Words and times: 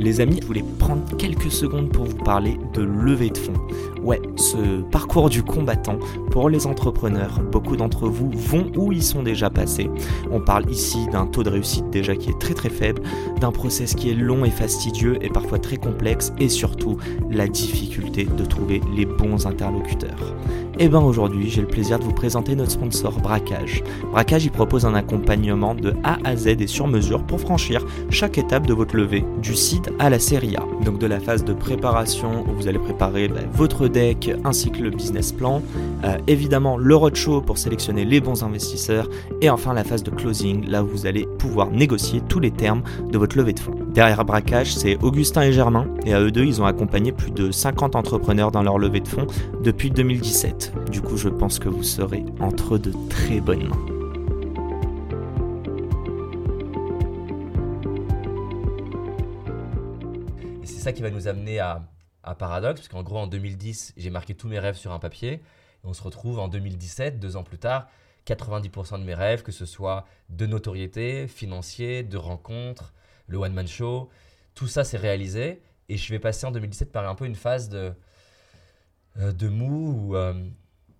Les 0.00 0.22
amis, 0.22 0.38
je 0.40 0.46
voulais 0.46 0.64
prendre 0.78 1.02
quelques 1.18 1.52
secondes 1.52 1.90
pour 1.90 2.06
vous 2.06 2.16
parler 2.16 2.56
de 2.72 2.80
levée 2.80 3.28
de 3.28 3.36
fonds. 3.36 3.52
Ouais, 4.02 4.18
ce 4.36 4.80
parcours 4.80 5.28
du 5.28 5.42
combattant 5.42 5.98
pour 6.30 6.48
les 6.48 6.66
entrepreneurs, 6.66 7.38
beaucoup 7.52 7.76
d'entre 7.76 8.08
vous 8.08 8.30
vont 8.30 8.72
où 8.76 8.92
ils 8.92 9.02
sont 9.02 9.22
déjà 9.22 9.50
passés. 9.50 9.90
On 10.30 10.40
parle 10.40 10.70
ici 10.70 11.06
d'un 11.12 11.26
taux 11.26 11.42
de 11.42 11.50
réussite 11.50 11.90
déjà 11.90 12.16
qui 12.16 12.30
est 12.30 12.38
très 12.38 12.54
très 12.54 12.70
faible, 12.70 13.02
d'un 13.40 13.52
process 13.52 13.94
qui 13.94 14.10
est 14.10 14.14
long 14.14 14.44
et 14.44 14.50
fastidieux 14.50 15.16
et 15.22 15.28
parfois 15.28 15.58
très 15.58 15.76
complexe 15.76 16.32
et 16.38 16.48
surtout 16.48 16.98
la 17.30 17.48
difficulté 17.48 18.24
de 18.24 18.44
trouver 18.44 18.80
les 18.94 19.06
bons 19.06 19.46
interlocuteurs. 19.46 20.34
Et 20.78 20.88
bien 20.88 21.00
aujourd'hui, 21.00 21.50
j'ai 21.50 21.60
le 21.60 21.66
plaisir 21.66 21.98
de 21.98 22.04
vous 22.04 22.12
présenter 22.12 22.56
notre 22.56 22.70
sponsor 22.70 23.12
Braquage. 23.20 23.84
Braquage, 24.12 24.46
il 24.46 24.50
propose 24.50 24.86
un 24.86 24.94
accompagnement 24.94 25.74
de 25.74 25.92
A 26.04 26.16
à 26.24 26.36
Z 26.36 26.46
et 26.60 26.66
sur 26.66 26.86
mesure 26.86 27.22
pour 27.22 27.38
franchir 27.38 27.84
chaque 28.08 28.38
étape 28.38 28.66
de 28.66 28.72
votre 28.72 28.96
levée, 28.96 29.22
du 29.42 29.54
seed 29.54 29.90
à 29.98 30.08
la 30.08 30.18
série 30.18 30.56
A. 30.56 30.64
Donc 30.82 30.98
de 30.98 31.06
la 31.06 31.20
phase 31.20 31.44
de 31.44 31.52
préparation 31.52 32.46
où 32.48 32.54
vous 32.54 32.66
allez 32.66 32.78
préparer 32.78 33.28
bah, 33.28 33.40
votre 33.52 33.88
deck 33.88 34.30
ainsi 34.44 34.70
que 34.70 34.80
le 34.80 34.88
business 34.88 35.32
plan, 35.32 35.60
euh, 36.04 36.16
évidemment 36.28 36.78
le 36.78 36.96
roadshow 36.96 37.42
pour 37.42 37.58
sélectionner 37.58 38.06
les 38.06 38.20
bons 38.20 38.42
investisseurs 38.42 39.08
et 39.42 39.50
enfin 39.50 39.74
la 39.74 39.84
phase 39.84 40.02
de 40.02 40.10
closing 40.10 40.66
là 40.66 40.82
où 40.82 40.86
vous 40.86 41.04
allez 41.04 41.26
pouvoir 41.38 41.70
négocier 41.70 42.22
tous 42.26 42.40
les 42.40 42.50
termes 42.50 42.82
de 43.10 43.18
votre 43.18 43.29
levée 43.34 43.52
de 43.52 43.60
fonds. 43.60 43.74
Derrière 43.92 44.24
Braquage, 44.24 44.74
c'est 44.74 44.96
Augustin 45.02 45.42
et 45.42 45.52
Germain 45.52 45.86
et 46.04 46.14
à 46.14 46.20
eux 46.20 46.30
deux, 46.30 46.44
ils 46.44 46.60
ont 46.60 46.66
accompagné 46.66 47.12
plus 47.12 47.30
de 47.30 47.50
50 47.50 47.96
entrepreneurs 47.96 48.50
dans 48.50 48.62
leur 48.62 48.78
levée 48.78 49.00
de 49.00 49.08
fonds 49.08 49.26
depuis 49.62 49.90
2017. 49.90 50.90
Du 50.90 51.00
coup, 51.00 51.16
je 51.16 51.28
pense 51.28 51.58
que 51.58 51.68
vous 51.68 51.82
serez 51.82 52.24
entre 52.40 52.78
de 52.78 52.92
très 53.08 53.40
bonnes 53.40 53.68
mains. 53.68 53.86
Et 60.62 60.66
c'est 60.66 60.80
ça 60.80 60.92
qui 60.92 61.02
va 61.02 61.10
nous 61.10 61.28
amener 61.28 61.58
à, 61.58 61.82
à 62.22 62.34
Paradox, 62.34 62.80
parce 62.80 62.88
qu'en 62.88 63.02
gros, 63.02 63.18
en 63.18 63.26
2010, 63.26 63.94
j'ai 63.96 64.10
marqué 64.10 64.34
tous 64.34 64.48
mes 64.48 64.58
rêves 64.58 64.76
sur 64.76 64.92
un 64.92 64.98
papier. 64.98 65.32
Et 65.32 65.40
on 65.84 65.94
se 65.94 66.02
retrouve 66.02 66.38
en 66.38 66.48
2017, 66.48 67.18
deux 67.18 67.36
ans 67.36 67.42
plus 67.42 67.58
tard, 67.58 67.88
90% 68.26 68.98
de 68.98 69.04
mes 69.04 69.14
rêves, 69.14 69.42
que 69.42 69.52
ce 69.52 69.66
soit 69.66 70.06
de 70.28 70.46
notoriété, 70.46 71.26
financier, 71.26 72.02
de 72.02 72.16
rencontres, 72.16 72.92
le 73.30 73.38
one-man 73.38 73.66
show, 73.66 74.10
tout 74.54 74.66
ça 74.66 74.84
s'est 74.84 74.98
réalisé. 74.98 75.62
Et 75.88 75.96
je 75.96 76.10
vais 76.12 76.18
passer 76.18 76.46
en 76.46 76.50
2017 76.52 76.92
par 76.92 77.08
un 77.08 77.14
peu 77.14 77.24
une 77.26 77.34
phase 77.34 77.68
de, 77.68 77.92
euh, 79.18 79.32
de 79.32 79.48
mou 79.48 80.10
où, 80.10 80.16
euh, 80.16 80.34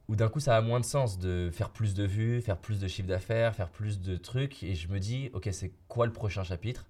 où 0.09 0.17
d'un 0.17 0.28
coup 0.28 0.41
ça 0.41 0.56
a 0.56 0.61
moins 0.61 0.81
de 0.81 0.84
sens 0.84 1.19
de 1.19 1.51
faire 1.53 1.70
plus 1.70 1.95
de 1.95 2.05
vues, 2.05 2.41
faire 2.41 2.56
plus 2.58 2.81
de 2.81 2.89
chiffre 2.89 3.08
d'affaires, 3.08 3.55
faire 3.55 3.69
plus 3.70 4.01
de 4.01 4.17
trucs. 4.17 4.62
Et 4.62 4.75
je 4.75 4.89
me 4.89 4.98
dis, 4.98 5.31
ok, 5.33 5.48
c'est 5.53 5.73
quoi 5.89 6.06
le 6.06 6.12
prochain 6.12 6.42
chapitre? 6.42 6.86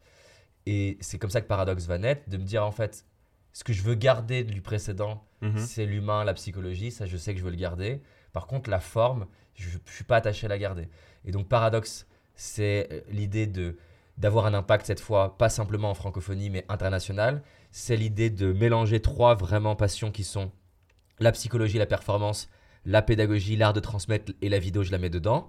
Et 0.66 0.98
c'est 1.00 1.18
comme 1.18 1.30
ça 1.30 1.40
que 1.40 1.46
Paradox 1.46 1.86
va 1.86 1.98
naître, 1.98 2.28
de 2.28 2.36
me 2.36 2.44
dire 2.44 2.64
en 2.64 2.70
fait, 2.72 3.04
ce 3.52 3.64
que 3.64 3.72
je 3.72 3.82
veux 3.82 3.94
garder 3.94 4.44
du 4.44 4.60
précédent, 4.62 5.24
Mhm. 5.42 5.58
c'est 5.58 5.86
l'humain, 5.86 6.22
la 6.24 6.34
psychologie, 6.34 6.90
ça 6.90 7.06
je 7.06 7.16
sais 7.16 7.32
que 7.32 7.40
je 7.40 7.44
veux 7.44 7.50
le 7.50 7.56
garder. 7.56 8.00
Par 8.32 8.46
contre, 8.46 8.68
la 8.70 8.78
forme, 8.80 9.26
je 9.54 9.68
ne 9.70 9.80
suis 9.86 10.04
pas 10.04 10.16
attaché 10.16 10.44
à 10.46 10.48
la 10.50 10.58
garder. 10.58 10.88
Et 11.24 11.32
donc 11.32 11.48
Paradox, 11.48 12.06
c'est 12.34 12.88
euh, 12.92 13.00
l'idée 13.10 13.46
de 13.46 13.76
d'avoir 14.20 14.46
un 14.46 14.54
impact 14.54 14.86
cette 14.86 15.00
fois, 15.00 15.36
pas 15.38 15.48
simplement 15.48 15.90
en 15.90 15.94
francophonie, 15.94 16.50
mais 16.50 16.66
international. 16.68 17.42
C'est 17.70 17.96
l'idée 17.96 18.28
de 18.30 18.52
mélanger 18.52 19.00
trois 19.00 19.34
vraiment 19.34 19.74
passions 19.74 20.12
qui 20.12 20.24
sont 20.24 20.52
la 21.18 21.32
psychologie, 21.32 21.78
la 21.78 21.86
performance, 21.86 22.48
la 22.84 23.00
pédagogie, 23.00 23.56
l'art 23.56 23.72
de 23.72 23.80
transmettre 23.80 24.32
et 24.42 24.50
la 24.50 24.58
vidéo, 24.58 24.82
je 24.82 24.92
la 24.92 24.98
mets 24.98 25.10
dedans, 25.10 25.48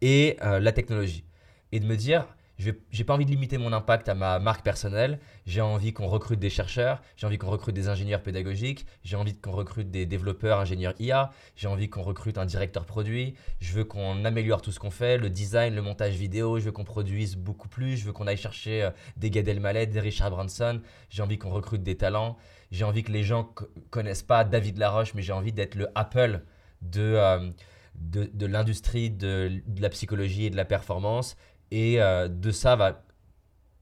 et 0.00 0.36
euh, 0.42 0.60
la 0.60 0.72
technologie. 0.72 1.24
Et 1.72 1.80
de 1.80 1.86
me 1.86 1.96
dire, 1.96 2.26
je 2.58 2.70
n'ai 2.70 3.04
pas 3.04 3.14
envie 3.14 3.24
de 3.24 3.30
limiter 3.30 3.58
mon 3.58 3.72
impact 3.72 4.08
à 4.08 4.14
ma 4.14 4.38
marque 4.38 4.62
personnelle, 4.64 5.18
j'ai 5.46 5.60
envie 5.60 5.92
qu'on 5.92 6.06
recrute 6.06 6.38
des 6.38 6.50
chercheurs, 6.50 7.02
j'ai 7.16 7.26
envie 7.26 7.38
qu'on 7.38 7.50
recrute 7.50 7.74
des 7.74 7.88
ingénieurs 7.88 8.22
pédagogiques, 8.22 8.86
j'ai 9.02 9.16
envie 9.16 9.34
qu'on 9.36 9.50
recrute 9.52 9.90
des 9.90 10.06
développeurs, 10.06 10.60
ingénieurs 10.60 10.94
IA, 11.00 11.30
j'ai 11.56 11.66
envie 11.66 11.88
qu'on 11.90 12.02
recrute 12.02 12.38
un 12.38 12.46
directeur 12.46 12.86
produit, 12.86 13.34
je 13.60 13.72
veux 13.72 13.84
qu'on 13.84 14.24
améliore 14.24 14.62
tout 14.62 14.70
ce 14.70 14.78
qu'on 14.78 14.90
fait, 14.92 15.18
le 15.18 15.30
design, 15.30 15.74
le 15.74 15.82
montage 15.82 16.14
vidéo, 16.14 16.58
je 16.60 16.66
veux 16.66 16.72
qu'on 16.72 16.84
produise 16.84 17.36
beaucoup 17.36 17.68
plus, 17.68 17.96
je 17.96 18.04
veux 18.04 18.12
qu'on 18.12 18.26
aille 18.26 18.36
chercher 18.36 18.84
euh, 18.84 18.90
des 19.16 19.30
Gad 19.30 19.48
Elmaleh, 19.48 19.86
des 19.86 20.00
Richard 20.00 20.30
Branson, 20.30 20.80
j'ai 21.10 21.22
envie 21.22 21.38
qu'on 21.38 21.50
recrute 21.50 21.82
des 21.82 21.96
talents, 21.96 22.36
j'ai 22.70 22.84
envie 22.84 23.02
que 23.02 23.12
les 23.12 23.24
gens 23.24 23.44
co- 23.44 23.66
connaissent 23.90 24.22
pas 24.22 24.44
David 24.44 24.78
Laroche, 24.78 25.14
mais 25.14 25.22
j'ai 25.22 25.32
envie 25.32 25.52
d'être 25.52 25.74
le 25.74 25.88
Apple 25.94 26.42
de, 26.82 27.00
euh, 27.00 27.50
de, 27.96 28.46
l'industrie 28.46 29.10
de 29.10 29.60
la 29.78 29.88
psychologie 29.88 30.46
et 30.46 30.50
de 30.50 30.56
la 30.56 30.64
performance. 30.64 31.36
Et 31.70 32.00
euh, 32.00 32.28
de 32.28 32.50
ça, 32.50 32.76
va, 32.76 33.02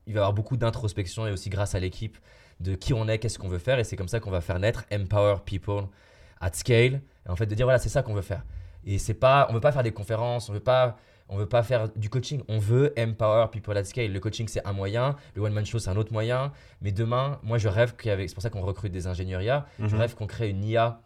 il 0.06 0.15
va 0.15 0.19
y 0.19 0.20
avoir 0.20 0.32
beaucoup 0.32 0.56
d'introspection 0.56 1.26
et 1.26 1.31
aussi 1.32 1.50
grâce 1.50 1.75
à 1.75 1.81
l'équipe 1.81 2.16
de 2.60 2.75
qui 2.75 2.94
on 2.94 3.09
est, 3.09 3.19
qu'est-ce 3.19 3.38
qu'on 3.38 3.48
veut 3.48 3.59
faire. 3.59 3.78
Et 3.78 3.84
c'est 3.84 3.97
comme 3.97 4.09
ça 4.09 4.20
qu'on 4.20 4.31
va 4.31 4.41
faire 4.41 4.59
naître 4.59 4.84
Empower 4.93 5.37
People 5.44 5.84
at 6.41 6.53
Scale. 6.53 7.03
Et 7.26 7.28
en 7.28 7.37
fait, 7.37 7.47
de 7.47 7.54
dire 7.54 7.66
voilà, 7.66 7.78
c'est 7.78 7.88
ça 7.88 8.03
qu'on 8.03 8.15
veut 8.15 8.22
faire. 8.22 8.44
Et 8.84 8.98
c'est 8.98 9.15
pas, 9.15 9.47
on 9.50 9.54
veut 9.54 9.60
pas 9.60 9.72
faire 9.72 9.82
des 9.82 9.93
conférences, 9.93 10.48
on 10.48 10.53
veut 10.53 10.60
pas, 10.60 10.97
on 11.28 11.37
veut 11.37 11.48
pas 11.48 11.62
faire 11.62 11.88
du 11.91 12.09
coaching. 12.10 12.43
On 12.48 12.59
veut 12.59 12.93
empower 12.98 13.47
people 13.50 13.76
at 13.76 13.84
scale. 13.84 14.12
Le 14.12 14.20
coaching 14.20 14.49
c'est 14.49 14.64
un 14.66 14.72
moyen, 14.72 15.16
le 15.34 15.43
one 15.43 15.53
man 15.53 15.64
show 15.64 15.78
c'est 15.78 15.91
un 15.91 15.97
autre 15.97 16.12
moyen. 16.12 16.53
Mais 16.81 16.93
demain, 16.93 17.38
moi 17.43 17.59
je 17.59 17.69
rêve 17.69 17.94
qu'avec, 17.97 18.28
c'est 18.28 18.34
pour 18.34 18.43
ça 18.43 18.50
qu'on 18.50 18.62
recrute 18.62 18.93
des 18.93 19.06
ingénieurs 19.06 19.43
IA. 19.43 19.66
Je 19.78 19.84
Mhm. 19.84 19.94
rêve 20.00 20.14
qu'on 20.14 20.26
crée 20.26 20.49
une 20.50 20.64
IA 20.64 21.00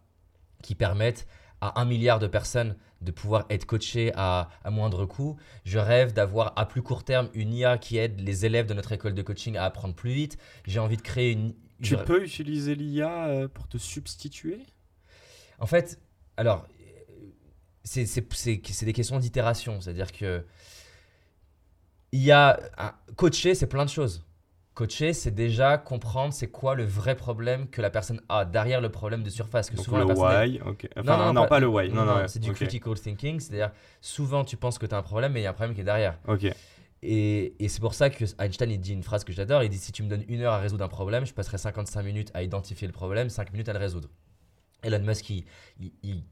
qui 0.62 0.74
permette 0.74 1.26
à 1.60 1.80
un 1.80 1.84
milliard 1.84 2.18
de 2.18 2.26
personnes 2.26 2.76
de 3.00 3.10
pouvoir 3.12 3.46
être 3.50 3.66
coachées 3.66 4.12
à, 4.14 4.48
à 4.64 4.70
moindre 4.70 5.06
coût. 5.06 5.36
Je 5.64 5.78
rêve 5.78 6.12
d'avoir 6.12 6.52
à 6.56 6.66
plus 6.66 6.82
court 6.82 7.04
terme 7.04 7.28
une 7.34 7.52
IA 7.52 7.78
qui 7.78 7.98
aide 7.98 8.20
les 8.20 8.46
élèves 8.46 8.66
de 8.66 8.74
notre 8.74 8.92
école 8.92 9.14
de 9.14 9.22
coaching 9.22 9.56
à 9.56 9.64
apprendre 9.64 9.94
plus 9.94 10.12
vite. 10.12 10.38
J'ai 10.66 10.80
envie 10.80 10.96
de 10.96 11.02
créer 11.02 11.32
une. 11.32 11.54
Tu 11.82 11.90
je- 11.90 11.96
peux 11.96 12.24
utiliser 12.24 12.74
l'IA 12.74 13.26
euh, 13.28 13.48
pour 13.48 13.68
te 13.68 13.78
substituer? 13.78 14.60
En 15.58 15.66
fait, 15.66 15.98
alors, 16.36 16.66
c'est 17.84 18.84
des 18.84 18.92
questions 18.92 19.18
d'itération. 19.18 19.80
C'est-à-dire 19.80 20.12
que 20.12 20.44
il 22.12 22.22
y 22.22 22.32
a 22.32 22.58
un- 22.78 22.94
coacher, 23.16 23.54
c'est 23.54 23.66
plein 23.66 23.84
de 23.84 23.90
choses. 23.90 24.25
Coacher, 24.76 25.12
c'est 25.14 25.30
déjà 25.34 25.78
comprendre 25.78 26.32
c'est 26.34 26.48
quoi 26.48 26.74
le 26.74 26.84
vrai 26.84 27.16
problème 27.16 27.66
que 27.68 27.80
la 27.80 27.88
personne 27.90 28.20
a 28.28 28.44
derrière 28.44 28.80
le 28.82 28.90
problème 28.90 29.22
de 29.22 29.30
surface. 29.30 29.70
Que 29.70 29.76
Donc 29.76 29.84
souvent 29.86 29.96
le 29.96 30.04
la 30.04 30.08
personne 30.14 30.32
est- 30.32 30.60
why, 30.60 30.60
ok. 30.68 30.88
Enfin, 30.98 31.32
non, 31.32 31.46
pas, 31.46 31.60
le 31.60 31.66
why. 31.66 31.88
Non, 31.90 32.04
non, 32.04 32.28
c'est 32.28 32.38
du 32.40 32.50
critical 32.52 32.94
thinking. 33.00 33.40
C'est-à-dire, 33.40 33.72
souvent 34.02 34.44
tu 34.44 34.58
penses 34.58 34.78
que 34.78 34.84
tu 34.84 34.94
as 34.94 34.98
un 34.98 35.02
problème, 35.02 35.32
mais 35.32 35.40
il 35.40 35.44
y 35.44 35.46
a 35.46 35.50
un 35.50 35.54
problème 35.54 35.74
qui 35.74 35.80
est 35.80 35.84
derrière. 35.84 36.18
Ok. 36.28 36.44
Et, 37.02 37.54
et 37.58 37.68
c'est 37.68 37.80
pour 37.80 37.94
ça 37.94 38.10
que 38.10 38.24
Einstein 38.38 38.70
il 38.70 38.78
dit 38.80 38.92
une 38.92 39.02
phrase 39.02 39.24
que 39.24 39.32
j'adore. 39.32 39.62
Il 39.62 39.70
dit 39.70 39.78
si 39.78 39.92
tu 39.92 40.02
me 40.02 40.08
donnes 40.10 40.24
une 40.28 40.42
heure 40.42 40.52
à 40.52 40.58
résoudre 40.58 40.84
un 40.84 40.88
problème, 40.88 41.24
je 41.24 41.32
passerai 41.32 41.56
55 41.56 42.02
minutes 42.02 42.30
à 42.34 42.42
identifier 42.42 42.86
le 42.86 42.92
problème, 42.92 43.30
5 43.30 43.52
minutes 43.52 43.70
à 43.70 43.72
le 43.72 43.78
résoudre. 43.78 44.10
Elon 44.82 45.00
Musk 45.00 45.30
il, 45.30 45.44
il- 45.80 45.92
il 46.02 46.22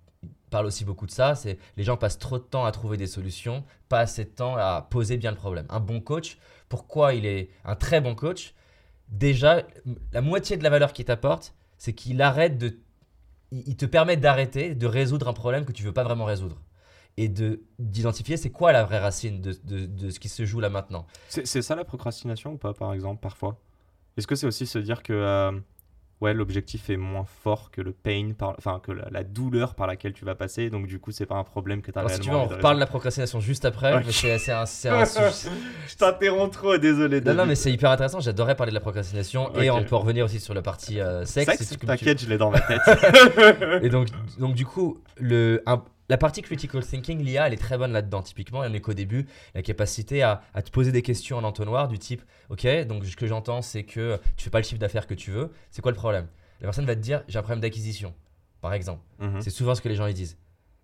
parle 0.51 0.67
aussi 0.67 0.85
beaucoup 0.85 1.07
de 1.07 1.11
ça. 1.11 1.35
C'est 1.35 1.59
les 1.79 1.83
gens 1.85 1.97
passent 1.97 2.19
trop 2.19 2.39
de 2.39 2.45
temps 2.45 2.65
à 2.67 2.73
trouver 2.73 2.97
des 2.99 3.07
solutions, 3.07 3.65
pas 3.89 4.01
assez 4.01 4.25
de 4.25 4.31
temps 4.31 4.57
à 4.57 4.87
poser 4.91 5.17
bien 5.17 5.31
le 5.31 5.37
problème. 5.37 5.67
Un 5.71 5.81
bon 5.81 6.01
coach, 6.01 6.39
pourquoi 6.69 7.15
il 7.15 7.27
est 7.27 7.51
un 7.65 7.77
très 7.77 8.01
bon 8.01 8.15
coach 8.15 8.55
Déjà, 9.09 9.63
la 10.13 10.23
moitié 10.23 10.57
de 10.57 10.63
la 10.63 10.71
valeur 10.71 10.93
qu'il 10.93 11.05
t'apporte, 11.05 11.55
c'est 11.79 11.93
qu'il 11.93 12.23
arrête 12.23 12.57
de, 12.59 12.79
il 13.53 13.77
te 13.77 13.87
permet 13.87 14.17
d'arrêter 14.17 14.75
de 14.75 14.87
résoudre 14.87 15.29
un 15.29 15.33
problème 15.35 15.65
que 15.65 15.73
tu 15.73 15.83
veux 15.83 15.93
pas 15.93 16.05
vraiment 16.05 16.25
résoudre 16.25 16.61
et 17.17 17.29
de 17.29 17.63
d'identifier 17.79 18.37
c'est 18.37 18.51
quoi 18.51 18.73
la 18.73 18.83
vraie 18.83 18.99
racine 18.99 19.41
de, 19.41 19.57
de- 19.63 20.11
ce 20.11 20.19
qui 20.19 20.29
se 20.29 20.45
joue 20.45 20.59
là 20.59 20.69
maintenant. 20.71 21.07
C'est 21.29 21.47
c'est 21.47 21.63
ça 21.63 21.77
la 21.77 21.85
procrastination 21.85 22.55
ou 22.55 22.57
pas, 22.57 22.73
par 22.75 22.93
exemple, 22.93 23.21
parfois? 23.21 23.61
Est-ce 24.17 24.27
que 24.27 24.35
c'est 24.35 24.47
aussi 24.47 24.67
se 24.67 24.79
dire 24.79 25.03
que 25.03 25.13
euh, 25.13 25.53
ouais, 26.25 26.35
l'objectif 26.35 26.91
est 26.91 26.97
moins 26.97 27.25
fort 27.43 27.71
que 27.71 27.81
le 27.81 27.93
pain, 27.93 28.33
par... 28.37 28.55
enfin 28.59 28.81
que 28.83 28.93
la, 28.93 29.07
la 29.11 29.23
douleur 29.25 29.75
par 29.75 29.87
laquelle 29.87 30.13
tu 30.13 30.25
vas 30.25 30.35
passer, 30.35 30.71
donc 30.71 30.87
du 30.87 30.99
coup, 30.99 31.13
c'est 31.13 31.27
pas 31.27 31.37
un 31.37 31.45
problème 31.45 31.83
que 31.83 31.91
tu 31.93 31.99
as 31.99 32.01
Alors, 32.01 32.11
si 32.11 32.17
réellement 32.21 32.45
tu 32.45 32.49
veux, 32.49 32.55
on 32.55 32.57
reparle 32.57 32.77
de 32.77 32.81
la 32.81 32.87
procrastination 32.87 33.41
juste 33.41 33.65
après. 33.65 34.03
Mais 34.05 34.13
c'est 34.13 34.51
un, 34.53 34.63
un 34.63 34.65
Je 35.05 35.97
t'interromps 35.97 36.53
trop, 36.57 36.77
désolé. 36.79 37.21
Non, 37.21 37.35
non, 37.35 37.47
mais 37.47 37.55
c'est 37.55 37.71
hyper 37.71 37.91
intéressant. 37.91 38.21
J'adorais 38.21 38.55
parler 38.57 38.71
de 38.71 38.75
la 38.75 38.81
procrastination 38.81 39.55
et 39.55 39.71
on 39.71 39.85
peut 39.85 39.97
revenir 39.97 40.25
aussi 40.25 40.41
sur 40.41 40.55
la 40.55 40.63
partie 40.63 41.01
euh, 41.01 41.25
sexe. 41.25 41.51
Sexe, 41.53 41.69
si 41.69 41.77
tu- 41.79 41.87
t'inquiète, 41.87 42.21
je 42.21 42.29
l'ai 42.29 42.39
dans 42.39 42.51
ma 42.51 42.61
tête. 42.61 42.81
Et 43.83 43.89
donc, 43.89 44.09
donc 44.39 44.55
du 44.55 44.65
coup, 44.67 44.99
le, 45.19 45.63
un- 45.67 45.83
la 46.09 46.19
partie 46.19 46.43
critical 46.43 46.85
thinking, 46.85 47.23
l'IA, 47.23 47.47
elle 47.47 47.55
est 47.55 47.59
très 47.59 47.79
bonne 47.79 47.93
là-dedans. 47.93 48.23
Typiquement, 48.23 48.59
en 48.61 48.75
a 48.75 48.81
qu'au 48.81 48.93
début, 48.95 49.27
la 49.55 49.63
capacité 49.63 50.23
à, 50.23 50.43
à 50.53 50.63
te 50.63 50.71
poser 50.71 50.93
des 50.93 51.03
questions 51.03 51.39
en 51.39 51.45
entonnoir 51.45 51.89
du 51.89 51.99
type 51.99 52.23
Ok, 52.51 52.67
donc 52.87 53.05
ce 53.07 53.17
que 53.17 53.27
j'entends, 53.27 53.63
c'est 53.63 53.85
que 53.85 54.21
tu 54.37 54.45
fais 54.45 54.51
pas 54.51 54.59
le 54.59 54.65
chiffre 54.65 54.81
d'affaires 54.81 55.07
que 55.07 55.15
tu 55.15 55.31
veux. 55.31 55.51
C'est 55.71 55.81
quoi 55.83 55.93
le 55.93 55.97
problème? 55.97 56.27
La 56.61 56.67
personne 56.67 56.85
va 56.87 56.95
te 56.95 57.01
dire 57.01 57.23
J'ai 57.29 57.39
un 57.39 57.43
problème 57.43 57.61
d'acquisition, 57.61 58.15
par 58.61 58.75
exemple. 58.75 59.03
Mhm. 59.19 59.41
C'est 59.41 59.51
souvent 59.51 59.75
ce 59.75 59.81
que 59.81 59.89
les 59.89 59.95
gens 59.97 60.07
ils 60.07 60.15
disent. 60.15 60.37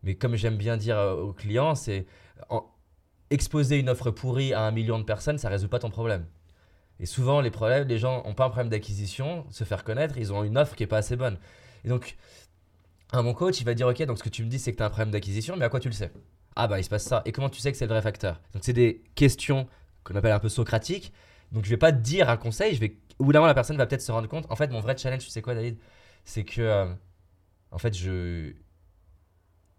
Mais 0.02 0.14
comme 0.14 0.36
j'aime 0.36 0.56
bien 0.56 0.76
dire 0.78 0.98
euh, 0.98 1.14
aux 1.16 1.32
clients, 1.34 1.74
c'est 1.74 2.06
en- 2.48 2.64
exposer 3.28 3.78
une 3.78 3.88
offre 3.90 4.10
pourrie 4.10 4.54
à 4.54 4.62
un 4.62 4.70
million 4.70 4.98
de 4.98 5.04
personnes, 5.04 5.36
ça 5.38 5.48
résout 5.50 5.68
pas 5.68 5.78
ton 5.78 5.90
problème. 5.90 6.24
Et 6.98 7.06
souvent, 7.06 7.40
les 7.40 7.50
problèmes, 7.50 7.86
les 7.88 7.98
gens 7.98 8.22
n'ont 8.24 8.34
pas 8.34 8.44
un 8.46 8.50
problème 8.50 8.68
d'acquisition, 8.70 9.46
se 9.50 9.64
faire 9.64 9.84
connaître, 9.84 10.16
ils 10.18 10.32
ont 10.32 10.44
une 10.44 10.58
offre 10.58 10.74
qui 10.76 10.82
est 10.82 10.86
pas 10.86 10.98
assez 10.98 11.16
bonne. 11.16 11.38
Et 11.84 11.88
donc, 11.88 12.16
un 13.12 13.22
bon 13.22 13.34
coach, 13.34 13.60
il 13.60 13.64
va 13.64 13.74
dire 13.74 13.86
Ok, 13.86 14.02
donc 14.02 14.18
ce 14.18 14.22
que 14.22 14.28
tu 14.28 14.44
me 14.44 14.48
dis, 14.48 14.58
c'est 14.58 14.72
que 14.72 14.76
tu 14.76 14.82
as 14.82 14.86
un 14.86 14.90
problème 14.90 15.10
d'acquisition, 15.10 15.56
mais 15.56 15.64
à 15.64 15.68
quoi 15.68 15.80
tu 15.80 15.88
le 15.88 15.94
sais? 15.94 16.12
Ah, 16.56 16.66
bah, 16.68 16.78
il 16.78 16.84
se 16.84 16.88
passe 16.90 17.04
ça. 17.04 17.22
Et 17.24 17.32
comment 17.32 17.48
tu 17.48 17.60
sais 17.60 17.72
que 17.72 17.78
c'est 17.78 17.86
le 17.86 17.92
vrai 17.92 18.02
facteur? 18.02 18.40
Donc, 18.52 18.64
c'est 18.64 18.72
des 18.72 19.02
questions 19.14 19.68
qu'on 20.04 20.14
appelle 20.16 20.32
un 20.32 20.38
peu 20.40 20.48
socratiques. 20.48 21.12
Donc, 21.52 21.64
je 21.64 21.70
vais 21.70 21.76
pas 21.76 21.92
te 21.92 21.98
dire 21.98 22.28
un 22.28 22.36
conseil, 22.36 22.74
je 22.74 22.80
vais. 22.80 22.96
D'un 23.18 23.26
moment, 23.26 23.46
la 23.46 23.54
personne 23.54 23.76
va 23.76 23.86
peut-être 23.86 24.02
se 24.02 24.12
rendre 24.12 24.28
compte. 24.28 24.46
En 24.50 24.56
fait, 24.56 24.70
mon 24.70 24.80
vrai 24.80 24.96
challenge, 24.96 25.24
tu 25.24 25.30
sais 25.30 25.42
quoi, 25.42 25.54
David? 25.54 25.78
C'est 26.24 26.44
que. 26.44 26.60
euh, 26.62 26.94
en 27.70 27.78
fait, 27.78 27.96
je. 27.96 28.52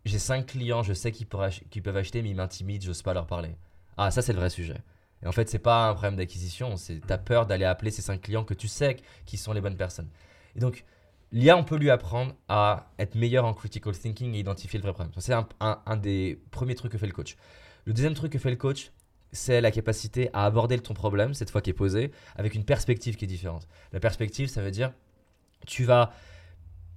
J'ai 0.06 0.20
cinq 0.20 0.48
clients, 0.48 0.82
je 0.84 0.94
sais 0.94 1.12
qu'ils 1.12 1.28
peuvent 1.28 1.98
acheter, 1.98 2.22
mais 2.24 2.30
ils 2.30 2.36
m'intimident, 2.36 2.84
j'ose 2.84 3.04
pas 3.04 3.14
leur 3.14 3.28
parler. 3.28 3.56
Ah, 3.98 4.10
ça, 4.10 4.22
c'est 4.22 4.34
le 4.34 4.40
vrai 4.40 4.50
sujet. 4.50 4.78
Et 5.24 5.28
en 5.28 5.32
fait, 5.32 5.48
c'est 5.50 5.60
pas 5.60 5.90
un 5.90 5.94
problème 5.94 6.16
d'acquisition, 6.16 6.76
c'est 6.78 7.00
t'as 7.06 7.20
peur 7.20 7.46
d'aller 7.46 7.66
appeler 7.66 7.92
ces 7.92 8.02
cinq 8.02 8.22
clients 8.22 8.44
que 8.44 8.56
tu 8.56 8.68
sais 8.68 8.98
qui 9.26 9.38
sont 9.38 9.54
les 9.54 9.62
bonnes 9.62 9.78
personnes. 9.78 10.10
Et 10.56 10.60
donc, 10.60 10.84
l'IA, 11.32 11.58
on 11.58 11.64
peut 11.64 11.78
lui 11.78 11.90
apprendre 11.90 12.34
à 12.50 12.92
être 13.00 13.16
meilleur 13.16 13.46
en 13.46 13.54
critical 13.54 13.98
thinking 13.98 14.34
et 14.36 14.40
identifier 14.40 14.78
le 14.80 14.84
vrai 14.84 14.94
problème. 14.94 15.14
C'est 15.18 15.34
un, 15.34 15.48
un- 15.60 15.82
un 15.86 15.98
des 15.98 16.40
premiers 16.52 16.76
trucs 16.76 16.92
que 16.92 16.98
fait 16.98 17.08
le 17.08 17.14
coach. 17.14 17.38
Le 17.86 17.94
deuxième 17.94 18.14
truc 18.14 18.32
que 18.34 18.40
fait 18.40 18.50
le 18.50 18.56
coach, 18.58 18.92
c'est 19.32 19.62
la 19.62 19.72
capacité 19.72 20.30
à 20.34 20.46
aborder 20.46 20.78
ton 20.80 20.94
problème, 20.94 21.34
cette 21.34 21.50
fois 21.52 21.62
qui 21.62 21.70
est 21.70 21.74
posé, 21.74 22.12
avec 22.36 22.54
une 22.54 22.66
perspective 22.66 23.16
qui 23.16 23.26
est 23.26 23.28
différente. 23.30 23.68
La 23.94 24.00
perspective, 24.00 24.50
ça 24.50 24.62
veut 24.62 24.72
dire, 24.72 24.92
tu 25.66 25.84
vas 25.84 26.12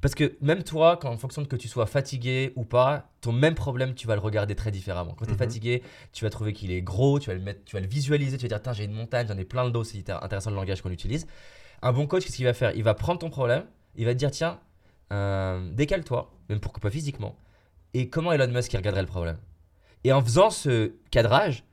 parce 0.00 0.14
que 0.14 0.36
même 0.42 0.64
toi, 0.64 0.98
quand, 1.00 1.08
en 1.10 1.16
fonction 1.16 1.40
de 1.40 1.46
que 1.46 1.56
tu 1.56 1.66
sois 1.66 1.86
fatigué 1.86 2.52
ou 2.56 2.64
pas, 2.64 3.08
ton 3.22 3.32
même 3.32 3.54
problème, 3.54 3.94
tu 3.94 4.06
vas 4.06 4.14
le 4.14 4.20
regarder 4.20 4.54
très 4.54 4.70
différemment. 4.70 5.14
Quand 5.14 5.24
tu 5.24 5.30
es 5.30 5.34
Mhm. 5.34 5.38
fatigué, 5.38 5.82
tu 6.12 6.24
vas 6.24 6.30
trouver 6.30 6.52
qu'il 6.52 6.70
est 6.72 6.82
gros, 6.82 7.18
tu 7.18 7.28
vas 7.30 7.34
le, 7.34 7.40
mettre, 7.40 7.64
tu 7.64 7.74
vas 7.74 7.80
le 7.80 7.86
visualiser, 7.86 8.36
tu 8.36 8.42
vas 8.42 8.48
dire, 8.48 8.60
Tain, 8.60 8.74
j'ai 8.74 8.84
une 8.84 8.92
montagne, 8.92 9.26
j'en 9.26 9.38
ai 9.38 9.44
plein 9.46 9.64
le 9.64 9.70
dos, 9.70 9.82
c'est 9.82 10.10
intéressant 10.10 10.50
le 10.50 10.56
langage 10.56 10.82
qu'on 10.82 10.90
utilise. 10.90 11.26
Un 11.80 11.94
bon 11.94 12.06
coach, 12.06 12.24
qu'est-ce 12.24 12.36
qu'il 12.36 12.44
va 12.44 12.52
faire? 12.52 12.72
Il 12.76 12.82
va 12.82 12.92
prendre 12.92 13.18
ton 13.20 13.30
problème, 13.30 13.64
il 13.96 14.04
va 14.04 14.12
te 14.12 14.18
dire, 14.18 14.30
tiens, 14.30 14.60
euh, 15.12 15.70
décale-toi, 15.72 16.32
même 16.48 16.60
pourquoi 16.60 16.80
pas 16.80 16.90
physiquement, 16.90 17.36
et 17.92 18.08
comment 18.08 18.32
Elon 18.32 18.48
Musk 18.48 18.72
il 18.72 18.76
regarderait 18.76 19.02
le 19.02 19.08
problème? 19.08 19.38
Et 20.04 20.12
en 20.12 20.22
faisant 20.22 20.50
ce 20.50 20.92
cadrage, 21.10 21.64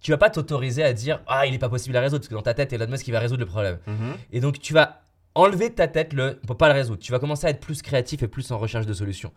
tu 0.00 0.10
vas 0.10 0.18
pas 0.18 0.30
t'autoriser 0.30 0.84
à 0.84 0.92
dire, 0.92 1.20
ah, 1.26 1.46
il 1.46 1.54
est 1.54 1.58
pas 1.58 1.68
possible 1.68 1.96
à 1.96 2.00
résoudre, 2.00 2.20
parce 2.20 2.28
que 2.28 2.34
dans 2.34 2.42
ta 2.42 2.54
tête, 2.54 2.72
Elon 2.72 2.88
Musk, 2.88 3.06
il 3.08 3.12
va 3.12 3.20
résoudre 3.20 3.40
le 3.40 3.46
problème. 3.46 3.78
Mhm. 3.86 4.16
Et 4.32 4.40
donc, 4.40 4.58
tu 4.60 4.72
vas 4.72 5.02
enlever 5.34 5.70
de 5.70 5.74
ta 5.74 5.88
tête 5.88 6.12
le. 6.12 6.38
On 6.42 6.46
peut 6.46 6.56
pas 6.56 6.68
le 6.68 6.74
résoudre. 6.74 7.00
Tu 7.00 7.12
vas 7.12 7.18
commencer 7.18 7.46
à 7.46 7.50
être 7.50 7.60
plus 7.60 7.82
créatif 7.82 8.22
et 8.22 8.28
plus 8.28 8.50
en 8.50 8.58
recherche 8.58 8.86
de 8.86 8.92
solutions. 8.92 9.32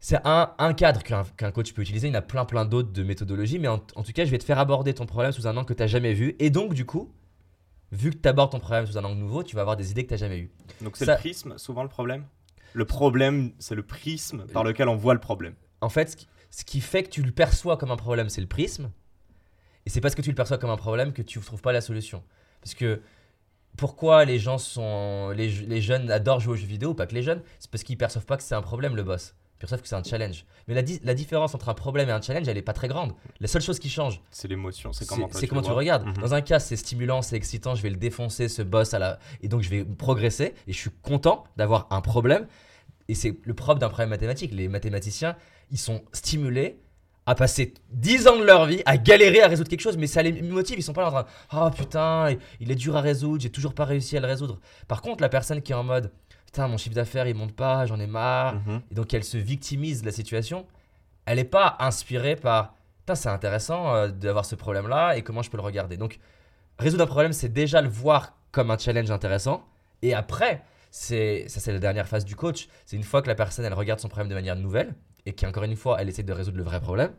C'est 0.00 0.20
un, 0.24 0.52
un 0.58 0.74
cadre 0.74 1.02
qu'un 1.02 1.24
qu'un 1.36 1.50
coach 1.50 1.72
peut 1.72 1.82
utiliser. 1.82 2.08
Il 2.08 2.12
y 2.12 2.16
en 2.16 2.18
a 2.18 2.22
plein, 2.22 2.44
plein 2.44 2.64
d'autres 2.64 2.92
de 2.92 3.02
méthodologies. 3.02 3.58
Mais 3.58 3.68
en, 3.68 3.82
en 3.96 4.02
tout 4.02 4.12
cas, 4.12 4.24
je 4.24 4.30
vais 4.30 4.38
te 4.38 4.44
faire 4.44 4.58
aborder 4.58 4.94
ton 4.94 5.06
problème 5.06 5.32
sous 5.32 5.46
un 5.46 5.56
angle 5.56 5.66
que 5.66 5.74
tu 5.74 5.82
n'as 5.82 5.86
jamais 5.86 6.12
vu. 6.12 6.36
Et 6.38 6.50
donc, 6.50 6.74
du 6.74 6.84
coup, 6.84 7.12
vu 7.92 8.10
que 8.10 8.16
tu 8.18 8.28
abordes 8.28 8.52
ton 8.52 8.60
problème 8.60 8.86
sous 8.86 8.98
un 8.98 9.04
angle 9.04 9.18
nouveau, 9.18 9.42
tu 9.42 9.54
vas 9.56 9.62
avoir 9.62 9.76
des 9.76 9.90
idées 9.90 10.02
que 10.04 10.08
tu 10.08 10.14
n'as 10.14 10.18
jamais 10.18 10.38
eues. 10.38 10.50
Donc 10.82 10.96
c'est 10.96 11.04
Ça- 11.06 11.14
le 11.14 11.18
prisme, 11.18 11.56
souvent 11.58 11.82
le 11.82 11.88
problème? 11.88 12.26
Le 12.74 12.84
problème, 12.84 13.52
c'est 13.58 13.74
le 13.74 13.82
prisme 13.82 14.46
par 14.52 14.62
lequel 14.64 14.88
on 14.88 14.96
voit 14.96 15.14
le 15.14 15.20
problème. 15.20 15.54
En 15.80 15.88
fait, 15.88 16.10
ce 16.10 16.16
qui, 16.16 16.28
ce 16.50 16.64
qui 16.64 16.80
fait 16.80 17.02
que 17.02 17.08
tu 17.08 17.22
le 17.22 17.32
perçois 17.32 17.76
comme 17.76 17.90
un 17.90 17.96
problème, 17.96 18.28
c'est 18.28 18.40
le 18.42 18.46
prisme. 18.46 18.90
Et 19.86 19.90
c'est 19.90 20.00
parce 20.02 20.14
que 20.14 20.20
tu 20.22 20.28
le 20.28 20.34
perçois 20.34 20.58
comme 20.58 20.70
un 20.70 20.76
problème 20.76 21.12
que 21.14 21.22
tu 21.22 21.38
ne 21.38 21.44
trouves 21.44 21.62
pas 21.62 21.72
la 21.72 21.80
solution. 21.80 22.22
Parce 22.60 22.74
que 22.74 23.00
pourquoi 23.76 24.24
les 24.26 24.38
gens 24.38 24.58
sont. 24.58 25.30
Les, 25.30 25.48
les 25.48 25.80
jeunes 25.80 26.10
adorent 26.10 26.40
jouer 26.40 26.54
aux 26.54 26.56
jeux 26.56 26.66
vidéo, 26.66 26.92
pas 26.94 27.06
que 27.06 27.14
les 27.14 27.22
jeunes, 27.22 27.42
c'est 27.58 27.70
parce 27.70 27.84
qu'ils 27.84 27.96
perçoivent 27.96 28.26
pas 28.26 28.36
que 28.36 28.42
c'est 28.42 28.54
un 28.54 28.62
problème 28.62 28.96
le 28.96 29.02
boss. 29.02 29.34
Ils 29.58 29.62
perçoivent 29.62 29.82
que 29.82 29.88
c'est 29.88 29.96
un 29.96 30.04
challenge. 30.04 30.44
Mais 30.68 30.74
la, 30.74 30.82
di- 30.82 31.00
la 31.02 31.14
différence 31.14 31.52
entre 31.52 31.68
un 31.68 31.74
problème 31.74 32.08
et 32.08 32.12
un 32.12 32.22
challenge, 32.22 32.46
elle 32.46 32.56
est 32.56 32.62
pas 32.62 32.72
très 32.72 32.86
grande. 32.86 33.12
La 33.40 33.48
seule 33.48 33.60
chose 33.60 33.80
qui 33.80 33.90
change, 33.90 34.20
C'est 34.30 34.46
l'émotion, 34.46 34.92
c'est 34.92 35.04
comment, 35.04 35.26
toi, 35.26 35.40
c'est 35.40 35.48
comment 35.48 35.62
le 35.62 35.64
tu 35.66 35.70
vois. 35.72 35.78
regardes. 35.78 36.06
Mhm. 36.06 36.12
Dans 36.18 36.32
un 36.32 36.40
cas, 36.42 36.60
c'est 36.60 36.76
stimulant, 36.76 37.22
c'est 37.22 37.34
excitant, 37.34 37.74
je 37.74 37.82
vais 37.82 37.90
le 37.90 37.96
défoncer, 37.96 38.48
ce 38.48 38.62
boss, 38.62 38.94
à 38.94 39.00
la... 39.00 39.18
et 39.42 39.48
donc 39.48 39.62
je 39.62 39.68
vais 39.70 39.84
progresser, 39.84 40.54
et 40.68 40.72
je 40.72 40.78
suis 40.78 40.90
content 41.02 41.42
d'avoir 41.56 41.88
un 41.90 42.00
problème. 42.00 42.46
Et 43.08 43.14
c'est 43.16 43.36
le 43.42 43.54
propre 43.54 43.80
d'un 43.80 43.88
problème 43.88 44.10
mathématique. 44.10 44.52
Les 44.52 44.68
mathématiciens, 44.68 45.34
ils 45.72 45.78
sont 45.78 46.02
stimulés 46.12 46.78
à 47.28 47.34
passer 47.34 47.74
10 47.90 48.26
ans 48.28 48.38
de 48.38 48.44
leur 48.44 48.64
vie 48.66 48.82
à 48.86 48.96
galérer 48.96 49.42
à 49.42 49.48
résoudre 49.48 49.68
quelque 49.68 49.80
chose, 49.82 49.96
mais 49.98 50.06
ça 50.06 50.22
les 50.22 50.40
motive, 50.42 50.78
ils 50.78 50.82
sont 50.82 50.92
pas 50.94 51.02
là 51.02 51.08
en 51.08 51.10
train 51.10 51.22
de 51.22 51.28
Oh 51.52 51.70
putain, 51.76 52.34
il 52.58 52.70
est 52.70 52.74
dur 52.74 52.96
à 52.96 53.00
résoudre, 53.02 53.42
j'ai 53.42 53.50
toujours 53.50 53.74
pas 53.74 53.84
réussi 53.84 54.16
à 54.16 54.20
le 54.20 54.26
résoudre. 54.26 54.58
Par 54.88 55.02
contre, 55.02 55.20
la 55.20 55.28
personne 55.28 55.60
qui 55.62 55.72
est 55.72 55.74
en 55.76 55.84
mode 55.84 56.10
Putain, 56.46 56.66
mon 56.66 56.78
chiffre 56.78 56.94
d'affaires 56.94 57.26
il 57.28 57.34
monte 57.34 57.52
pas, 57.54 57.84
j'en 57.84 58.00
ai 58.00 58.06
marre, 58.06 58.54
Mhm. 58.66 58.80
et 58.90 58.94
donc 58.94 59.12
elle 59.12 59.24
se 59.24 59.36
victimise 59.36 60.00
de 60.00 60.06
la 60.06 60.12
situation, 60.12 60.64
elle 61.26 61.36
n'est 61.36 61.44
pas 61.44 61.76
inspirée 61.80 62.36
par 62.36 62.74
Putain, 63.00 63.14
c'est 63.14 63.28
intéressant 63.28 63.94
euh, 63.94 64.08
d'avoir 64.08 64.44
ce 64.46 64.54
problème-là 64.54 65.16
et 65.18 65.22
comment 65.22 65.42
je 65.42 65.50
peux 65.50 65.56
le 65.58 65.62
regarder. 65.62 65.96
Donc, 65.98 66.18
résoudre 66.78 67.04
un 67.04 67.06
problème, 67.06 67.32
c'est 67.34 67.48
déjà 67.50 67.82
le 67.82 67.88
voir 67.88 68.34
comme 68.52 68.70
un 68.70 68.78
challenge 68.78 69.10
intéressant. 69.10 69.64
Et 70.00 70.14
après, 70.14 70.62
c'est 70.90 71.44
ça, 71.48 71.60
c'est 71.60 71.72
la 71.72 71.78
dernière 71.78 72.08
phase 72.08 72.24
du 72.24 72.34
coach. 72.36 72.68
C'est 72.86 72.96
une 72.96 73.02
fois 73.02 73.20
que 73.20 73.28
la 73.28 73.34
personne, 73.34 73.64
elle 73.66 73.74
regarde 73.74 74.00
son 74.00 74.08
problème 74.08 74.28
de 74.28 74.34
manière 74.34 74.56
nouvelle 74.56 74.94
et 75.28 75.34
qu'encore 75.34 75.64
une 75.64 75.76
fois, 75.76 76.00
elle 76.00 76.08
essaie 76.08 76.22
de 76.22 76.32
résoudre 76.32 76.56
le 76.56 76.62
vrai 76.64 76.80
problème. 76.80 77.12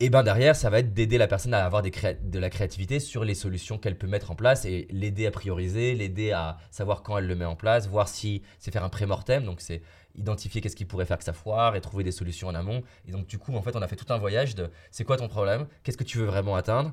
Et 0.00 0.10
ben 0.10 0.22
derrière, 0.22 0.54
ça 0.54 0.70
va 0.70 0.80
être 0.80 0.92
d'aider 0.92 1.18
la 1.18 1.26
personne 1.26 1.54
à 1.54 1.64
avoir 1.64 1.82
des 1.82 1.92
de 2.22 2.38
la 2.38 2.50
créativité 2.50 3.00
sur 3.00 3.24
les 3.24 3.34
solutions 3.34 3.78
qu'elle 3.78 3.96
peut 3.98 4.06
mettre 4.06 4.30
en 4.30 4.36
place 4.36 4.64
et 4.64 4.86
l'aider 4.90 5.26
à 5.26 5.30
prioriser, 5.30 5.94
l'aider 5.94 6.32
à 6.32 6.58
savoir 6.70 7.02
quand 7.02 7.18
elle 7.18 7.26
le 7.26 7.34
met 7.34 7.44
en 7.44 7.56
place, 7.56 7.88
voir 7.88 8.08
si 8.08 8.42
c'est 8.58 8.70
faire 8.72 8.84
un 8.84 8.88
pré-mortem, 8.88 9.44
donc 9.44 9.60
c'est 9.60 9.82
identifier 10.14 10.60
qu'est-ce 10.60 10.76
qui 10.76 10.84
pourrait 10.84 11.04
faire 11.04 11.18
que 11.18 11.24
ça 11.24 11.32
foire 11.32 11.74
et 11.74 11.80
trouver 11.80 12.04
des 12.04 12.12
solutions 12.12 12.48
en 12.48 12.54
amont. 12.54 12.82
Et 13.06 13.12
donc 13.12 13.26
du 13.26 13.38
coup, 13.38 13.54
en 13.54 13.62
fait, 13.62 13.74
on 13.74 13.82
a 13.82 13.88
fait 13.88 13.96
tout 13.96 14.12
un 14.12 14.18
voyage 14.18 14.54
de 14.56 14.70
c'est 14.92 15.04
quoi 15.04 15.16
ton 15.16 15.28
problème, 15.28 15.66
qu'est-ce 15.82 15.96
que 15.96 16.04
tu 16.04 16.18
veux 16.18 16.26
vraiment 16.26 16.54
atteindre, 16.54 16.92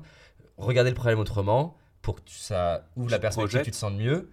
regarder 0.56 0.90
le 0.90 0.96
problème 0.96 1.18
autrement 1.20 1.76
pour 2.02 2.16
que 2.16 2.22
ça 2.26 2.88
ouvre 2.96 3.06
Tu 3.06 3.12
la 3.12 3.18
perspective, 3.20 3.48
projettes. 3.50 3.64
tu 3.64 3.70
te 3.72 3.76
sentes 3.76 3.96
mieux. 3.96 4.30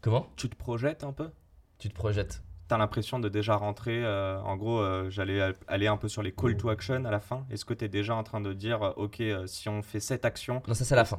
Comment? 0.00 0.30
Tu 0.36 0.48
te 0.48 0.56
projettes 0.56 1.04
un 1.04 1.12
peu? 1.12 1.30
Tu 1.78 1.88
te 1.90 1.94
projettes. 1.94 2.42
T'as 2.68 2.78
l'impression 2.78 3.20
de 3.20 3.28
déjà 3.28 3.54
rentrer, 3.54 4.02
euh, 4.04 4.40
en 4.40 4.56
gros, 4.56 4.80
euh, 4.80 5.08
j'allais 5.08 5.54
aller 5.68 5.86
un 5.86 5.96
peu 5.96 6.08
sur 6.08 6.22
les 6.22 6.32
call 6.32 6.56
to 6.56 6.68
action 6.68 7.04
à 7.04 7.10
la 7.12 7.20
fin. 7.20 7.46
Est-ce 7.50 7.64
que 7.64 7.74
tu 7.74 7.84
es 7.84 7.88
déjà 7.88 8.14
en 8.16 8.24
train 8.24 8.40
de 8.40 8.52
dire, 8.52 8.82
euh, 8.82 8.90
ok, 8.96 9.22
si 9.46 9.68
on 9.68 9.82
fait 9.82 10.00
cette 10.00 10.24
action, 10.24 10.62
Non, 10.66 10.74
ça 10.74 10.84
c'est 10.84 10.96
la 10.96 11.04
fin. 11.04 11.18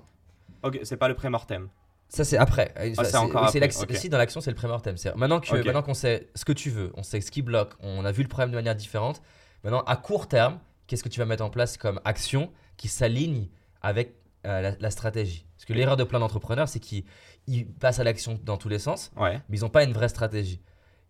ok, 0.64 0.80
c'est 0.83 0.98
pas 0.98 1.07
le 1.07 1.14
pré-mortem. 1.16 1.69
Ça 2.10 2.24
c'est 2.26 2.38
après. 2.38 2.74
Ah, 2.76 3.04
c'est 3.04 3.16
encore 3.18 3.50
oui, 3.54 3.60
après. 3.64 3.95
Si 3.95 4.07
dans 4.10 4.18
l'action 4.18 4.40
c'est 4.42 4.50
le 4.50 4.56
pré-mortem. 4.56 4.95
Maintenant 5.16 5.40
que 5.42 5.50
Ok. 5.57 5.66
maintenant 5.66 5.83
qu'on 5.83 5.94
sait 5.94 6.30
ce 6.36 6.44
que 6.45 6.54
tu 6.54 6.69
veux, 6.69 6.92
on 6.95 7.04
sait 7.04 7.19
ce 7.21 7.31
qui 7.31 7.42
bloque, 7.42 7.74
on 7.81 8.04
a 8.06 8.12
vu 8.14 8.24
le 8.24 8.30
problème 8.30 8.52
de 8.52 8.56
manière 8.56 8.76
différente. 8.76 9.21
Maintenant 9.66 9.81
à 9.81 9.95
court 9.98 10.28
terme, 10.30 10.60
qu'est-ce 10.88 11.04
que 11.04 11.10
tu 11.10 11.19
vas 11.19 11.26
mettre 11.26 11.44
en 11.44 11.50
place 11.50 11.76
comme 11.78 12.00
action 12.06 12.50
qui 12.78 12.88
s'aligne 12.88 13.48
avec 13.81 14.16
euh, 14.45 14.62
la, 14.62 14.71
la 14.80 14.90
stratégie? 14.92 15.45
Parce 15.57 15.66
que 15.66 15.74
l'erreur 15.74 15.98
de 15.98 16.04
plein 16.06 16.19
d'entrepreneurs, 16.19 16.69
c'est 16.69 16.80
qu'ils 16.80 17.04
ils 17.48 17.66
passent 17.68 18.00
à 18.00 18.06
l'action 18.06 18.40
dans 18.44 18.56
tous 18.57 18.69
les 18.69 18.80
sens, 18.80 19.12
Ouais. 19.18 19.42
mais 19.50 19.57
ils 19.57 19.62
n'ont 19.62 19.69
pas 19.69 19.83
une 19.83 19.94
vraie 19.94 20.10
stratégie. 20.10 20.62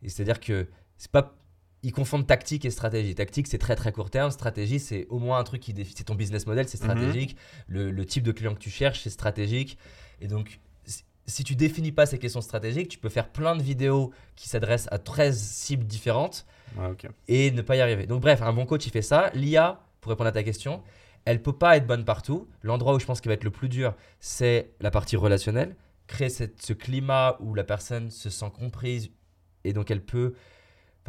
Et 0.03 0.09
c'est-à-dire 0.09 0.39
que 0.39 0.67
c'est 0.97 1.11
pas 1.11 1.33
ils 1.83 1.91
confondent 1.91 2.25
tactique 2.25 2.65
et 2.65 2.71
stratégie. 2.71 3.13
Tactique, 3.13 3.45
c'est 3.47 3.59
très 3.59 3.75
très 3.75 3.91
court 3.91 4.09
terme. 4.09 4.31
Stratégie, 4.31 4.79
c'est 4.79 5.05
au 5.09 5.19
moins 5.19 5.37
un 5.39 5.43
truc 5.43 5.61
qui 5.61 5.73
définit. 5.73 5.95
C'est 5.97 6.03
ton 6.05 6.15
business 6.15 6.47
model, 6.47 6.67
c'est 6.67 6.81
Mhm. 6.83 6.89
stratégique. 6.89 7.37
le, 7.67 7.91
le 7.91 8.05
type 8.05 8.23
de 8.23 8.31
client 8.31 8.53
que 8.55 8.59
tu 8.59 8.71
cherches, 8.71 9.01
c'est 9.01 9.11
stratégique. 9.11 9.77
Et 10.19 10.27
donc, 10.27 10.59
si- 11.27 11.43
tu 11.43 11.55
définis 11.55 11.91
pas 11.91 12.05
ces 12.07 12.17
questions 12.17 12.41
stratégiques, 12.41 12.89
tu 12.89 12.97
peux 12.97 13.09
faire 13.09 13.29
plein 13.29 13.55
de 13.55 13.61
vidéos 13.61 14.11
qui 14.35 14.49
s'adressent 14.49 14.87
à 14.91 14.97
13 14.97 15.37
cibles 15.39 15.85
différentes 15.85 16.45
Ouais, 16.77 16.95
et 17.27 17.51
ne 17.51 17.61
pas 17.61 17.75
y 17.75 17.81
arriver. 17.81 18.07
Donc 18.07 18.21
bref, 18.21 18.41
un 18.41 18.53
bon 18.53 18.65
coach, 18.65 18.85
il 18.87 18.91
fait 18.91 19.01
ça. 19.03 19.29
L'IA, 19.35 19.79
pour 20.01 20.09
répondre 20.09 20.29
à 20.29 20.31
ta 20.33 20.43
question, 20.43 20.81
elle 21.25 21.41
peut 21.43 21.53
pas 21.53 21.77
être 21.77 21.85
bonne 21.85 22.05
partout. 22.05 22.47
L'endroit 22.63 22.95
où 22.95 22.99
je 22.99 23.05
pense 23.05 23.21
qu'il 23.21 23.29
va 23.29 23.33
être 23.35 23.43
le 23.43 23.51
plus 23.51 23.69
dur, 23.69 23.95
c'est 24.19 24.71
la 24.81 24.89
partie 24.89 25.15
relationnelle. 25.15 25.75
Créer 26.07 26.29
cette- 26.29 26.61
ce 26.61 26.73
climat 26.73 27.37
où 27.39 27.53
la 27.53 27.63
personne 27.63 28.09
se 28.09 28.29
sent 28.29 28.51
comprise 28.57 29.11
et 29.67 29.73
donc 29.73 29.91
elle 29.91 30.01
peut... 30.01 30.33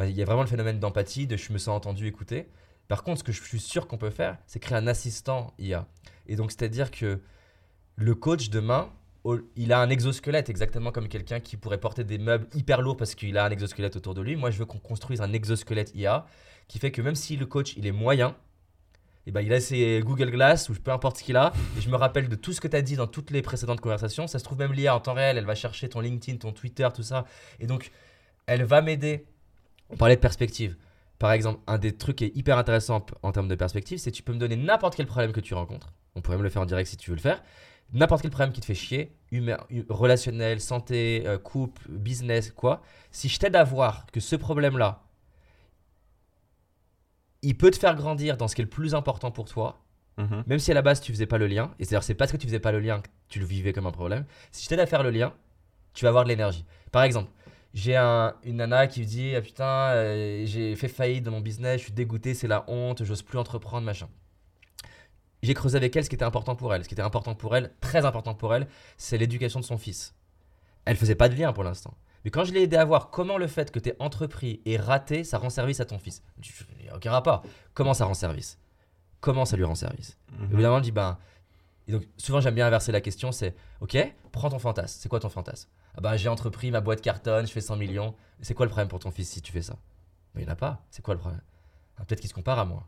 il 0.01 0.11
y 0.11 0.23
a 0.23 0.25
vraiment 0.25 0.43
le 0.43 0.49
phénomène 0.49 0.79
d'empathie, 0.79 1.27
de 1.27 1.37
je 1.37 1.53
me 1.53 1.59
sens 1.59 1.77
entendu, 1.77 2.07
écouté. 2.07 2.49
Par 2.89 3.03
contre, 3.03 3.19
ce 3.19 3.25
que 3.25 3.33
je 3.33 3.43
suis 3.43 3.61
sûr 3.61 3.87
qu'on 3.87 3.99
peut 3.99 4.11
faire, 4.11 4.39
c'est 4.47 4.61
créer 4.61 4.79
un 4.79 4.87
assistant 4.87 5.53
IA. 5.59 5.87
Et 6.27 6.37
donc, 6.37 6.51
c'est-à-dire 6.51 6.91
que 6.91 7.21
le 7.97 8.15
coach 8.15 8.49
demain, 8.49 8.91
il 9.57 9.73
a 9.73 9.81
un 9.81 9.91
exosquelette, 9.91 10.49
exactement 10.49 10.91
comme 10.91 11.09
quelqu'un 11.09 11.41
qui 11.41 11.57
pourrait 11.57 11.81
porter 11.81 12.05
des 12.05 12.19
meubles 12.19 12.47
hyper 12.55 12.81
lourds 12.81 12.97
parce 12.97 13.15
qu'il 13.15 13.37
a 13.37 13.45
un 13.45 13.51
exosquelette 13.51 13.97
autour 13.97 14.15
de 14.15 14.23
lui. 14.23 14.37
Moi, 14.37 14.51
je 14.51 14.59
veux 14.59 14.65
qu'on 14.65 14.79
construise 14.79 15.21
un 15.21 15.33
exosquelette 15.33 15.95
IA 15.95 16.27
qui 16.67 16.79
fait 16.79 16.91
que 16.91 17.03
même 17.03 17.15
si 17.15 17.37
le 17.37 17.45
coach, 17.45 17.75
il 17.77 17.87
est 17.87 17.93
moyen, 17.93 18.37
eh 19.27 19.31
ben, 19.31 19.43
il 19.43 19.53
a 19.53 19.61
ses 19.61 20.01
Google 20.03 20.31
Glass 20.31 20.71
ou 20.71 20.75
peu 20.75 20.91
importe 20.91 21.19
ce 21.19 21.25
qu'il 21.25 21.37
a, 21.37 21.53
et 21.77 21.83
je 21.83 21.91
me 21.91 21.97
rappelle 21.97 22.31
de 22.31 22.37
tout 22.37 22.55
ce 22.55 22.63
que 22.63 22.69
tu 22.69 22.77
as 22.77 22.81
dit 22.81 22.97
dans 22.97 23.07
toutes 23.07 23.31
les 23.31 23.43
précédentes 23.43 23.81
conversations. 23.83 24.27
Ça 24.27 24.39
se 24.39 24.45
trouve 24.45 24.59
même 24.59 24.73
l'IA 24.73 24.95
en 24.95 25.01
temps 25.01 25.13
réel, 25.13 25.37
elle 25.37 25.45
va 25.45 25.55
chercher 25.55 25.91
ton 25.91 26.01
LinkedIn, 26.01 26.39
ton 26.39 26.53
Twitter, 26.53 26.89
tout 26.95 27.03
ça. 27.03 27.27
Et 27.61 27.67
donc, 27.67 27.91
elle 28.49 28.65
va 28.65 28.83
m'aider. 28.83 29.27
On 29.91 29.97
parlait 29.97 30.17
de 30.17 30.21
perspective. 30.21 30.77
par 31.21 31.33
exemple, 31.33 31.61
un 31.67 31.79
des 31.79 31.97
trucs 31.97 32.17
qui 32.17 32.25
est 32.27 32.37
hyper 32.37 32.59
intéressant 32.59 33.05
en 33.23 33.33
termes 33.33 33.49
de 33.49 33.55
perspective, 33.57 33.99
c'est 33.99 34.11
que 34.13 34.17
tu 34.17 34.23
peux 34.23 34.33
me 34.33 34.39
donner 34.39 34.55
n'importe 34.57 34.95
quel 34.95 35.07
problème 35.07 35.33
que 35.33 35.41
tu 35.41 35.53
rencontres. 35.55 35.93
On 36.15 36.21
pourrait 36.21 36.37
me 36.39 36.45
le 36.45 36.49
faire 36.49 36.63
en 36.63 36.67
direct 36.67 36.89
si 36.89 36.97
tu 36.97 37.11
veux 37.11 37.17
le 37.17 37.23
faire. 37.23 37.43
N'importe 37.93 38.23
quel 38.23 38.31
problème 38.31 38.53
qui 38.53 38.61
te 38.61 38.67
fait 38.67 38.75
chier, 38.75 39.17
humain, 39.33 39.57
hu- 39.71 39.85
relationnel, 39.89 40.61
santé, 40.61 41.25
euh, 41.27 41.37
couple, 41.39 41.89
business, 41.91 42.53
quoi. 42.53 42.83
Si 43.11 43.29
je 43.29 43.39
t'aide 43.41 43.57
à 43.57 43.65
voir 43.65 44.07
que 44.13 44.21
ce 44.21 44.37
problème-là, 44.37 45.03
il 47.43 47.57
peut 47.57 47.71
te 47.71 47.79
faire 47.79 47.95
grandir 47.95 48.37
dans 48.37 48.49
ce 48.49 48.55
qui 48.55 48.61
est 48.63 48.65
le 48.65 48.71
plus 48.71 48.95
important 48.95 49.31
pour 49.31 49.47
toi, 49.47 49.81
Mhm. 50.19 50.45
même 50.47 50.59
si 50.59 50.71
à 50.71 50.75
la 50.75 50.83
base 50.83 51.01
tu 51.01 51.13
faisais 51.13 51.27
pas 51.27 51.39
le 51.39 51.47
lien, 51.47 51.73
et 51.79 51.85
c'est-à-dire 51.85 52.03
c'est 52.03 52.15
parce 52.15 52.33
que 52.33 52.37
tu 52.37 52.47
faisais 52.47 52.59
pas 52.61 52.73
le 52.73 52.81
lien 52.81 53.01
que 53.01 53.09
tu 53.29 53.39
le 53.39 53.45
vivais 53.47 53.73
comme 53.73 53.87
un 53.87 53.93
problème, 53.93 54.25
si 54.51 54.65
je 54.65 54.69
t'aide 54.69 54.81
à 54.81 54.87
faire 54.87 55.03
le 55.03 55.11
lien, 55.11 55.33
tu 55.95 56.05
vas 56.05 56.09
avoir 56.09 56.25
de 56.25 56.29
l'énergie. 56.29 56.65
Par 56.91 57.03
exemple, 57.05 57.31
j'ai 57.75 57.97
un, 57.97 58.35
une 58.45 58.57
nana 58.57 58.87
qui 58.87 59.01
me 59.01 59.05
dit 59.05 59.35
ah, 59.37 59.43
putain, 59.43 59.91
euh, 59.91 60.43
j'ai 60.47 60.75
fait 60.77 60.89
faillite 60.89 61.25
dans 61.25 61.31
mon 61.31 61.41
business, 61.41 61.79
je 61.79 61.85
suis 61.85 61.93
dégoûté, 61.93 62.35
c'est 62.35 62.49
la 62.49 62.65
honte, 62.69 63.05
j'ose 63.05 63.23
plus 63.23 63.39
entreprendre, 63.39 63.85
machin. 63.85 64.09
J'ai 65.43 65.55
creusé 65.55 65.77
avec 65.77 65.95
elle 65.95 66.05
ce 66.05 66.09
qui 66.09 66.17
était 66.17 66.25
important 66.25 66.57
pour 66.57 66.75
elle. 66.75 66.83
Ce 66.83 66.89
qui 66.89 66.95
était 66.95 67.03
important 67.03 67.35
pour 67.35 67.55
elle, 67.55 67.73
très 67.81 68.05
important 68.05 68.35
pour 68.35 68.55
elle, 68.55 68.67
c'est 68.97 69.19
l'éducation 69.19 69.61
de 69.61 69.65
son 69.65 69.79
fils. 69.79 70.15
Elle 70.85 70.97
faisait 70.97 71.15
pas 71.15 71.29
de 71.29 71.37
lien 71.37 71.53
pour 71.53 71.63
l'instant. 71.63 71.95
Mais 72.25 72.31
quand 72.31 72.45
je 72.45 72.53
l'ai 72.53 72.63
aidé 72.63 72.77
à 72.77 72.85
voir 72.85 73.11
comment 73.11 73.39
le 73.39 73.47
fait 73.47 73.71
que 73.71 73.79
tu 73.79 73.91
es 73.91 73.97
entrepris 74.01 74.61
et 74.65 74.77
raté, 74.77 75.23
ça 75.23 75.39
rend 75.39 75.51
service 75.51 75.79
à 75.81 75.85
ton 75.85 75.99
fils. 75.99 76.23
Il 76.79 76.85
n'y 76.85 76.89
a 76.89 76.97
aucun 76.97 77.13
rapport. 77.13 77.45
Comment 77.75 77.95
ça 77.95 78.07
rend 78.07 78.15
service? 78.15 78.59
Comment 79.21 79.45
ça 79.45 79.57
lui 79.57 79.65
rend 79.65 79.77
service? 79.77 80.19
Mhm. 80.33 80.53
Évidemment, 80.53 80.79
je 80.79 80.85
dis, 80.85 80.93
ben. 80.93 81.19
Et 81.89 81.93
donc, 81.93 82.05
souvent, 82.19 82.41
j'aime 82.41 82.55
bien 82.55 82.67
inverser 82.67 82.93
la 82.93 83.01
question 83.01 83.33
c'est 83.33 83.55
Ok, 83.81 83.97
prends 84.31 84.51
ton 84.51 84.59
fantasme. 84.59 84.99
C'est 85.01 85.09
quoi 85.09 85.21
ton 85.21 85.29
fantasme? 85.31 85.69
Ah 85.97 86.01
ben, 86.01 86.17
J'ai 86.17 86.29
entrepris, 86.29 86.71
ma 86.71 86.81
boîte 86.81 87.01
cartonne, 87.01 87.47
je 87.47 87.53
fais 87.53 87.61
100 87.63 87.77
millions. 87.77 88.15
C'est 88.43 88.55
quoi 88.55 88.67
le 88.67 88.71
problème 88.71 88.89
pour 88.89 88.99
ton 88.99 89.11
fils 89.11 89.29
si 89.31 89.41
tu 89.43 89.51
fais 89.53 89.63
ça? 89.63 89.75
Ben, 90.35 90.43
Il 90.43 90.45
n'y 90.45 90.51
en 90.51 90.53
a 90.53 90.57
pas. 90.57 90.85
C'est 90.91 91.03
quoi 91.03 91.15
le 91.15 91.21
problème? 91.21 91.41
Ah, 91.97 92.05
Peut-être 92.05 92.21
qu'il 92.21 92.29
se 92.29 92.35
compare 92.35 92.59
à 92.59 92.65
moi. 92.65 92.87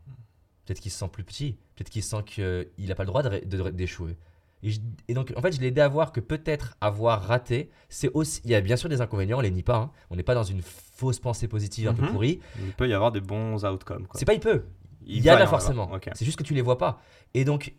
Peut-être 0.65 0.79
qu'il 0.79 0.91
se 0.91 0.97
sent 0.99 1.09
plus 1.11 1.23
petit. 1.23 1.57
Peut-être 1.75 1.89
qu'il 1.89 2.03
sent 2.03 2.23
qu'il 2.25 2.67
n'a 2.87 2.95
pas 2.95 3.03
le 3.03 3.07
droit 3.07 3.23
d'échouer. 3.23 4.17
Et, 4.63 4.69
je- 4.69 4.79
et 5.07 5.15
donc, 5.15 5.33
en 5.35 5.41
fait, 5.41 5.51
je 5.53 5.59
l'ai 5.59 5.67
aidé 5.67 5.81
à 5.81 5.87
voir 5.87 6.11
que 6.11 6.19
peut-être 6.19 6.77
avoir 6.79 7.23
raté, 7.23 7.71
c'est 7.89 8.11
aussi. 8.13 8.41
Il 8.45 8.51
y 8.51 8.55
a 8.55 8.61
bien 8.61 8.75
sûr 8.75 8.87
des 8.89 9.01
inconvénients, 9.01 9.39
on 9.39 9.41
les 9.41 9.49
nie 9.49 9.63
pas. 9.63 9.77
hein. 9.77 9.91
On 10.11 10.15
n'est 10.15 10.21
pas 10.23 10.35
dans 10.35 10.43
une 10.43 10.61
fausse 10.61 11.19
pensée 11.19 11.47
positive 11.47 11.87
un 11.87 11.95
peu 11.95 12.03
Mhm. 12.03 12.11
pourrie. 12.11 12.39
Il 12.59 12.71
peut 12.73 12.87
y 12.87 12.93
avoir 12.93 13.11
des 13.11 13.21
bons 13.21 13.65
outcomes. 13.65 14.05
C'est 14.13 14.25
pas 14.25 14.35
il 14.35 14.39
peut. 14.39 14.65
Il 15.03 15.23
y 15.25 15.31
en 15.31 15.35
a 15.37 15.47
forcément. 15.47 15.89
C'est 16.13 16.25
juste 16.25 16.37
que 16.37 16.43
tu 16.43 16.53
les 16.53 16.61
vois 16.61 16.77
pas. 16.77 17.01
Et 17.33 17.43
donc, 17.43 17.73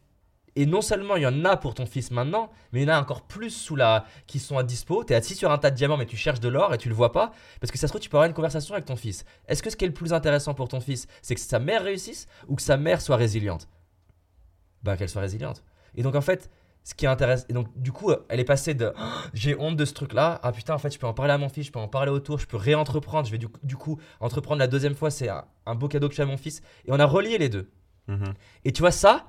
et 0.56 0.66
non 0.66 0.82
seulement 0.82 1.16
il 1.16 1.22
y 1.22 1.26
en 1.26 1.44
a 1.44 1.56
pour 1.56 1.74
ton 1.74 1.86
fils 1.86 2.10
maintenant, 2.10 2.50
mais 2.72 2.82
il 2.82 2.88
y 2.88 2.90
en 2.90 2.94
a 2.94 3.00
encore 3.00 3.22
plus 3.22 3.50
sous 3.50 3.76
la 3.76 4.04
qui 4.26 4.38
sont 4.38 4.58
à 4.58 4.62
dispo. 4.62 5.04
Tu 5.04 5.12
es 5.12 5.16
assis 5.16 5.34
sur 5.34 5.50
un 5.50 5.58
tas 5.58 5.70
de 5.70 5.76
diamants, 5.76 5.96
mais 5.96 6.06
tu 6.06 6.16
cherches 6.16 6.40
de 6.40 6.48
l'or 6.48 6.74
et 6.74 6.78
tu 6.78 6.88
le 6.88 6.94
vois 6.94 7.12
pas. 7.12 7.32
Parce 7.60 7.70
que 7.70 7.78
ça 7.78 7.86
se 7.86 7.92
trouve, 7.92 8.00
tu 8.00 8.10
peux 8.10 8.16
avoir 8.16 8.28
une 8.28 8.34
conversation 8.34 8.74
avec 8.74 8.84
ton 8.84 8.96
fils. 8.96 9.24
Est-ce 9.48 9.62
que 9.62 9.70
ce 9.70 9.76
qui 9.76 9.84
est 9.84 9.88
le 9.88 9.94
plus 9.94 10.12
intéressant 10.12 10.54
pour 10.54 10.68
ton 10.68 10.80
fils, 10.80 11.06
c'est 11.22 11.34
que 11.34 11.40
sa 11.40 11.58
mère 11.58 11.82
réussisse 11.84 12.26
ou 12.48 12.56
que 12.56 12.62
sa 12.62 12.76
mère 12.76 13.00
soit 13.00 13.16
résiliente? 13.16 13.68
Ben, 14.82 14.96
qu'elle 14.96 15.08
soit 15.08 15.22
résiliente. 15.22 15.62
Et 15.94 16.02
donc, 16.02 16.14
en 16.14 16.20
fait, 16.20 16.50
ce 16.84 16.94
qui 16.94 17.04
est 17.04 17.08
intéressant. 17.08 17.46
Et 17.48 17.52
donc, 17.52 17.68
du 17.76 17.92
coup, 17.92 18.12
elle 18.28 18.40
est 18.40 18.44
passée 18.44 18.74
de 18.74 18.92
Oh, 18.98 19.02
j'ai 19.32 19.56
honte 19.58 19.76
de 19.76 19.84
ce 19.84 19.94
truc-là. 19.94 20.40
Ah 20.42 20.52
putain, 20.52 20.74
en 20.74 20.78
fait, 20.78 20.92
je 20.92 20.98
peux 20.98 21.06
en 21.06 21.14
parler 21.14 21.32
à 21.32 21.38
mon 21.38 21.48
fils, 21.48 21.66
je 21.66 21.72
peux 21.72 21.78
en 21.78 21.88
parler 21.88 22.10
autour, 22.10 22.38
je 22.38 22.46
peux 22.46 22.56
réentreprendre. 22.56 23.26
Je 23.26 23.32
vais 23.32 23.38
du, 23.38 23.48
du 23.62 23.76
coup 23.76 23.98
entreprendre 24.20 24.58
la 24.58 24.66
deuxième 24.66 24.94
fois. 24.94 25.10
C'est 25.10 25.28
un, 25.28 25.44
un 25.66 25.74
beau 25.74 25.88
cadeau 25.88 26.08
que 26.08 26.14
je 26.14 26.16
fais 26.16 26.22
à 26.22 26.26
mon 26.26 26.36
fils. 26.36 26.60
Et 26.84 26.92
on 26.92 26.98
a 26.98 27.06
relié 27.06 27.38
les 27.38 27.48
deux. 27.48 27.70
Mhm. 28.08 28.34
Et 28.64 28.72
tu 28.72 28.80
vois 28.80 28.90
ça, 28.90 29.26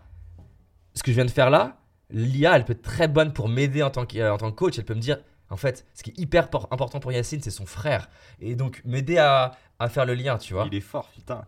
ce 0.94 1.04
que 1.04 1.12
je 1.12 1.16
viens 1.16 1.26
de 1.26 1.32
faire 1.32 1.50
là, 1.50 1.78
l'IA, 2.10 2.56
elle 2.56 2.66
peut 2.66 2.74
être 2.74 2.82
très 2.82 3.08
bonne 3.08 3.34
pour 3.34 3.50
m'aider 3.50 3.82
en, 3.84 3.90
tant 3.90 4.06
que- 4.06 4.18
euh, 4.20 4.34
en 4.34 4.38
tant 4.38 4.52
que 4.52 4.56
coach. 4.56 4.78
Elle 4.78 4.86
peut 4.86 4.94
me 4.94 5.00
dire, 5.00 5.18
en 5.50 5.58
fait, 5.58 5.86
ce 5.94 6.04
qui 6.04 6.12
est 6.12 6.20
hyper 6.20 6.50
por- 6.50 6.68
important 6.72 7.00
pour 7.00 7.12
Yacine, 7.12 7.42
c'est 7.42 7.52
son 7.52 7.66
frère. 7.66 8.10
Et 8.40 8.56
donc 8.56 8.82
m'aider 8.86 9.18
à, 9.18 9.52
à 9.80 9.90
faire 9.90 10.06
le 10.06 10.14
lien, 10.14 10.38
tu 10.38 10.54
vois. 10.54 10.66
Il 10.72 10.76
est 10.78 10.82
fort, 10.82 11.10
putain. 11.14 11.46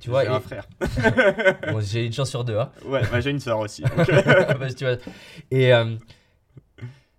Tu 0.00 0.10
vois, 0.10 0.24
J'ai 0.24 0.30
un 0.30 0.38
et- 0.38 0.40
frère. 0.42 0.66
bon, 1.72 1.80
j'ai 1.80 2.06
une 2.06 2.12
chance 2.12 2.30
sur 2.30 2.44
deux. 2.44 2.58
Hein. 2.58 2.70
Ouais, 2.86 3.02
bah, 3.10 3.20
j'ai 3.20 3.30
une 3.30 3.40
sœur 3.40 3.58
aussi. 3.58 3.82
Bah, 3.96 4.72
tu 4.74 4.84
vois. 4.84 4.96
Et, 5.50 5.72
euh, 5.72 5.96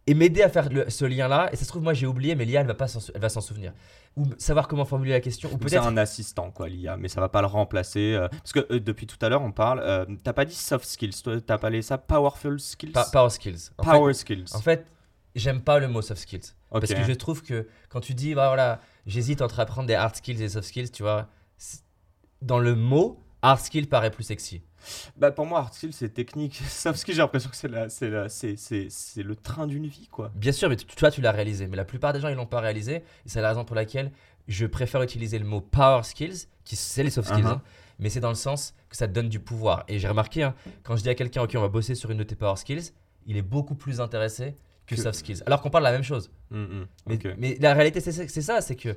et 0.05 0.13
m'aider 0.13 0.41
à 0.41 0.49
faire 0.49 0.69
le- 0.69 0.89
ce 0.89 1.05
lien-là. 1.05 1.49
Et 1.51 1.55
ça 1.55 1.63
se 1.63 1.69
trouve, 1.69 1.83
moi 1.83 1.93
j'ai 1.93 2.07
oublié, 2.07 2.35
mais 2.35 2.45
l'IA, 2.45 2.61
elle 2.61 2.67
va 2.67 2.73
pas 2.75 2.87
elle 3.13 3.21
va 3.21 3.29
s'en 3.29 3.41
souvenir. 3.41 3.73
Ou 4.17 4.25
savoir 4.39 4.67
comment 4.67 4.83
formuler 4.83 5.11
la 5.11 5.21
question. 5.21 5.47
Ou 5.53 5.57
peut-être. 5.57 5.85
un 5.85 5.95
assistant, 5.95 6.51
quoi, 6.51 6.67
l'IA, 6.67 6.97
mais 6.97 7.07
ça 7.07 7.21
va 7.21 7.29
pas 7.29 7.39
le 7.41 7.47
remplacer. 7.47 8.13
euh, 8.15 8.27
parce 8.29 8.51
que 8.51 8.65
euh, 8.73 8.79
depuis 8.79 9.05
tout 9.07 9.17
à 9.21 9.29
l'heure, 9.29 9.43
on 9.43 9.51
parle. 9.51 9.79
euh, 9.79 10.05
T'as 10.23 10.33
pas 10.33 10.43
dit 10.43 10.55
soft 10.55 10.85
skills, 10.85 11.21
t'as 11.45 11.53
appelé 11.53 11.81
ça 11.83 11.97
powerful 11.97 12.59
skills? 12.59 12.91
Pa- 12.91 13.05
power 13.11 13.29
skills. 13.29 13.69
En 13.77 13.83
fait- 13.83 13.91
Power 13.91 14.13
skills. 14.13 14.45
En 14.55 14.59
fait, 14.61 14.85
j'aime 15.35 15.61
pas 15.61 15.77
le 15.79 15.87
mot 15.87 16.01
soft 16.01 16.19
skills. 16.21 16.53
Parce 16.71 16.91
que 16.93 17.03
je 17.07 17.13
trouve 17.13 17.43
que 17.43 17.67
quand 17.89 18.01
tu 18.01 18.13
dis, 18.15 18.33
bah 18.35 18.47
voilà, 18.47 18.81
j'hésite 19.05 19.41
entre 19.41 19.59
apprendre 19.59 19.87
des 19.87 19.93
hard 19.93 20.15
skills 20.15 20.41
et 20.41 20.49
soft 20.49 20.67
skills, 20.67 20.89
tu 20.91 21.03
vois, 21.03 21.27
dans 22.41 22.59
le 22.59 22.75
mot, 22.75 23.23
hard 23.41 23.59
skill 23.59 23.87
paraît 23.87 24.11
plus 24.11 24.23
sexy. 24.23 24.61
Bah, 25.17 25.31
pour 25.31 25.45
moi, 25.45 25.59
hard 25.59 25.73
skills, 25.73 25.93
c'est 25.93 26.09
technique. 26.13 26.55
Soft 26.69 26.99
skills, 26.99 27.15
j'ai 27.15 27.21
l'impression 27.21 27.49
que 27.49 27.55
c'est 27.55 27.67
la- 27.67 27.89
c'est 27.89 28.09
la- 28.09 28.29
c'est- 28.29 28.55
c'est- 28.57 28.87
c'est 28.89 29.23
le 29.23 29.35
train 29.35 29.67
d'une 29.67 29.87
vie, 29.87 30.07
quoi. 30.11 30.31
Bien 30.35 30.51
sûr, 30.51 30.69
mais 30.69 30.75
tu- 30.75 30.85
toi, 30.85 31.11
tu 31.11 31.21
l'as 31.21 31.31
réalisé. 31.31 31.67
Mais 31.67 31.77
la 31.77 31.85
plupart 31.85 32.13
des 32.13 32.19
gens, 32.19 32.27
ils 32.29 32.35
l'ont 32.35 32.45
pas 32.45 32.59
réalisé. 32.61 32.95
Et 32.97 33.03
c'est 33.27 33.41
la 33.41 33.49
raison 33.49 33.65
pour 33.65 33.75
laquelle 33.75 34.11
je 34.47 34.65
préfère 34.65 35.01
utiliser 35.01 35.39
le 35.39 35.45
mot 35.45 35.61
power 35.61 36.03
skills, 36.03 36.45
qui 36.63 36.75
c'est 36.75 37.03
les 37.03 37.09
soft 37.09 37.27
skills, 37.29 37.43
Uh-huh. 37.43 37.47
hein, 37.53 37.61
mais 37.99 38.09
c'est 38.09 38.19
dans 38.21 38.29
le 38.29 38.35
sens 38.35 38.73
que 38.89 38.95
ça 38.95 39.07
te 39.07 39.13
donne 39.13 39.29
du 39.29 39.39
pouvoir. 39.39 39.83
Et 39.87 39.99
j'ai 39.99 40.07
remarqué, 40.07 40.43
hein, 40.43 40.55
quand 40.83 40.95
je 40.95 41.01
dis 41.03 41.09
à 41.09 41.15
quelqu'un, 41.15 41.41
ok, 41.43 41.51
on 41.55 41.61
va 41.61 41.67
bosser 41.67 41.95
sur 41.95 42.11
une 42.11 42.17
de 42.19 42.23
tes 42.23 42.35
power 42.35 42.55
skills, 42.55 42.91
il 43.25 43.35
est 43.37 43.41
beaucoup 43.41 43.75
plus 43.75 43.99
intéressé 43.99 44.55
que, 44.85 44.95
Que- 44.95 45.01
soft 45.01 45.19
skills. 45.19 45.43
Alors 45.45 45.61
qu'on 45.61 45.69
parle 45.69 45.83
de 45.83 45.89
la 45.89 45.91
même 45.93 46.03
chose. 46.03 46.29
Mm, 46.51 46.57
mm, 46.61 46.87
Mais, 47.37 47.57
la 47.59 47.73
réalité, 47.73 47.99
c'est 47.99 48.11
c'est 48.29 48.41
ça, 48.41 48.61
c'est 48.61 48.75
que 48.77 48.95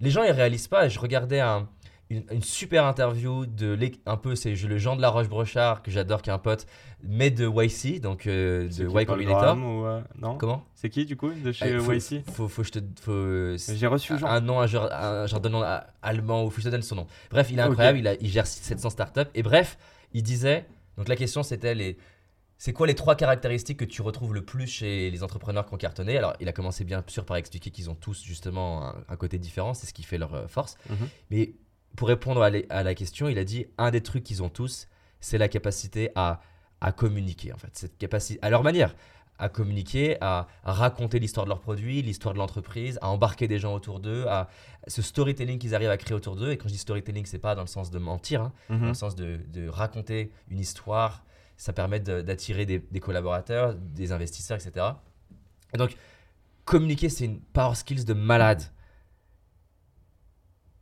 les 0.00 0.10
gens, 0.10 0.22
ils 0.22 0.30
réalisent 0.30 0.68
pas. 0.68 0.88
Je 0.88 0.98
regardais 1.00 1.40
un- 1.40 1.68
une, 2.16 2.24
une 2.30 2.42
super 2.42 2.84
interview 2.86 3.46
de 3.46 3.78
un 4.06 4.16
peu, 4.16 4.34
c'est 4.36 4.54
le 4.54 4.78
Jean 4.78 4.96
de 4.96 5.02
la 5.02 5.10
Roche-Brochard, 5.10 5.82
que 5.82 5.90
j'adore, 5.90 6.22
qui 6.22 6.30
est 6.30 6.32
un 6.32 6.38
pote, 6.38 6.66
mais 7.02 7.30
de 7.30 7.46
YC, 7.48 8.00
donc 8.00 8.26
euh, 8.26 8.68
de 8.68 8.88
Y 8.88 9.04
Combinator. 9.06 9.56
Ou, 9.58 9.84
euh, 9.84 10.00
Non? 10.18 10.36
Comment? 10.38 10.64
C'est 10.74 10.88
qui, 10.90 11.04
du 11.04 11.16
coup, 11.16 11.30
de 11.32 11.52
chez 11.52 11.74
Eh, 11.74 11.78
faut, 11.78 11.92
YC 11.92 12.22
faut, 12.30 12.48
faut 12.48 12.62
je 12.62 12.70
te. 12.70 13.56
J'ai 13.74 13.86
reçu 13.86 14.18
Jean. 14.18 14.26
un 14.26 14.40
nom, 14.40 14.60
un 14.60 14.66
genre, 14.66 14.88
un 14.92 15.26
genre 15.26 15.40
de 15.40 15.48
nom 15.48 15.62
euh, 15.62 15.78
allemand, 16.02 16.44
ou 16.44 16.50
faut 16.50 16.56
que 16.56 16.62
je 16.62 16.66
te 16.66 16.70
donne 16.72 16.82
son 16.82 16.96
nom. 16.96 17.06
Bref, 17.30 17.48
il 17.50 17.58
est 17.58 17.62
incroyable, 17.62 17.98
il, 17.98 18.08
a- 18.08 18.14
il 18.20 18.28
gère 18.28 18.46
700 18.46 18.90
startups. 18.90 19.20
Et 19.34 19.42
bref, 19.42 19.78
il 20.12 20.22
disait. 20.22 20.66
Donc 20.96 21.08
la 21.08 21.16
question, 21.16 21.42
c'était 21.42 21.74
les. 21.74 21.96
C'est 22.56 22.72
quoi 22.72 22.86
les 22.86 22.94
trois 22.94 23.16
caractéristiques 23.16 23.78
que 23.80 23.84
tu 23.84 24.00
retrouves 24.00 24.32
le 24.32 24.42
plus 24.42 24.68
chez 24.68 25.10
les 25.10 25.22
entrepreneurs 25.24 25.66
qui 25.66 25.74
ont 25.74 25.76
cartonné? 25.76 26.16
Alors, 26.16 26.34
il 26.40 26.48
a 26.48 26.52
commencé 26.52 26.84
bien 26.84 27.02
sûr 27.08 27.24
par 27.26 27.36
expliquer 27.36 27.70
qu'ils 27.70 27.90
ont 27.90 27.96
tous 27.96 28.22
justement 28.22 28.86
un, 28.86 28.94
un 29.08 29.16
côté 29.16 29.38
différent, 29.38 29.74
c'est 29.74 29.86
ce 29.86 29.92
qui 29.92 30.04
fait 30.04 30.18
leur 30.18 30.32
euh, 30.34 30.46
force. 30.46 30.76
Mhm. 30.88 31.08
Mais 31.30 31.52
pour 31.96 32.08
répondre 32.08 32.42
à, 32.42 32.50
les- 32.50 32.66
à 32.70 32.82
la 32.82 32.94
question, 32.94 33.28
il 33.28 33.38
a 33.38 33.44
dit 33.44 33.66
un 33.78 33.90
des 33.90 34.00
trucs 34.02 34.24
qu'ils 34.24 34.42
ont 34.42 34.48
tous, 34.48 34.88
c'est 35.20 35.38
la 35.38 35.48
capacité 35.48 36.10
à, 36.14 36.40
à 36.80 36.92
communiquer 36.92 37.52
en 37.52 37.56
fait, 37.58 37.70
cette 37.72 37.96
capacité 37.98 38.38
à 38.42 38.50
leur 38.50 38.62
manière, 38.62 38.94
à 39.38 39.48
communiquer, 39.48 40.16
à, 40.20 40.46
à 40.64 40.72
raconter 40.72 41.18
l'histoire 41.18 41.44
de 41.44 41.48
leur 41.50 41.60
produit, 41.60 42.02
l'histoire 42.02 42.34
de 42.34 42.38
l'entreprise, 42.38 42.98
à 43.02 43.08
embarquer 43.08 43.48
des 43.48 43.58
gens 43.58 43.74
autour 43.74 43.98
d'eux, 44.00 44.26
à 44.28 44.48
ce 44.86 45.02
storytelling 45.02 45.58
qu'ils 45.58 45.74
arrivent 45.74 45.90
à 45.90 45.96
créer 45.96 46.14
autour 46.14 46.36
d'eux. 46.36 46.52
Et 46.52 46.56
quand 46.56 46.68
je 46.68 46.74
dis 46.74 46.78
storytelling, 46.78 47.26
c'est 47.26 47.38
pas 47.40 47.54
dans 47.56 47.62
le 47.62 47.66
sens 47.66 47.90
de 47.90 47.98
mentir, 47.98 48.42
hein, 48.42 48.52
dans 48.68 48.76
Mhm. 48.76 48.88
le 48.88 48.94
sens 48.94 49.16
de, 49.16 49.40
de 49.52 49.68
raconter 49.68 50.30
une 50.50 50.60
histoire. 50.60 51.24
Ça 51.56 51.72
permet 51.72 51.98
de- 52.00 52.20
d'attirer 52.22 52.64
des, 52.66 52.78
des 52.78 53.00
collaborateurs, 53.00 53.74
des 53.74 54.12
investisseurs, 54.12 54.58
etc. 54.64 54.86
Et 55.74 55.78
donc, 55.78 55.96
communiquer, 56.64 57.08
c'est 57.08 57.24
une 57.24 57.40
power 57.40 57.74
skills 57.74 58.04
de 58.04 58.14
malade. 58.14 58.62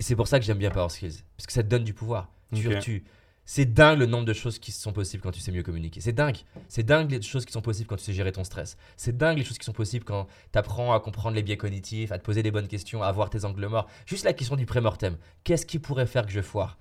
Et 0.03 0.05
c'est 0.05 0.17
pour 0.17 0.27
ça 0.27 0.41
que 0.41 0.45
j'aime 0.45 0.59
bien 0.59 0.73
power 0.73 0.89
skills, 0.89 1.23
parce 1.37 1.47
que 1.47 1.53
ça 1.53 1.63
te 1.63 1.69
donne 1.69 1.85
du 1.85 1.95
pouvoir. 1.95 2.29
Tu- 2.57 2.63
tu- 2.81 3.05
c'est 3.45 3.67
dingue 3.73 4.01
le 4.01 4.07
nombre 4.07 4.25
de 4.25 4.33
choses 4.33 4.59
qui 4.59 4.73
sont 4.73 4.93
possibles 4.93 5.23
quand 5.23 5.31
tu 5.31 5.39
sais 5.39 5.53
mieux 5.53 5.63
communiquer. 5.63 6.01
C'est 6.01 6.13
dingue. 6.13 6.39
C'est 6.69 6.83
dingue 6.83 7.09
les 7.13 7.23
choses 7.23 7.45
qui 7.45 7.53
sont 7.53 7.63
possibles 7.63 7.89
quand 7.89 7.95
tu 7.97 8.03
sais 8.03 8.13
gérer 8.13 8.33
ton 8.33 8.43
stress. 8.43 8.77
C'est 8.97 9.17
dingue 9.17 9.39
les 9.39 9.45
choses 9.45 9.59
qui 9.59 9.65
sont 9.65 9.73
possibles 9.73 10.05
quand 10.05 10.27
tu 10.53 10.59
apprends 10.59 10.93
à 10.93 10.99
comprendre 10.99 11.37
les 11.37 11.43
biais 11.45 11.57
cognitifs, 11.57 12.11
à 12.11 12.19
te 12.19 12.25
poser 12.25 12.43
les 12.43 12.51
bonnes 12.51 12.67
questions, 12.67 13.01
à 13.05 13.13
voir 13.13 13.31
tes 13.31 13.45
angles 13.45 13.65
morts. 13.67 13.89
Juste 14.05 14.25
la 14.25 14.33
question 14.33 14.57
du 14.57 14.67
pré-mortem. 14.67 15.17
Qu'est-ce 15.45 15.67
qui 15.67 15.79
pourrait 15.79 16.07
faire 16.07 16.27
que 16.27 16.33
je 16.33 16.41
foire? 16.41 16.79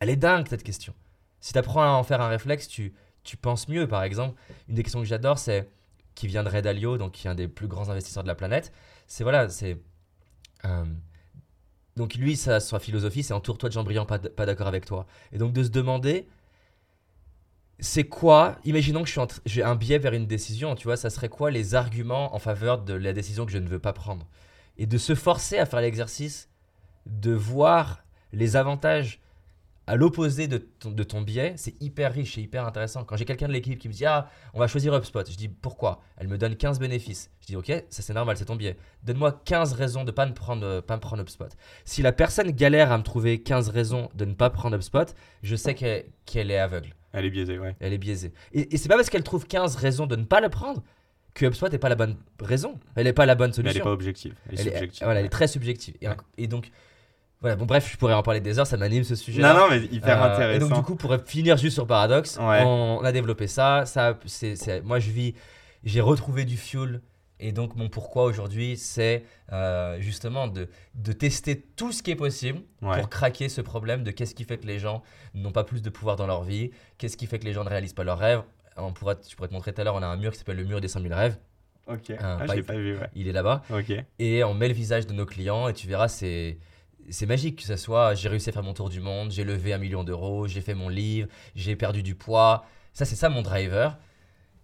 Elle 0.00 0.10
est 0.10 0.16
dingue 0.16 0.46
cette 0.46 0.62
question. 0.62 0.92
Si 1.40 1.54
tu 1.54 1.58
apprends 1.58 1.82
à 1.82 1.88
en 1.88 2.02
faire 2.02 2.20
un 2.20 2.28
réflexe, 2.28 2.68
tu, 2.68 2.92
tu 3.24 3.38
penses 3.38 3.66
mieux. 3.68 3.86
Par 3.88 4.02
exemple, 4.02 4.38
une 4.68 4.74
des 4.74 4.82
questions 4.82 5.00
que 5.00 5.06
j'adore, 5.06 5.38
c'est 5.38 5.70
qui 6.14 6.26
vient 6.26 6.42
de 6.44 6.50
Red 6.50 6.64
Dalio, 6.64 6.98
donc 6.98 7.12
qui 7.12 7.28
est 7.28 7.30
un 7.30 7.34
des 7.34 7.48
plus 7.48 7.66
grands 7.66 7.88
investisseurs 7.88 8.24
de 8.24 8.28
la 8.28 8.34
planète. 8.34 8.72
C'est 9.06 9.22
voilà, 9.24 9.48
c'est 9.48 9.78
euh, 10.64 10.84
donc 11.98 12.14
lui, 12.14 12.36
sa, 12.36 12.60
sa 12.60 12.78
philosophie, 12.78 13.22
c'est 13.22 13.34
entoure-toi 13.34 13.68
de 13.68 13.74
gens 13.74 13.84
brillants 13.84 14.06
pas, 14.06 14.18
pas 14.18 14.46
d'accord 14.46 14.68
avec 14.68 14.86
toi. 14.86 15.06
Et 15.32 15.38
donc 15.38 15.52
de 15.52 15.62
se 15.62 15.68
demander, 15.68 16.26
c'est 17.80 18.04
quoi 18.04 18.56
Imaginons 18.64 19.02
que 19.02 19.10
j'ai 19.44 19.62
un 19.62 19.74
biais 19.74 19.98
vers 19.98 20.14
une 20.14 20.26
décision, 20.26 20.74
tu 20.74 20.84
vois, 20.84 20.96
ça 20.96 21.10
serait 21.10 21.28
quoi 21.28 21.50
les 21.50 21.74
arguments 21.74 22.34
en 22.34 22.38
faveur 22.38 22.78
de 22.78 22.94
la 22.94 23.12
décision 23.12 23.44
que 23.44 23.52
je 23.52 23.58
ne 23.58 23.68
veux 23.68 23.78
pas 23.78 23.92
prendre? 23.92 24.26
Et 24.78 24.86
de 24.86 24.96
se 24.96 25.14
forcer 25.14 25.58
à 25.58 25.66
faire 25.66 25.80
l'exercice 25.80 26.48
de 27.06 27.32
voir 27.32 28.04
les 28.32 28.56
avantages 28.56 29.20
à 29.88 29.96
l'opposé 29.96 30.46
de 30.48 30.58
ton, 30.58 30.90
de 30.90 31.02
ton 31.02 31.22
biais, 31.22 31.54
c'est 31.56 31.74
hyper 31.82 32.12
riche, 32.12 32.34
c'est 32.36 32.40
hyper 32.42 32.64
intéressant. 32.66 33.04
Quand 33.04 33.16
j'ai 33.16 33.24
quelqu'un 33.24 33.48
de 33.48 33.52
l'équipe 33.52 33.78
qui 33.78 33.88
me 33.88 33.92
dit 33.92 34.04
Ah, 34.06 34.28
on 34.54 34.58
va 34.60 34.66
choisir 34.68 34.94
HubSpot, 34.94 35.28
je 35.30 35.36
dis 35.36 35.48
pourquoi? 35.48 36.00
Elle 36.16 36.28
me 36.28 36.38
donne 36.38 36.54
15 36.56 36.78
bénéfices. 36.78 37.30
Je 37.40 37.46
dis 37.46 37.56
Ok, 37.56 37.66
ça 37.88 38.02
c'est 38.02 38.14
normal, 38.14 38.36
c'est 38.36 38.44
ton 38.44 38.56
biais. 38.56 38.76
Donne-moi 39.02 39.40
15 39.44 39.72
raisons 39.72 40.00
de 40.02 40.06
ne 40.06 40.10
pas, 40.12 40.26
me 40.26 40.34
prendre, 40.34 40.64
euh, 40.64 40.80
pas 40.80 40.96
me 40.96 41.00
prendre 41.00 41.22
HubSpot. 41.22 41.48
Si 41.84 42.02
la 42.02 42.12
personne 42.12 42.50
galère 42.52 42.92
à 42.92 42.98
me 42.98 43.02
trouver 43.02 43.42
15 43.42 43.70
raisons 43.70 44.08
de 44.14 44.24
ne 44.24 44.34
pas 44.34 44.50
prendre 44.50 44.76
HubSpot, 44.76 45.14
je 45.42 45.56
sais 45.56 45.74
qu'elle 45.74 46.50
est 46.50 46.58
aveugle, 46.58 46.94
Elle 47.12 47.24
est 47.24 47.30
biaisée, 47.30 47.58
ouais. 47.58 47.74
elle 47.80 47.92
est 47.92 47.98
biaisée. 47.98 48.32
Et, 48.52 48.74
et 48.74 48.76
c'est 48.78 48.88
pas 48.88 48.96
parce 48.96 49.10
qu'elle 49.10 49.22
trouve 49.24 49.46
15 49.46 49.76
raisons 49.76 50.06
de 50.06 50.16
ne 50.16 50.24
pas 50.24 50.40
le 50.40 50.48
prendre 50.50 50.82
que 51.34 51.46
HubSpot 51.46 51.68
n'est 51.70 51.78
pas 51.78 51.88
la 51.88 51.94
bonne 51.94 52.16
raison. 52.40 52.80
Elle 52.96 53.04
n'est 53.04 53.12
pas 53.12 53.24
la 53.26 53.36
bonne 53.36 53.50
Mais 53.50 53.54
solution. 53.56 53.70
elle 53.76 53.80
est 53.80 53.84
pas 53.84 53.92
objective. 53.92 54.34
Elle 54.48 54.54
est 54.54 54.60
Elle 54.60 54.66
est, 54.68 54.70
subjective. 54.72 55.04
voilà, 55.04 55.20
elle 55.20 55.26
est 55.26 55.30
très 55.30 55.46
subjective. 55.46 55.94
Et, 56.00 56.08
Ouais. 56.08 56.16
et 56.36 56.46
donc, 56.48 56.70
voilà, 57.40 57.56
bon, 57.56 57.66
bref, 57.66 57.88
je 57.92 57.96
pourrais 57.96 58.14
en 58.14 58.22
parler 58.22 58.40
des 58.40 58.58
heures, 58.58 58.66
ça 58.66 58.76
m'anime 58.76 59.04
ce 59.04 59.14
sujet. 59.14 59.42
Non, 59.42 59.54
non, 59.54 59.66
mais 59.70 59.78
hyper 59.92 60.22
Euh, 60.22 60.32
intéressant. 60.34 60.56
Et 60.56 60.68
donc, 60.68 60.74
du 60.78 60.82
coup, 60.82 60.96
pour 60.96 61.16
finir 61.26 61.56
juste 61.56 61.74
sur 61.74 61.86
Paradox, 61.86 62.36
Ouais. 62.38 62.62
on, 62.64 62.98
on 63.00 63.04
a 63.04 63.12
développé 63.12 63.46
ça. 63.46 63.84
ça 63.86 64.18
c'est, 64.26 64.82
moi, 64.82 64.98
je 64.98 65.10
vis, 65.10 65.34
j'ai 65.84 66.00
retrouvé 66.00 66.44
du 66.44 66.56
fuel. 66.56 67.00
Et 67.40 67.52
donc, 67.52 67.76
mon 67.76 67.88
pourquoi 67.88 68.24
aujourd'hui, 68.24 68.76
c'est 68.76 69.22
euh, 69.52 70.00
justement 70.00 70.48
de, 70.48 70.68
de 70.96 71.12
tester 71.12 71.60
tout 71.76 71.92
ce 71.92 72.02
qui 72.02 72.10
est 72.10 72.16
possible 72.16 72.58
Ouais. 72.82 72.98
pour 72.98 73.08
craquer 73.08 73.48
ce 73.48 73.60
problème 73.60 74.02
de 74.02 74.10
qu'est-ce 74.10 74.34
qui 74.34 74.42
fait 74.42 74.58
que 74.58 74.66
les 74.66 74.80
gens 74.80 75.02
n'ont 75.34 75.52
pas 75.52 75.62
plus 75.62 75.80
de 75.80 75.88
pouvoir 75.90 76.16
dans 76.16 76.26
leur 76.26 76.42
vie, 76.42 76.72
qu'est-ce 76.98 77.16
qui 77.16 77.26
fait 77.26 77.38
que 77.38 77.44
les 77.44 77.52
gens 77.52 77.62
ne 77.62 77.68
réalisent 77.68 77.92
pas 77.92 78.02
leurs 78.02 78.18
rêves. 78.18 78.42
On 78.76 78.92
pourra, 78.92 79.14
je 79.28 79.36
pourrais 79.36 79.46
te 79.48 79.54
montrer 79.54 79.72
tout 79.72 79.80
à 79.80 79.84
l'heure, 79.84 79.94
on 79.94 80.02
a 80.02 80.06
un 80.06 80.16
mur 80.16 80.32
qui 80.32 80.38
s'appelle 80.38 80.56
le 80.56 80.64
mur 80.64 80.80
des 80.80 80.88
100 80.88 81.00
000 81.02 81.14
rêves. 81.14 81.36
Ok. 81.86 82.12
Ah, 82.20 82.38
je 82.48 82.52
l'ai 82.54 82.62
pas 82.64 82.74
vu, 82.74 82.94
ouais. 82.98 83.08
Il 83.14 83.28
est 83.28 83.32
là-bas 83.32 83.62
Ok. 83.72 83.92
et 84.18 84.42
on 84.42 84.52
met 84.54 84.66
le 84.68 84.74
visage 84.74 85.06
de 85.06 85.12
nos 85.12 85.24
clients 85.24 85.68
et 85.68 85.74
tu 85.74 85.86
verras 85.86 86.08
c'est 86.08 86.58
c'est 87.10 87.26
magique 87.26 87.56
que 87.56 87.64
ce 87.64 87.76
soit 87.76 88.14
j'ai 88.14 88.28
réussi 88.28 88.48
à 88.50 88.52
faire 88.52 88.62
mon 88.62 88.74
tour 88.74 88.88
du 88.90 89.00
monde 89.00 89.30
j'ai 89.30 89.44
levé 89.44 89.72
un 89.72 89.78
million 89.78 90.04
d'euros 90.04 90.46
j'ai 90.46 90.60
fait 90.60 90.74
mon 90.74 90.88
livre 90.88 91.28
j'ai 91.54 91.76
perdu 91.76 92.02
du 92.02 92.14
poids 92.14 92.64
ça 92.92 93.04
c'est 93.04 93.16
ça 93.16 93.28
mon 93.28 93.42
driver 93.42 93.98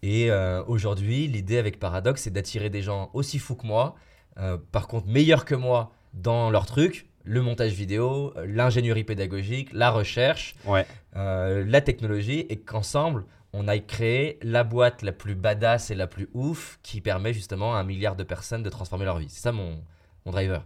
et 0.03 0.31
euh, 0.31 0.63
aujourd'hui 0.67 1.27
l'idée 1.27 1.59
avec 1.59 1.79
Paradox 1.79 2.23
c'est 2.23 2.31
d'attirer 2.31 2.71
des 2.71 2.83
gens 2.83 3.11
aussi 3.15 3.39
fous 3.39 3.57
que 3.57 3.67
moi 3.67 3.95
euh, 4.39 4.59
par 4.73 4.87
contre 4.89 5.07
meilleurs 5.09 5.45
que 5.45 5.55
moi 5.55 5.93
dans 6.13 6.51
leur 6.51 6.67
truc 6.67 7.07
le 7.25 7.41
montage 7.41 7.73
vidéo 7.73 8.35
l'ingénierie 8.47 9.05
pédagogique 9.05 9.71
la 9.73 9.91
recherche 9.91 10.55
Ouais. 10.67 10.87
euh, 11.17 11.65
la 11.67 11.81
technologie 11.81 12.41
et 12.49 12.57
qu'ensemble 12.61 13.25
on 13.57 13.69
aille 13.69 13.87
créer 13.87 14.39
la 14.43 14.65
boîte 14.65 15.03
la 15.03 15.13
plus 15.13 15.37
badass 15.37 15.91
et 15.93 15.95
la 15.95 16.09
plus 16.09 16.29
ouf 16.35 16.79
qui 16.83 17.01
permet 17.01 17.33
justement 17.33 17.77
à 17.77 17.79
un 17.79 17.85
milliard 17.85 18.17
de 18.17 18.25
personnes 18.25 18.65
de 18.65 18.69
transformer 18.69 19.05
leur 19.05 19.19
vie. 19.19 19.29
C'est 19.29 19.43
ça 19.43 19.53
mon, 19.53 19.81
mon 20.25 20.33
driver. 20.33 20.65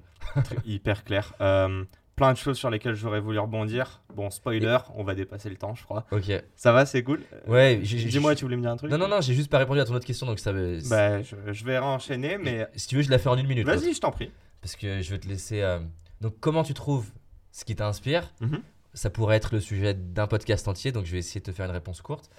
Hyper 0.65 1.05
clair. 1.05 1.35
Euh, 1.41 1.85
plein 2.17 2.33
de 2.33 2.39
choses 2.39 2.59
sur 2.59 2.69
lesquelles 2.71 2.95
j'aurais 2.95 3.21
voulu 3.21 3.39
rebondir. 3.39 4.03
Bon, 4.15 4.29
spoiler, 4.31 4.79
on 4.97 5.05
va 5.05 5.15
dépasser 5.15 5.49
le 5.49 5.57
temps, 5.57 5.75
je 5.75 5.85
crois. 5.85 6.05
Ok. 6.11 6.31
Ça 6.57 6.73
va, 6.73 6.85
c'est 6.85 7.03
cool? 7.03 7.23
Ouais, 7.47 7.81
j'ai- 7.83 7.99
j'ai- 7.99 8.09
Dis-moi, 8.09 8.35
tu 8.35 8.45
voulais 8.45 8.57
me 8.57 8.63
dire 8.63 8.71
un 8.73 8.77
truc? 8.77 8.91
Non, 8.91 8.99
non, 8.99 9.09
non, 9.09 9.21
j'ai 9.21 9.35
juste 9.35 9.51
pas 9.51 9.59
répondu 9.59 9.81
à 9.81 9.85
ton 9.85 9.95
autre 9.95 10.05
question 10.07 10.27
donc 10.27 10.39
ça 10.41 10.53
veut. 10.53 10.79
Bah, 10.91 11.23
je, 11.23 11.35
je 11.53 11.65
vais 11.65 11.79
enchaîner, 11.79 12.37
mais. 12.39 12.67
Si 12.77 12.89
tu 12.89 12.97
veux, 12.97 13.03
je 13.03 13.11
la 13.11 13.19
fais 13.19 13.29
en 13.29 13.37
une 13.39 13.47
minute. 13.47 13.67
Vas-y, 13.67 13.95
je 13.95 14.01
t'en 14.01 14.11
prie. 14.11 14.31
Parce 14.61 14.75
que 14.77 15.01
je 15.01 15.11
vais 15.11 15.19
te 15.19 15.29
laisser. 15.29 15.63
euh, 15.63 15.79
Donc, 16.21 16.35
comment 16.41 16.65
tu 16.65 16.75
trouves 16.75 17.07
ce 17.53 17.65
qui 17.65 17.77
t'inspire? 17.77 18.33
Mhm. 18.41 18.61
Ça 18.95 19.11
pourrait 19.11 19.37
être 19.37 19.55
le 19.55 19.61
sujet 19.61 19.95
d'un 19.95 20.27
podcast 20.27 20.67
entier 20.67 20.91
donc 20.91 21.05
je 21.05 21.13
vais 21.13 21.19
essayer 21.19 21.41
de 21.41 21.45
te 21.47 21.53
faire 21.53 21.67
une 21.67 21.73
réponse 21.73 22.01
courte. 22.03 22.31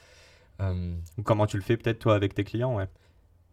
Euh, 0.61 0.93
Ou 1.17 1.23
Comment 1.23 1.47
tu 1.47 1.55
le 1.55 1.63
fais, 1.63 1.77
peut-être, 1.77 1.99
toi, 1.99 2.15
avec 2.15 2.33
tes 2.33 2.43
clients, 2.43 2.75
ouais. 2.75 2.87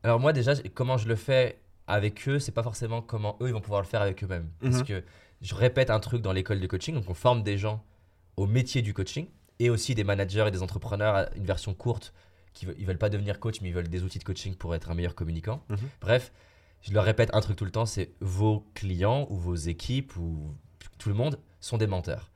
Alors 0.03 0.19
moi 0.19 0.33
déjà, 0.33 0.55
comment 0.75 0.97
je 0.97 1.07
le 1.07 1.15
fais 1.15 1.59
avec 1.87 2.29
eux, 2.29 2.39
c'est 2.39 2.53
pas 2.53 2.63
forcément 2.63 3.01
comment 3.03 3.37
eux 3.41 3.49
ils 3.49 3.53
vont 3.53 3.61
pouvoir 3.61 3.81
le 3.83 3.87
faire 3.87 4.03
avec 4.03 4.23
eux-mêmes. 4.25 4.51
Parce 4.61 4.77
Mhm. 4.79 4.85
que 4.85 5.05
je 5.43 5.55
répète 5.55 5.91
un 5.91 6.01
truc 6.01 6.23
dans 6.23 6.33
l'école 6.33 6.61
de 6.61 6.67
coaching, 6.67 6.95
donc 6.95 7.09
on 7.09 7.15
forme 7.15 7.43
des 7.43 7.59
gens 7.59 7.85
au 8.37 8.47
métier 8.47 8.83
du 8.83 8.93
coaching 8.95 9.27
et 9.59 9.71
aussi 9.71 9.95
des 9.95 10.05
managers 10.05 10.45
et 10.49 10.51
des 10.51 10.63
entrepreneurs 10.63 11.15
à 11.15 11.35
une 11.37 11.45
version 11.47 11.75
courte 11.75 12.13
qui 12.53 12.67
ils 12.79 12.87
veulent 12.87 12.99
pas 12.99 13.09
devenir 13.11 13.39
coach 13.41 13.61
mais 13.61 13.69
ils 13.69 13.75
veulent 13.75 13.89
des 13.89 14.03
outils 14.03 14.19
de 14.19 14.25
coaching 14.25 14.55
pour 14.55 14.75
être 14.75 14.91
un 14.91 14.95
meilleur 14.95 15.15
communicant. 15.15 15.63
Mhm. 15.69 15.79
Bref, 16.01 16.33
je 16.83 16.93
leur 16.93 17.05
répète 17.05 17.31
un 17.35 17.41
truc 17.41 17.57
tout 17.57 17.65
le 17.65 17.71
temps, 17.71 17.87
c'est 17.87 18.13
vos 18.21 18.67
clients 18.75 19.27
ou 19.31 19.37
vos 19.37 19.55
équipes 19.55 20.17
ou 20.17 20.55
tout 20.99 21.09
le 21.09 21.15
monde 21.15 21.39
sont 21.61 21.77
des 21.79 21.87
menteurs. 21.87 22.31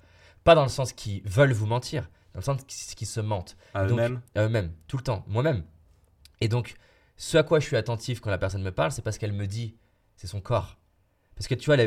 Pas 0.45 0.55
dans 0.55 0.63
le 0.63 0.69
sens 0.69 0.93
qu'ils 0.93 1.23
veulent 1.25 1.53
vous 1.53 1.67
mentir, 1.67 2.09
dans 2.35 2.41
le 2.41 2.45
sens 2.45 2.63
qu'ils 2.65 3.07
se 3.07 3.21
mentent 3.21 3.57
À 3.75 3.85
eux-mêmes. 3.85 4.21
à 4.35 4.43
eux-mêmes, 4.45 4.73
tout 4.87 4.97
le 4.97 5.03
temps, 5.03 5.25
moi-même. 5.29 5.65
Et 6.41 6.49
donc, 6.49 6.75
ce 7.23 7.37
à 7.37 7.43
quoi 7.43 7.61
je 7.61 7.67
suis 7.67 7.77
attentif 7.77 8.21
quand 8.21 8.31
la 8.31 8.39
personne 8.39 8.63
me 8.63 8.73
parle, 8.73 8.93
c'est 8.93 9.03
parce 9.03 9.19
qu'elle 9.19 9.35
me 9.35 9.47
dit, 9.47 9.77
c'est 10.17 10.27
son 10.27 10.41
corps. 10.41 10.79
Parce 11.35 11.49
que 11.49 11.55
tu 11.55 11.67
vois, 11.67 11.77
la, 11.77 11.85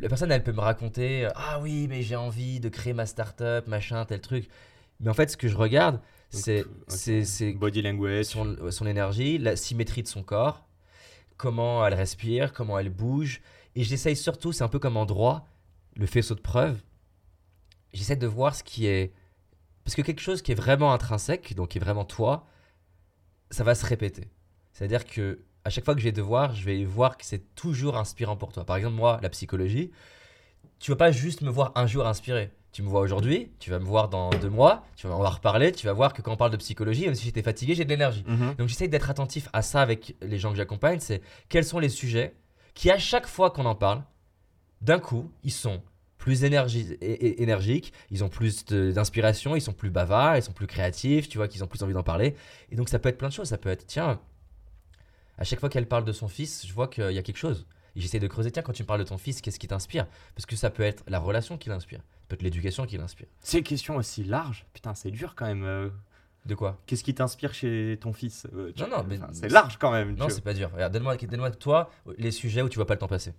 la 0.00 0.08
personne, 0.08 0.32
elle 0.32 0.42
peut 0.42 0.50
me 0.50 0.60
raconter, 0.60 1.26
euh, 1.26 1.30
ah 1.36 1.60
oui, 1.60 1.86
mais 1.88 2.02
j'ai 2.02 2.16
envie 2.16 2.58
de 2.58 2.68
créer 2.68 2.92
ma 2.92 3.06
start-up, 3.06 3.68
machin, 3.68 4.04
tel 4.04 4.20
truc. 4.20 4.48
Mais 4.98 5.08
en 5.08 5.14
fait, 5.14 5.30
ce 5.30 5.36
que 5.36 5.46
je 5.46 5.56
regarde, 5.56 6.00
c'est 6.30 6.62
ok. 6.64 6.70
c'est- 6.88 7.24
c'est 7.24 7.52
Body 7.52 7.80
language. 7.82 8.24
son, 8.24 8.56
son 8.72 8.86
énergie, 8.86 9.38
la 9.38 9.54
symétrie 9.54 10.02
de 10.02 10.08
son 10.08 10.24
corps, 10.24 10.66
comment 11.36 11.86
elle 11.86 11.94
respire, 11.94 12.52
comment 12.52 12.76
elle 12.76 12.90
bouge. 12.90 13.40
Et 13.76 13.84
j'essaye 13.84 14.16
surtout, 14.16 14.50
c'est 14.50 14.64
un 14.64 14.68
peu 14.68 14.80
comme 14.80 14.96
en 14.96 15.06
droit, 15.06 15.46
le 15.94 16.06
faisceau 16.06 16.34
de 16.34 16.40
preuve. 16.40 16.82
J'essaie 17.92 18.16
de 18.16 18.26
voir 18.26 18.54
ce 18.56 18.64
qui 18.64 18.86
est. 18.86 19.12
Parce 19.84 19.94
que 19.94 20.02
quelque 20.02 20.20
chose 20.22 20.42
qui 20.42 20.50
est 20.50 20.56
vraiment 20.56 20.92
intrinsèque, 20.92 21.54
donc 21.54 21.68
qui 21.70 21.78
est 21.78 21.80
vraiment 21.80 22.04
toi, 22.04 22.46
ça 23.52 23.62
va 23.62 23.74
se 23.76 23.86
répéter. 23.86 24.28
C'est-à-dire 24.72 25.04
que 25.04 25.40
à 25.64 25.70
chaque 25.70 25.84
fois 25.84 25.94
que 25.94 26.00
je 26.00 26.06
vais 26.06 26.12
te 26.12 26.20
voir, 26.20 26.54
je 26.54 26.64
vais 26.64 26.84
voir 26.84 27.16
que 27.16 27.24
c'est 27.24 27.54
toujours 27.54 27.96
inspirant 27.96 28.36
pour 28.36 28.52
toi. 28.52 28.64
Par 28.64 28.76
exemple, 28.76 28.96
moi, 28.96 29.20
la 29.22 29.28
psychologie, 29.28 29.92
tu 30.80 30.90
vas 30.90 30.96
pas 30.96 31.12
juste 31.12 31.42
me 31.42 31.50
voir 31.50 31.72
un 31.76 31.86
jour 31.86 32.06
inspiré. 32.06 32.50
Tu 32.72 32.82
me 32.82 32.88
vois 32.88 33.00
aujourd'hui, 33.00 33.52
tu 33.58 33.70
vas 33.70 33.78
me 33.78 33.84
voir 33.84 34.08
dans 34.08 34.30
deux 34.30 34.48
mois, 34.48 34.84
tu 34.96 35.06
vas 35.06 35.14
en 35.14 35.22
reparler, 35.22 35.72
tu 35.72 35.86
vas 35.86 35.92
voir 35.92 36.14
que 36.14 36.22
quand 36.22 36.32
on 36.32 36.36
parle 36.36 36.52
de 36.52 36.56
psychologie, 36.56 37.04
même 37.04 37.14
si 37.14 37.26
j'étais 37.26 37.42
fatigué, 37.42 37.74
j'ai 37.74 37.84
de 37.84 37.90
l'énergie. 37.90 38.24
Mhm. 38.26 38.54
Donc 38.54 38.68
j'essaye 38.68 38.88
d'être 38.88 39.10
attentif 39.10 39.48
à 39.52 39.60
ça 39.60 39.82
avec 39.82 40.16
les 40.22 40.38
gens 40.38 40.50
que 40.50 40.56
j'accompagne, 40.56 40.98
c'est 40.98 41.20
quels 41.50 41.64
sont 41.64 41.78
les 41.78 41.90
sujets 41.90 42.34
qui 42.72 42.90
à 42.90 42.98
chaque 42.98 43.26
fois 43.26 43.50
qu'on 43.50 43.66
en 43.66 43.74
parle, 43.74 44.02
d'un 44.80 44.98
coup, 44.98 45.30
ils 45.44 45.52
sont 45.52 45.82
plus 46.16 46.44
énergiques, 46.44 47.92
ils 48.10 48.24
ont 48.24 48.28
plus 48.28 48.64
d'inspiration, 48.64 49.54
ils 49.54 49.60
sont 49.60 49.72
plus 49.72 49.90
bavards, 49.90 50.36
ils 50.36 50.42
sont 50.42 50.52
plus 50.52 50.66
créatifs, 50.66 51.28
tu 51.28 51.36
vois 51.36 51.48
qu'ils 51.48 51.62
ont 51.62 51.66
plus 51.66 51.82
envie 51.82 51.94
d'en 51.94 52.02
parler. 52.02 52.36
Et 52.70 52.76
donc 52.76 52.88
ça 52.88 52.98
peut 52.98 53.10
être 53.10 53.18
plein 53.18 53.28
de 53.28 53.32
choses, 53.34 53.48
ça 53.48 53.58
peut 53.58 53.68
être, 53.68 53.86
tiens, 53.86 54.18
à 55.38 55.44
chaque 55.44 55.60
fois 55.60 55.68
qu'elle 55.68 55.86
parle 55.88 56.04
de 56.04 56.12
son 56.12 56.28
fils, 56.28 56.66
je 56.66 56.72
vois 56.72 56.88
qu'il 56.88 57.10
y 57.12 57.18
a 57.18 57.22
quelque 57.22 57.36
chose. 57.38 57.66
Et 57.96 58.00
j'essaie 58.00 58.18
de 58.20 58.26
creuser, 58.26 58.50
tiens, 58.50 58.62
quand 58.62 58.72
tu 58.72 58.82
me 58.82 58.86
parles 58.86 59.00
de 59.00 59.08
ton 59.08 59.18
fils, 59.18 59.40
qu'est-ce 59.42 59.58
qui 59.58 59.68
t'inspire? 59.68 60.06
Parce 60.34 60.46
que 60.46 60.56
ça 60.56 60.70
peut 60.70 60.82
être 60.82 61.04
la 61.08 61.18
relation 61.18 61.58
qui 61.58 61.68
l'inspire, 61.68 61.98
ça 62.00 62.24
peut 62.28 62.34
être 62.34 62.42
l'éducation 62.42 62.86
qui 62.86 62.96
l'inspire. 62.96 63.26
C'est 63.40 63.58
une 63.58 63.64
question 63.64 63.96
aussi 63.96 64.24
large. 64.24 64.64
Putain, 64.72 64.94
c'est 64.94 65.10
dur 65.10 65.34
quand 65.36 65.46
même. 65.46 65.64
euh. 65.64 65.88
De 66.44 66.56
quoi? 66.56 66.80
Qu'est-ce 66.86 67.04
qui 67.04 67.14
t'inspire 67.14 67.54
chez 67.54 67.96
ton 68.00 68.12
fils 68.12 68.48
Euh, 68.52 68.72
Non, 68.76 68.88
non, 68.88 69.04
mais- 69.06 69.16
enfin, 69.18 69.28
c'est 69.32 69.48
large 69.48 69.76
quand 69.78 69.92
même. 69.92 70.16
Non, 70.16 70.28
c'est 70.28 70.40
pas 70.42 70.54
dur. 70.54 70.70
Donne-moi 70.90 71.16
donne-moi 71.16 71.50
toi 71.52 71.88
les 72.18 72.32
sujets 72.32 72.62
où 72.62 72.68
tu 72.68 72.76
vois 72.76 72.86
pas 72.86 72.94
le 72.94 72.98
temps 72.98 73.06
passer. 73.06 73.32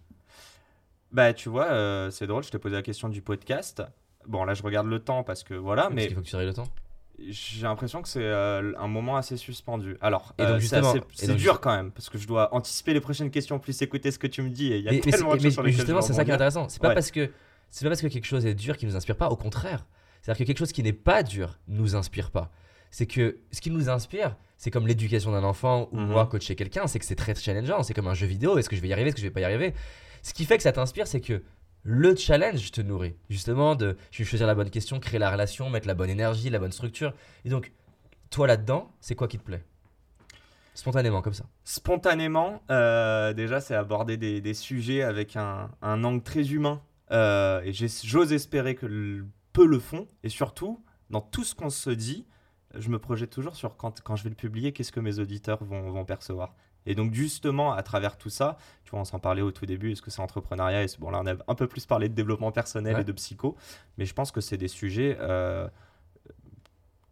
Bah, 1.12 1.34
tu 1.34 1.49
vois, 1.49 1.65
euh, 1.65 2.10
c'est 2.12 2.27
drôle, 2.27 2.43
je 2.43 2.49
t'ai 2.49 2.60
posé 2.60 2.75
la 2.75 2.82
question 2.82 3.10
du 3.10 3.21
podcast. 3.21 3.84
Bon, 4.25 4.45
là, 4.45 4.53
je 4.53 4.63
regarde 4.63 4.88
le 4.88 4.99
temps 4.99 5.23
parce 5.23 5.43
que 5.43 5.53
voilà, 5.53 5.84
Parce 5.84 5.95
mais 5.95 6.08
qu'il 6.08 6.15
faut 6.15 6.21
que 6.21 6.27
tu 6.27 6.36
règles 6.38 6.49
le 6.49 6.56
temps. 6.56 6.67
J'ai 7.19 7.63
l'impression 7.63 8.02
que 8.02 8.08
c'est 8.10 8.21
euh, 8.23 8.73
un 8.78 8.88
moment 8.88 9.15
assez 9.17 9.38
suspendu. 9.38 9.97
Alors, 10.02 10.34
euh, 10.41 10.60
c'est 11.13 11.36
dur 11.36 11.60
quand 11.62 11.76
même 11.76 11.91
parce 11.91 12.10
que 12.10 12.17
je 12.17 12.28
dois 12.28 12.54
anticiper 12.54 12.93
les 12.93 12.99
prochaines 13.02 13.30
questions, 13.30 13.60
plus 13.60 13.80
écouter 13.82 14.12
ce 14.12 14.19
que 14.19 14.28
tu 14.28 14.41
me 14.41 14.49
dis. 14.49 14.73
Et 14.73 14.78
il 14.80 14.84
y 14.84 14.88
a 14.88 14.91
mais, 14.91 15.02
mais 15.06 15.12
tellement 15.12 15.32
c'est- 15.32 15.38
de 15.38 15.43
mais- 15.43 15.52
sur 15.52 15.63
mais 15.63 15.71
justement, 15.71 16.02
c'est 16.02 16.13
ça 16.13 16.26
qui 16.26 16.32
est 16.32 16.34
intéressant. 16.34 16.67
C'est 16.69 16.82
pas 16.82 16.89
Ouais. 16.89 16.93
parce 16.93 17.12
que 17.12 17.28
pas 17.28 17.89
parce 17.89 18.02
que 18.02 18.08
quelque 18.08 18.26
chose 18.26 18.45
est 18.45 18.54
dur 18.56 18.78
qui 18.78 18.86
nous 18.86 18.95
inspire 18.95 19.15
pas. 19.15 19.30
Au 19.30 19.36
contraire, 19.36 19.86
c'est-à-dire 20.21 20.39
que 20.39 20.47
quelque 20.47 20.60
chose 20.60 20.71
qui 20.71 20.84
n'est 20.84 20.93
pas 20.93 21.23
dur 21.23 21.60
nous 21.67 21.95
inspire 21.95 22.30
pas. 22.32 22.52
C'est 22.91 23.08
que 23.08 23.38
ce 23.52 23.62
qui 23.62 23.71
nous 23.71 23.89
inspire, 23.89 24.36
c'est 24.58 24.69
comme 24.69 24.86
l'éducation 24.88 25.32
d'un 25.32 25.43
enfant 25.43 25.89
ou 25.91 25.97
Mhm. 25.99 26.08
moi 26.08 26.26
coacher 26.28 26.56
quelqu'un, 26.56 26.86
c'est 26.88 26.99
que 26.99 27.06
c'est 27.06 27.15
très 27.15 27.34
challengeant. 27.36 27.82
C'est 27.84 27.93
comme 27.95 28.08
un 28.08 28.13
jeu 28.13 28.28
vidéo. 28.28 28.58
Est-ce 28.58 28.69
que 28.69 28.76
je 28.76 28.82
vais 28.82 28.88
y 28.89 28.93
arriver 28.93 29.08
Est-ce 29.10 29.15
que 29.15 29.21
je 29.21 29.28
vais 29.28 29.32
pas 29.34 29.39
y 29.41 29.43
arriver? 29.45 29.73
Ce 30.21 30.34
qui 30.34 30.45
fait 30.45 30.58
que 30.58 30.63
ça 30.63 30.71
t'inspire, 30.71 31.08
c'est 31.08 31.19
que 31.21 31.41
le 31.84 32.15
challenge 32.15 32.72
te 32.72 32.82
nourrit. 32.82 33.15
Justement, 33.30 33.76
de 33.76 33.98
choisir 34.12 34.48
la 34.48 34.56
bonne 34.56 34.69
question, 34.69 35.00
créer 35.00 35.19
la 35.19 35.30
relation, 35.30 35.69
mettre 35.69 35.88
la 35.88 35.93
bonne 35.93 36.10
énergie, 36.10 36.50
la 36.50 36.60
bonne 36.60 36.72
structure. 36.72 37.13
Et 37.46 37.50
donc, 37.50 37.72
toi 38.30 38.48
là-dedans, 38.48 38.91
c'est 39.00 39.15
quoi 39.15 39.28
qui 39.28 39.38
te 39.38 39.43
plaît? 39.43 39.63
Spontanément, 40.74 41.22
comme 41.22 41.34
ça. 41.34 41.46
Spontanément, 41.63 42.63
euh, 42.72 43.34
déjà, 43.34 43.62
c'est 43.62 43.76
aborder 43.76 44.17
des, 44.17 44.54
sujets 44.54 45.04
avec 45.04 45.36
un, 45.36 45.69
angle 45.82 46.24
très 46.24 46.52
humain. 46.52 46.82
Euh, 47.12 47.62
et 47.62 47.74
j'ose 47.74 48.34
espérer 48.34 48.76
que 48.76 49.24
peu 49.52 49.67
le 49.67 49.80
font. 49.80 50.08
Et 50.24 50.30
surtout, 50.30 50.84
dans 51.12 51.22
tout 51.22 51.43
ce 51.43 51.54
qu'on 51.54 51.69
se 51.69 51.91
dit, 51.91 52.26
je 52.74 52.89
me 52.89 52.98
projette 52.98 53.30
toujours 53.30 53.56
sur 53.56 53.78
quand, 53.78 54.02
quand 54.02 54.15
je 54.15 54.24
vais 54.24 54.30
le 54.30 54.36
publier, 54.36 54.72
qu'est-ce 54.72 54.91
que 54.91 55.00
mes 55.00 55.19
auditeurs 55.19 55.63
vont, 55.63 55.91
vont 55.91 56.06
percevoir. 56.06 56.56
Et 56.86 56.96
donc, 56.96 57.13
justement, 57.13 57.74
à 57.74 57.82
travers 57.84 58.17
tout 58.17 58.30
ça, 58.30 58.58
tu 58.84 58.91
vois, 58.91 59.00
on 59.00 59.06
s'en 59.06 59.19
parlait 59.19 59.41
au 59.41 59.52
tout 59.52 59.65
début, 59.65 59.91
est-ce 59.91 60.02
que 60.02 60.12
c'est 60.12 60.22
entrepreneuriat? 60.22 60.84
Et 60.84 60.88
Bon, 61.00 61.10
là, 61.12 61.22
on 61.24 61.28
a 61.28 61.36
un 61.48 61.56
peu 61.56 61.67
plus 61.67 61.86
parlé 61.86 62.10
de 62.10 62.13
développement 62.13 62.52
personnel 62.52 62.96
Ouais. 62.96 63.02
et 63.02 63.06
de 63.06 63.12
psycho, 63.13 63.56
mais 63.98 64.06
je 64.06 64.13
pense 64.13 64.32
que 64.32 64.41
c'est 64.41 64.58
des 64.58 64.67
sujets 64.67 65.17
euh, 65.19 65.67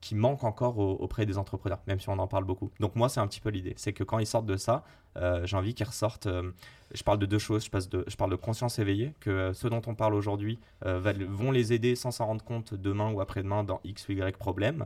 qui 0.01 0.15
manque 0.15 0.43
encore 0.43 0.79
au- 0.79 0.95
auprès 0.95 1.27
des 1.27 1.37
entrepreneurs, 1.37 1.79
même 1.85 1.99
si 1.99 2.09
on 2.09 2.17
en 2.17 2.27
parle 2.27 2.43
beaucoup. 2.43 2.71
Donc 2.79 2.95
moi, 2.95 3.07
c'est 3.07 3.19
un 3.19 3.27
petit 3.27 3.39
peu 3.39 3.49
l'idée. 3.49 3.73
C'est 3.77 3.93
que 3.93 4.03
quand 4.03 4.17
ils 4.17 4.25
sortent 4.25 4.47
de 4.47 4.57
ça, 4.57 4.83
euh, 5.17 5.45
j'ai 5.45 5.55
envie 5.55 5.75
qu'ils 5.75 5.85
ressortent. 5.85 6.25
euh, 6.25 6.51
je 6.93 7.03
parle 7.03 7.19
de 7.19 7.27
deux 7.27 7.37
choses. 7.37 7.63
Je, 7.65 7.69
passe 7.69 7.87
de, 7.87 8.03
je 8.07 8.15
parle 8.15 8.31
de 8.31 8.35
conscience 8.35 8.79
éveillée, 8.79 9.13
que 9.19 9.53
ce 9.53 9.67
dont 9.67 9.81
on 9.85 9.93
parle 9.93 10.15
aujourd'hui 10.15 10.59
vont 10.81 11.51
les 11.51 11.71
aider 11.71 11.95
sans 11.95 12.09
s'en 12.11 12.25
rendre 12.25 12.43
compte 12.43 12.73
demain 12.73 13.11
ou 13.11 13.21
après-demain 13.21 13.63
dans 13.63 13.79
X 13.83 14.09
ou 14.09 14.13
Y 14.13 14.35
problème. 14.37 14.85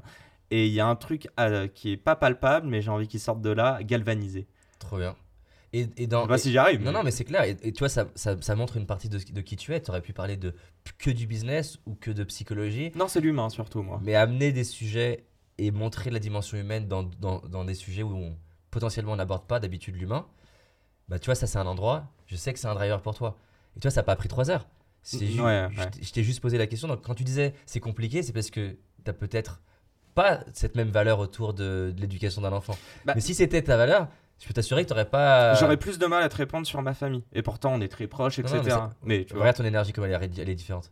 Et 0.51 0.67
il 0.67 0.73
y 0.73 0.79
a 0.81 0.85
un 0.87 0.95
truc 0.95 1.29
qui 1.73 1.91
est 1.93 1.97
pas 1.97 2.15
palpable, 2.15 2.67
mais 2.67 2.81
j'ai 2.81 2.91
envie 2.91 3.07
qu'ils 3.07 3.19
sortent 3.21 3.41
de 3.41 3.49
là 3.49 3.81
galvanisés. 3.83 4.47
Trop 4.79 4.97
bien. 4.97 5.15
Et, 5.73 5.81
et 5.97 6.03
Je 6.03 6.05
dans. 6.05 6.21
sais 6.23 6.27
pas 6.27 6.35
et- 6.35 6.39
si 6.39 6.51
j'y 6.51 6.57
arrive. 6.57 6.81
Non, 6.81 6.91
non, 6.91 7.03
mais 7.03 7.11
c'est 7.11 7.25
clair. 7.25 7.43
Et, 7.43 7.57
et 7.61 7.71
tu 7.73 7.79
vois, 7.79 7.89
ça, 7.89 8.07
ça, 8.15 8.35
ça 8.41 8.55
montre 8.55 8.77
une 8.77 8.85
partie 8.85 9.09
de, 9.09 9.17
de 9.17 9.41
qui 9.41 9.55
tu 9.57 9.73
es. 9.73 9.81
Tu 9.81 9.89
aurais 9.91 10.01
pu 10.01 10.13
parler 10.13 10.37
de 10.37 10.53
que 10.97 11.09
du 11.09 11.27
business 11.27 11.79
ou 11.85 11.95
que 11.95 12.11
de 12.11 12.23
psychologie. 12.23 12.91
Non, 12.95 13.07
c'est 13.07 13.19
l'humain 13.19 13.49
surtout, 13.49 13.81
moi. 13.83 13.99
Mais 14.03 14.15
amener 14.15 14.51
des 14.53 14.63
sujets 14.63 15.25
et 15.57 15.71
montrer 15.71 16.11
la 16.11 16.19
dimension 16.19 16.57
humaine 16.57 16.87
dans, 16.87 17.03
dans, 17.03 17.39
dans 17.39 17.65
des 17.65 17.73
sujets 17.75 18.03
où 18.03 18.13
on, 18.15 18.37
potentiellement 18.71 19.13
on 19.13 19.15
n'aborde 19.17 19.47
pas 19.47 19.59
d'habitude 19.59 19.95
l'humain, 19.95 20.27
bah 21.07 21.19
tu 21.19 21.25
vois, 21.27 21.35
ça 21.35 21.47
c'est 21.47 21.57
un 21.59 21.65
endroit, 21.67 22.11
je 22.25 22.35
sais 22.35 22.51
que 22.53 22.59
c'est 22.59 22.67
un 22.67 22.73
driver 22.73 23.01
pour 23.01 23.15
toi. 23.15 23.37
Et 23.75 23.79
tu 23.79 23.83
vois, 23.87 23.91
ça 23.91 24.01
n'a 24.01 24.05
pas 24.05 24.15
pris 24.15 24.27
trois 24.27 24.49
heures. 24.49 24.67
C'est 25.01 25.25
ju- 25.27 25.41
Ouais, 25.41 25.67
je 25.71 25.83
t'ai- 25.83 26.03
je 26.03 26.11
t'ai 26.13 26.23
juste 26.23 26.41
posé 26.41 26.57
la 26.57 26.67
question. 26.67 26.87
Donc 26.87 27.03
quand 27.03 27.15
tu 27.15 27.23
disais 27.23 27.53
c'est 27.65 27.79
compliqué, 27.79 28.23
c'est 28.23 28.33
parce 28.33 28.49
que 28.49 28.71
tu 29.03 29.09
as 29.09 29.13
peut-être 29.13 29.61
pas 30.13 30.43
cette 30.53 30.75
même 30.75 30.89
valeur 30.89 31.19
autour 31.19 31.53
de, 31.53 31.93
de 31.95 32.01
l'éducation 32.01 32.41
d'un 32.41 32.53
enfant. 32.53 32.75
Bah- 33.05 33.13
Mais 33.15 33.21
si 33.21 33.33
c'était 33.35 33.61
ta 33.61 33.77
valeur, 33.77 34.07
je 34.39 34.47
peux 34.47 34.53
t'assurer 34.53 34.83
que 34.83 34.87
tu 34.89 34.93
n'aurais 34.93 35.09
pas. 35.09 35.55
J'aurais 35.55 35.77
plus 35.77 35.97
de 35.99 36.05
mal 36.05 36.21
à 36.23 36.29
te 36.29 36.35
répondre 36.35 36.67
sur 36.67 36.81
ma 36.81 36.93
famille. 36.93 37.23
Et 37.33 37.41
pourtant, 37.41 37.73
on 37.73 37.81
est 37.81 37.87
très 37.87 38.07
proches, 38.07 38.39
etc. 38.39 38.55
non, 38.57 38.63
mais 38.63 38.69
ça- 38.69 38.93
mais 39.03 39.25
tu 39.25 39.33
vois, 39.33 39.41
Regarde 39.43 39.57
ton 39.57 39.65
énergie, 39.65 39.93
comme 39.93 40.05
elle 40.05 40.11
est, 40.23 40.37
elle 40.39 40.49
est 40.49 40.55
différente. 40.55 40.91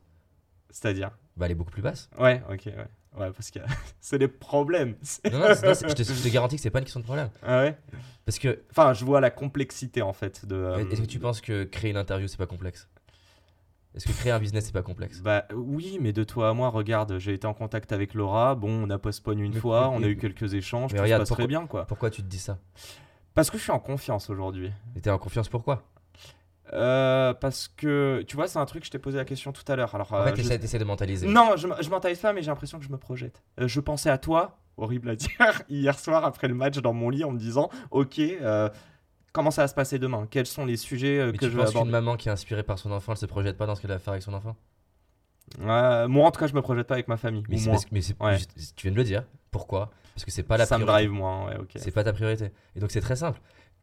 c'est-à-dire. 0.69 1.11
Bah, 1.37 1.45
elle 1.45 1.51
est 1.51 1.55
beaucoup 1.55 1.71
plus 1.71 1.81
basse. 1.81 2.09
Ouais, 2.19 2.41
ok, 2.51 2.65
ouais. 2.67 2.87
Ouais, 3.19 3.31
parce 3.31 3.51
que 3.51 3.59
c'est 4.01 4.17
des 4.17 4.27
problèmes. 4.27 4.95
Non, 5.31 5.37
non, 5.39 5.47
je, 5.53 5.93
te, 5.93 6.03
je 6.03 6.23
te 6.23 6.29
garantis 6.29 6.55
que 6.55 6.61
c'est 6.63 6.71
pas 6.71 6.79
une 6.79 6.85
question 6.85 6.99
de 6.99 7.05
problème. 7.05 7.29
Ah 7.43 7.59
ouais? 7.61 7.77
Parce 8.25 8.39
que 8.39 8.61
Enfin, 8.71 8.93
je 8.93 9.05
vois 9.05 9.21
la 9.21 9.29
complexité 9.29 10.01
en 10.01 10.13
fait 10.13 10.45
de. 10.47 10.55
euh, 10.55 10.89
Est-ce 10.89 11.01
que 11.01 11.05
tu 11.05 11.19
penses 11.19 11.39
que 11.41 11.63
créer 11.63 11.91
une 11.91 11.97
interview, 11.97 12.27
c'est 12.27 12.37
pas 12.37 12.47
complexe? 12.47 12.87
Est-ce 13.95 14.07
que 14.07 14.13
créer 14.13 14.31
un 14.31 14.39
business, 14.39 14.65
c'est 14.65 14.71
pas 14.71 14.81
complexe? 14.81 15.19
Bah 15.19 15.45
oui, 15.53 15.99
mais 16.01 16.11
de 16.13 16.23
toi 16.23 16.49
à 16.49 16.53
moi, 16.53 16.69
regarde, 16.69 17.19
j'ai 17.19 17.33
été 17.33 17.45
en 17.45 17.53
contact 17.53 17.91
avec 17.91 18.15
Laura. 18.15 18.55
Bon, 18.55 18.71
on 18.71 18.89
a 18.89 18.97
postpone 18.97 19.39
une 19.39 19.53
Mais- 19.53 19.59
fois, 19.59 19.89
mais- 19.91 19.97
on 19.97 20.03
a 20.03 20.07
eu 20.07 20.17
quelques 20.17 20.55
échanges, 20.55 20.91
mais 20.93 20.97
tout 20.97 21.03
regarde, 21.03 21.19
se 21.19 21.21
passe 21.23 21.27
pourquoi- 21.29 21.43
très 21.43 21.47
bien 21.47 21.67
quoi. 21.67 21.85
Pourquoi 21.85 22.09
tu 22.09 22.23
te 22.23 22.27
dis 22.27 22.39
ça? 22.39 22.57
Parce 23.35 23.49
que 23.49 23.57
je 23.57 23.63
suis 23.63 23.71
en 23.71 23.79
confiance 23.79 24.29
aujourd'hui. 24.29 24.71
Et 24.95 25.01
t'es 25.01 25.09
en 25.09 25.17
confiance 25.17 25.49
pourquoi? 25.49 25.83
Euh, 26.71 27.33
parce 27.33 27.67
que 27.67 28.23
tu 28.27 28.35
vois, 28.35 28.47
c'est 28.47 28.57
un 28.59 28.65
truc, 28.65 28.85
je 28.85 28.89
t'ai 28.89 28.99
posé 28.99 29.17
la 29.17 29.25
question 29.25 29.51
tout 29.51 29.63
à 29.67 29.75
l'heure. 29.75 29.93
Alors, 29.93 30.11
En 30.13 30.17
euh, 30.17 30.25
fait, 30.33 30.41
je- 30.41 30.47
t'essaies 30.49 30.79
de 30.79 30.83
mentaliser. 30.85 31.27
Non, 31.27 31.55
je, 31.57 31.67
je 31.81 31.89
mentalise 31.89 32.19
pas, 32.19 32.33
mais 32.33 32.41
j'ai 32.41 32.47
l'impression 32.49 32.79
que 32.79 32.85
je 32.85 32.89
me 32.89 32.97
projette. 32.97 33.43
Euh, 33.59 33.67
je 33.67 33.79
pensais 33.79 34.09
à 34.09 34.17
toi, 34.17 34.57
horrible 34.77 35.09
à 35.09 35.15
dire, 35.15 35.61
hier 35.69 35.97
soir 35.99 36.23
après 36.25 36.47
le 36.47 36.53
match 36.55 36.77
dans 36.79 36.93
mon 36.93 37.09
lit 37.09 37.23
en 37.23 37.31
me 37.31 37.37
disant 37.37 37.69
Ok, 37.91 38.17
euh, 38.19 38.69
comment 39.33 39.51
ça 39.51 39.63
va 39.63 39.67
se 39.67 39.75
passer 39.75 39.99
demain? 39.99 40.25
Quels 40.31 40.45
sont 40.47 40.65
les 40.65 40.77
sujets 40.77 41.19
euh, 41.19 41.31
que 41.31 41.37
tu 41.37 41.51
je 41.51 41.57
vais 41.57 41.63
aborder? 41.67 41.91
maman 41.91 42.15
qui 42.17 42.29
est 42.29 42.31
inspirée 42.31 42.63
par 42.63 42.79
son 42.79 42.91
enfant, 42.91 43.11
elle 43.11 43.17
se 43.19 43.25
projette 43.25 43.57
pas 43.57 43.65
dans 43.65 43.75
ce 43.75 43.81
qu'elle 43.81 43.91
va 43.91 43.99
faire 43.99 44.13
avec 44.13 44.23
son 44.23 44.33
enfant? 44.33 44.55
Euh, 45.59 46.07
Moi, 46.07 46.25
en 46.25 46.31
tout 46.31 46.39
cas, 46.39 46.47
je 46.47 46.53
me 46.53 46.61
projette 46.61 46.87
pas 46.87 46.95
avec 46.95 47.07
ma 47.07 47.17
famille. 47.17 47.43
Mais, 47.49 47.61
ou 47.67 47.71
parce 47.71 47.85
que- 47.85 47.93
Ouais. 48.23 48.37
tu 48.75 48.87
viens 48.87 48.91
de 48.91 48.97
le 48.97 49.03
dire. 49.03 49.23
Pourquoi? 49.51 49.91
Parce 50.13 50.25
que 50.25 50.31
c'est 50.31 50.43
pas 50.43 50.57
la 50.57 50.65
ça 50.65 50.77
me 50.77 50.83
priorité. 50.83 51.07
drive 51.07 51.17
moins, 51.17 51.47
ouais, 51.47 51.57
ok. 51.57 51.71
C'est 51.75 51.91
pas 51.91 52.03
ta 52.03 52.13
priorité. 52.13 52.51
Et 52.75 52.79
donc 52.79 52.91
c'est 52.91 53.01
très 53.01 53.15
simple. 53.15 53.41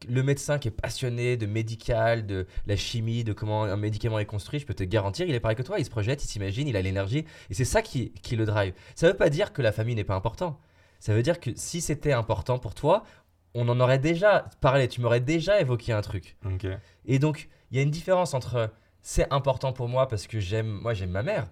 Le 0.09 0.23
médecin 0.23 0.59
qui 0.59 0.69
est 0.69 0.71
passionné 0.71 1.37
de 1.37 1.45
médical, 1.47 2.27
de 2.27 2.47
la 2.67 2.77
chimie, 2.77 3.23
de 3.23 3.33
comment 3.35 3.65
un 3.65 3.77
médicament 3.77 4.19
est 4.19 4.25
construit, 4.27 4.59
je 4.59 4.65
peux 4.67 4.73
te 4.75 4.85
garantir, 4.85 5.27
il 5.29 5.35
est 5.35 5.41
pareil 5.41 5.57
que 5.57 5.63
toi. 5.63 5.79
Il 5.79 5.85
se 5.85 5.91
projette, 5.91 6.25
il 6.25 6.27
s'imagine, 6.27 6.69
il 6.69 6.77
a 6.77 6.83
l'énergie. 6.83 7.27
Et 7.51 7.55
c'est 7.55 7.67
ça 7.67 7.83
qui, 7.83 8.13
qui 8.23 8.37
le 8.37 8.47
drive. 8.47 8.73
Ça 8.95 9.07
veut 9.09 9.17
pas 9.17 9.29
dire 9.29 9.53
que 9.53 9.61
la 9.61 9.73
famille 9.73 9.95
n'est 9.95 10.05
pas 10.05 10.15
important. 10.15 10.59
Ça 11.01 11.13
veut 11.15 11.23
dire 11.23 11.39
que 11.39 11.51
si 11.55 11.81
c'était 11.81 12.13
important 12.13 12.59
pour 12.59 12.75
toi, 12.75 13.03
on 13.55 13.69
en 13.69 13.79
aurait 13.81 13.99
déjà 13.99 14.47
parlé. 14.61 14.89
Tu 14.89 15.01
m'aurais 15.01 15.21
déjà 15.21 15.61
évoqué 15.61 15.93
un 15.93 16.01
truc. 16.03 16.37
Et 17.05 17.19
donc, 17.19 17.49
il 17.71 17.77
y 17.77 17.81
a 17.81 17.83
une 17.83 17.91
différence 17.91 18.33
entre 18.33 18.73
c'est 19.03 19.31
important 19.33 19.73
pour 19.73 19.89
moi 19.89 20.09
parce 20.09 20.27
que 20.27 20.41
j'aime, 20.41 20.69
moi 20.69 20.95
j'aime 20.95 21.11
ma 21.11 21.23
mère, 21.23 21.49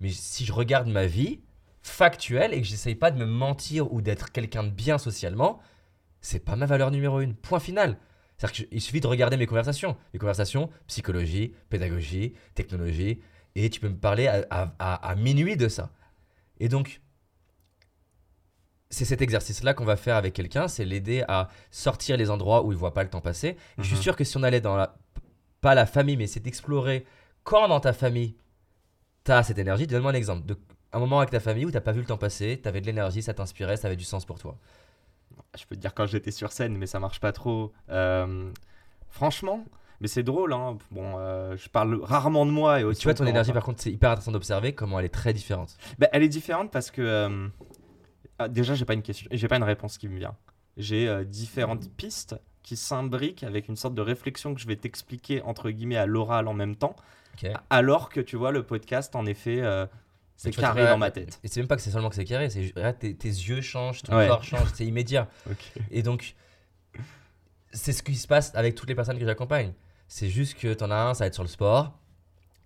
mais 0.00 0.10
si 0.10 0.44
je 0.44 0.52
regarde 0.52 0.88
ma 0.88 1.06
vie 1.06 1.40
factuelle 1.82 2.54
et 2.54 2.60
que 2.60 2.66
j'essaye 2.66 2.94
pas 2.94 3.10
de 3.10 3.18
me 3.18 3.26
mentir 3.26 3.92
ou 3.92 4.00
d'être 4.00 4.30
quelqu'un 4.32 4.62
de 4.64 4.70
bien 4.70 4.98
socialement, 4.98 5.60
c'est 6.20 6.38
pas 6.40 6.56
ma 6.56 6.66
valeur 6.66 6.90
numéro 6.90 7.20
une. 7.20 7.34
Point 7.34 7.60
final. 7.60 7.98
C'est-à-dire 8.38 8.68
qu'il 8.68 8.80
suffit 8.80 9.00
de 9.00 9.06
regarder 9.06 9.36
mes 9.36 9.46
conversations. 9.46 9.96
Mes 10.12 10.18
conversations, 10.18 10.70
psychologie, 10.86 11.54
pédagogie, 11.68 12.34
technologie, 12.54 13.20
et 13.54 13.68
tu 13.70 13.80
peux 13.80 13.88
me 13.88 13.96
parler 13.98 14.26
à, 14.28 14.46
à- 14.50 14.72
à- 14.78 15.08
à 15.10 15.14
minuit 15.16 15.56
de 15.56 15.68
ça. 15.68 15.90
Et 16.60 16.68
donc, 16.68 17.00
c'est 18.90 19.04
cet 19.04 19.22
exercice-là 19.22 19.74
qu'on 19.74 19.84
va 19.84 19.96
faire 19.96 20.16
avec 20.16 20.34
quelqu'un, 20.34 20.68
c'est 20.68 20.84
l'aider 20.84 21.24
à 21.28 21.48
sortir 21.70 22.16
les 22.16 22.30
endroits 22.30 22.62
où 22.64 22.72
il 22.72 22.78
voit 22.78 22.92
pas 22.94 23.02
le 23.02 23.08
temps 23.10 23.20
passer. 23.20 23.48
Et 23.48 23.56
Je 23.78 23.82
suis 23.84 23.96
Mhm. 23.96 24.02
sûr 24.02 24.16
que 24.16 24.24
si 24.24 24.36
on 24.36 24.42
allait 24.42 24.60
dans 24.60 24.76
la, 24.76 24.96
pas 25.60 25.74
la 25.74 25.86
famille, 25.86 26.16
mais 26.16 26.26
c'est 26.26 26.40
d'explorer 26.40 27.06
quand 27.42 27.68
dans 27.68 27.80
ta 27.80 27.92
famille 27.92 28.36
tu 29.24 29.32
as 29.32 29.42
cette 29.44 29.58
énergie. 29.58 29.86
Donne-moi 29.86 30.10
un 30.10 30.14
exemple 30.14 30.46
de 30.46 30.58
un 30.92 30.98
moment 30.98 31.18
avec 31.18 31.30
ta 31.30 31.40
famille 31.40 31.64
où 31.64 31.70
t'as 31.70 31.80
pas 31.80 31.92
vu 31.92 32.00
le 32.00 32.06
temps 32.06 32.18
passer, 32.18 32.60
tu 32.62 32.68
avais 32.68 32.80
de 32.80 32.86
l'énergie, 32.86 33.22
ça 33.22 33.34
t'inspirait, 33.34 33.76
ça 33.76 33.86
avait 33.88 33.96
du 33.96 34.04
sens 34.04 34.24
pour 34.24 34.38
toi. 34.38 34.56
Je 35.58 35.64
peux 35.66 35.76
te 35.76 35.80
dire 35.80 35.94
quand 35.94 36.06
j'étais 36.06 36.30
sur 36.30 36.52
scène, 36.52 36.76
mais 36.76 36.86
ça 36.86 37.00
marche 37.00 37.20
pas 37.20 37.32
trop. 37.32 37.72
Euh, 37.90 38.50
franchement, 39.08 39.64
mais 40.00 40.08
c'est 40.08 40.22
drôle, 40.22 40.52
hein. 40.52 40.76
Bon, 40.90 41.14
euh, 41.18 41.56
je 41.56 41.68
parle 41.68 41.98
rarement 42.02 42.44
de 42.46 42.50
moi 42.50 42.78
et 42.78 42.82
Et 42.82 42.84
aussi. 42.84 43.00
tu 43.00 43.06
vois, 43.06 43.14
ton 43.14 43.26
énergie, 43.26 43.52
par 43.52 43.64
contre, 43.64 43.80
c'est 43.82 43.92
hyper 43.92 44.10
intéressant 44.10 44.32
d'observer 44.32 44.74
comment 44.74 44.98
elle 44.98 45.06
est 45.06 45.10
très 45.10 45.32
différente. 45.32 45.76
Bah, 45.98 46.08
elle 46.12 46.22
est 46.22 46.28
différente 46.28 46.70
parce 46.70 46.90
que 46.90 47.02
euh, 47.02 47.48
ah, 48.38 48.48
déjà 48.48 48.74
j'ai 48.74 48.84
pas 48.84 48.94
une 48.94 49.02
question, 49.02 49.28
j'ai 49.32 49.48
pas 49.48 49.56
une 49.56 49.62
réponse 49.62 49.98
qui 49.98 50.08
me 50.08 50.18
vient. 50.18 50.34
J'ai 50.76 51.24
différentes 51.26 51.90
pistes 51.90 52.34
qui 52.62 52.76
s'imbriquent 52.76 53.42
avec 53.44 53.68
une 53.68 53.76
sorte 53.76 53.94
de 53.94 54.00
réflexion 54.00 54.54
que 54.54 54.60
je 54.60 54.66
vais 54.66 54.76
t'expliquer 54.76 55.42
entre 55.42 55.70
guillemets 55.70 55.96
à 55.96 56.06
l'oral 56.06 56.48
en 56.48 56.54
même 56.54 56.76
temps, 56.76 56.96
alors 57.70 58.08
que 58.08 58.20
tu 58.20 58.36
vois 58.36 58.52
le 58.52 58.62
podcast 58.62 59.14
en 59.16 59.26
effet 59.26 59.60
euh, 59.60 59.86
c'est 60.42 60.56
carré 60.56 60.84
dans 60.86 60.98
ma 60.98 61.10
tête. 61.10 61.38
Et 61.44 61.48
c'est 61.48 61.60
même 61.60 61.68
pas 61.68 61.76
que 61.76 61.82
c'est 61.82 61.90
seulement 61.90 62.08
que 62.08 62.14
c'est 62.14 62.24
carré, 62.24 62.50
c'est 62.50 62.72
tes, 62.98 63.14
tes 63.14 63.28
yeux 63.28 63.60
changent, 63.60 64.02
ton 64.02 64.16
Ouais. 64.16 64.26
corps 64.28 64.44
change, 64.44 64.68
c'est 64.74 64.84
immédiat. 64.86 65.28
Et 65.90 66.02
donc, 66.02 66.34
c'est 67.72 67.92
ce 67.92 68.02
qui 68.02 68.14
se 68.16 68.26
passe 68.26 68.52
avec 68.54 68.74
toutes 68.74 68.88
les 68.88 68.94
personnes 68.94 69.18
que 69.18 69.24
j'accompagne. 69.24 69.72
C'est 70.08 70.28
juste 70.28 70.58
que 70.58 70.74
t'en 70.74 70.90
as 70.90 70.96
un, 70.96 71.14
ça 71.14 71.24
va 71.24 71.28
être 71.28 71.34
sur 71.34 71.42
le 71.42 71.48
sport. 71.48 71.98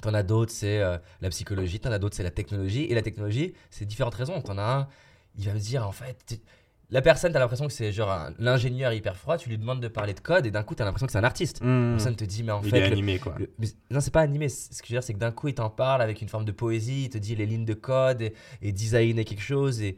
T'en 0.02 0.12
as 0.14 0.22
d'autres, 0.22 0.52
c'est 0.52 0.80
euh, 0.80 0.98
la 1.20 1.30
psychologie. 1.30 1.78
T'en 1.80 1.92
as 1.92 1.98
d'autres, 1.98 2.16
c'est 2.16 2.22
la 2.22 2.30
technologie. 2.30 2.82
Et 2.84 2.94
la 2.94 3.02
technologie, 3.02 3.54
c'est 3.70 3.84
différentes 3.84 4.14
raisons. 4.14 4.40
T'en 4.42 4.58
as 4.58 4.62
un, 4.62 4.88
il 5.38 5.46
va 5.46 5.54
me 5.54 5.58
dire, 5.58 5.86
en 5.86 5.92
fait, 5.92 6.40
la 6.90 7.02
personne, 7.02 7.32
t'as 7.32 7.38
l'impression 7.40 7.66
que 7.66 7.72
c'est 7.72 7.90
genre 7.92 8.10
un- 8.12 8.32
l'ingénieur 8.38 8.92
hyper 8.92 9.16
froid. 9.16 9.36
Tu 9.38 9.48
lui 9.48 9.58
demandes 9.58 9.80
de 9.80 9.88
parler 9.88 10.14
de 10.14 10.20
code 10.20 10.46
et 10.46 10.50
d'un 10.52 10.62
coup, 10.62 10.74
t'as 10.74 10.84
l'impression 10.84 11.06
que 11.06 11.12
c'est 11.12 11.18
un 11.18 11.24
artiste. 11.24 11.60
La 11.60 11.66
Hmm. 11.66 11.90
personne 11.96 12.14
te 12.16 12.24
dit, 12.24 12.42
mais 12.44 12.52
en 12.52 12.62
Il 12.62 12.70
fait, 12.70 12.78
est 12.78 12.80
le- 12.86 12.92
animé 12.92 13.18
quoi. 13.18 13.34
le- 13.38 13.50
mais- 13.58 13.66
non, 13.90 14.00
c'est 14.00 14.12
pas 14.12 14.20
animé. 14.20 14.48
C- 14.48 14.68
Ce 14.72 14.82
que 14.82 14.88
je 14.88 14.92
veux 14.92 14.98
dire, 15.00 15.02
c'est 15.02 15.14
que 15.14 15.18
d'un 15.18 15.32
coup, 15.32 15.48
il 15.48 15.54
t'en 15.54 15.68
parle 15.70 16.00
avec 16.02 16.22
une 16.22 16.28
forme 16.28 16.44
de 16.44 16.52
poésie. 16.52 17.04
Il 17.04 17.08
te 17.10 17.18
dit 17.18 17.34
les 17.34 17.46
lignes 17.46 17.64
de 17.64 17.74
code 17.74 18.22
et, 18.22 18.34
et 18.62 18.70
designer 18.72 19.24
quelque 19.24 19.42
chose. 19.42 19.82
Et, 19.82 19.96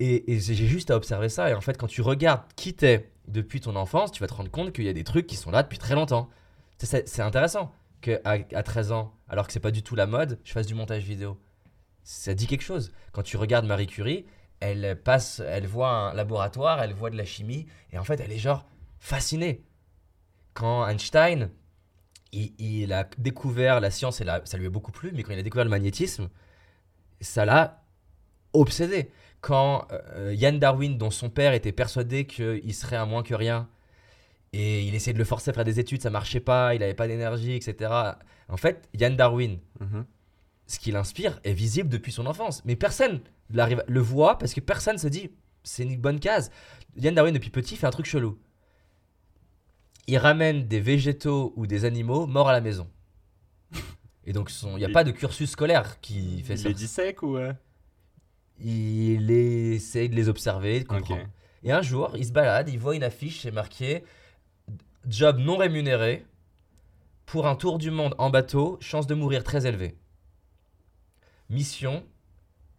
et, 0.00 0.32
et 0.34 0.40
j'ai 0.40 0.54
juste 0.54 0.90
à 0.90 0.96
observer 0.96 1.28
ça. 1.28 1.50
Et 1.50 1.54
en 1.54 1.60
fait, 1.60 1.78
quand 1.78 1.86
tu 1.86 2.02
regardes 2.02 2.42
qui 2.56 2.74
t'es 2.74 3.10
depuis 3.28 3.60
ton 3.60 3.76
enfance, 3.76 4.12
tu 4.12 4.20
vas 4.20 4.26
te 4.26 4.34
rendre 4.34 4.50
compte 4.50 4.72
qu'il 4.72 4.84
y 4.84 4.88
a 4.88 4.92
des 4.92 5.04
trucs 5.04 5.26
qui 5.26 5.36
sont 5.36 5.50
là 5.50 5.62
depuis 5.62 5.78
très 5.78 5.94
longtemps. 5.94 6.28
C'est- 6.78 6.86
C'est 6.86 7.08
c'est 7.08 7.22
intéressant 7.22 7.72
qu'à 8.00 8.18
à 8.24 8.62
13 8.62 8.92
ans, 8.92 9.14
alors 9.28 9.46
que 9.46 9.52
c'est 9.52 9.60
pas 9.60 9.70
du 9.70 9.82
tout 9.82 9.94
la 9.94 10.06
mode, 10.06 10.38
je 10.44 10.52
fasse 10.52 10.66
du 10.66 10.74
montage 10.74 11.04
vidéo. 11.04 11.38
Ça 12.02 12.34
dit 12.34 12.46
quelque 12.46 12.62
chose. 12.64 12.92
Quand 13.12 13.22
tu 13.22 13.36
regardes 13.38 13.64
Marie 13.64 13.86
Curie, 13.86 14.26
elle 14.68 15.00
passe, 15.02 15.40
elle 15.46 15.66
voit 15.66 15.90
un 15.90 16.14
laboratoire, 16.14 16.82
elle 16.82 16.92
voit 16.94 17.10
de 17.10 17.16
la 17.16 17.24
chimie, 17.24 17.66
et 17.92 17.98
en 17.98 18.04
fait, 18.04 18.20
elle 18.20 18.32
est 18.32 18.38
genre 18.38 18.64
fascinée. 18.98 19.64
Quand 20.54 20.86
Einstein, 20.86 21.50
il, 22.32 22.92
a 22.92 23.08
découvert 23.18 23.80
la 23.80 23.90
science, 23.90 24.20
et 24.20 24.24
la- 24.24 24.44
ça 24.44 24.56
lui 24.58 24.66
a 24.66 24.70
beaucoup 24.70 24.92
plu, 24.92 25.12
mais 25.14 25.22
quand 25.22 25.32
il 25.32 25.38
a 25.38 25.42
découvert 25.42 25.64
le 25.64 25.70
magnétisme, 25.70 26.28
ça 27.20 27.44
l'a 27.44 27.82
obsédé. 28.52 29.10
Quand 29.40 29.86
euh, 29.92 30.32
Yann 30.34 30.58
Darwin, 30.58 30.96
dont 30.98 31.10
son 31.10 31.30
père 31.30 31.52
était 31.52 31.72
persuadé 31.72 32.26
qu'il 32.26 32.74
serait 32.74 32.96
un 32.96 33.06
moins 33.06 33.22
que 33.22 33.34
rien, 33.34 33.68
et 34.52 34.82
il 34.84 34.94
essayait 34.94 35.12
de 35.12 35.18
le 35.18 35.24
forcer 35.24 35.50
à 35.50 35.52
faire 35.52 35.64
des 35.64 35.80
études, 35.80 36.00
ça 36.02 36.10
marchait 36.10 36.40
pas, 36.40 36.74
il 36.74 36.80
n'avait 36.80 36.94
pas 36.94 37.08
d'énergie, 37.08 37.52
etc. 37.54 37.90
En 38.48 38.56
fait, 38.56 38.88
Yann 38.94 39.16
Darwin, 39.16 39.58
Mhm. 39.80 40.04
Ce 40.66 40.78
qui 40.78 40.90
l'inspire 40.92 41.40
est 41.44 41.52
visible 41.52 41.88
depuis 41.88 42.12
son 42.12 42.26
enfance. 42.26 42.62
Mais 42.64 42.76
personne 42.76 43.20
le 43.50 44.00
voit 44.00 44.38
parce 44.38 44.54
que 44.54 44.60
personne 44.60 44.98
se 44.98 45.08
dit 45.08 45.30
c'est 45.62 45.82
une 45.84 45.96
bonne 45.96 46.20
case. 46.20 46.50
Yann 46.96 47.14
Darwin, 47.14 47.34
depuis 47.34 47.50
petit, 47.50 47.76
fait 47.76 47.86
un 47.86 47.90
truc 47.90 48.06
chelou. 48.06 48.38
Il 50.06 50.18
ramène 50.18 50.66
des 50.68 50.80
végétaux 50.80 51.52
ou 51.56 51.66
des 51.66 51.84
animaux 51.84 52.26
morts 52.26 52.48
à 52.48 52.52
la 52.52 52.60
maison. 52.60 52.88
Et 54.26 54.32
donc, 54.32 54.50
il 54.62 54.68
n'y 54.76 54.84
a 54.84 54.88
Il- 54.88 54.92
pas 54.92 55.04
de 55.04 55.10
cursus 55.10 55.50
scolaire 55.50 56.00
qui 56.00 56.42
fait 56.42 56.54
Il 56.54 56.58
ça. 56.58 56.68
est 56.70 56.74
dit 56.74 56.86
sec 56.88 57.22
ou 57.22 57.36
euh? 57.36 57.52
Il 58.60 59.30
essaye 59.30 60.08
de 60.08 60.14
les 60.14 60.28
observer, 60.28 60.80
de 60.80 60.84
comprendre. 60.88 61.26
Et 61.62 61.72
un 61.72 61.82
jour, 61.82 62.12
il 62.16 62.24
se 62.26 62.32
balade, 62.32 62.68
il 62.68 62.78
voit 62.78 62.94
une 62.94 63.02
affiche, 63.02 63.40
c'est 63.42 63.50
marqué 63.50 64.04
Job 65.08 65.38
non 65.38 65.56
rémunéré 65.56 66.24
pour 67.26 67.46
un 67.46 67.56
tour 67.56 67.78
du 67.78 67.90
monde 67.90 68.14
en 68.18 68.30
bateau, 68.30 68.78
chance 68.80 69.06
de 69.06 69.14
mourir 69.14 69.42
très 69.44 69.66
élevée. 69.66 69.96
Mission 71.54 72.04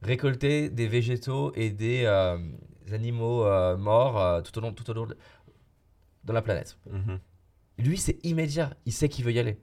récolter 0.01 0.69
des 0.69 0.87
végétaux 0.87 1.51
et 1.55 1.69
des 1.71 2.03
euh, 2.05 2.37
animaux 2.91 3.45
euh, 3.45 3.75
morts 3.77 4.19
euh, 4.21 4.41
tout 4.41 4.55
au 4.57 4.61
long, 4.61 4.71
tout 4.73 4.87
au 4.89 4.93
long 4.93 5.05
de, 5.07 5.17
dans 6.23 6.33
la 6.33 6.41
planète. 6.41 6.77
Mhm. 6.91 7.19
Lui, 7.79 7.97
c'est 7.97 8.23
immédiat. 8.23 8.73
Il 8.85 8.93
sait 8.93 9.09
qu'il 9.09 9.25
veut 9.25 9.31
y 9.33 9.39
aller. 9.39 9.57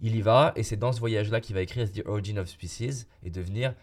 Il 0.00 0.16
y 0.16 0.22
va, 0.22 0.52
et 0.56 0.62
c'est 0.62 0.76
dans 0.76 0.92
ce 0.92 0.98
voyage-là 1.00 1.40
qu'il 1.40 1.54
va 1.54 1.62
écrire 1.62 1.90
The 1.90 2.02
Origin 2.06 2.38
of 2.38 2.48
Species 2.48 3.04
et 3.22 3.30
devenir 3.30 3.74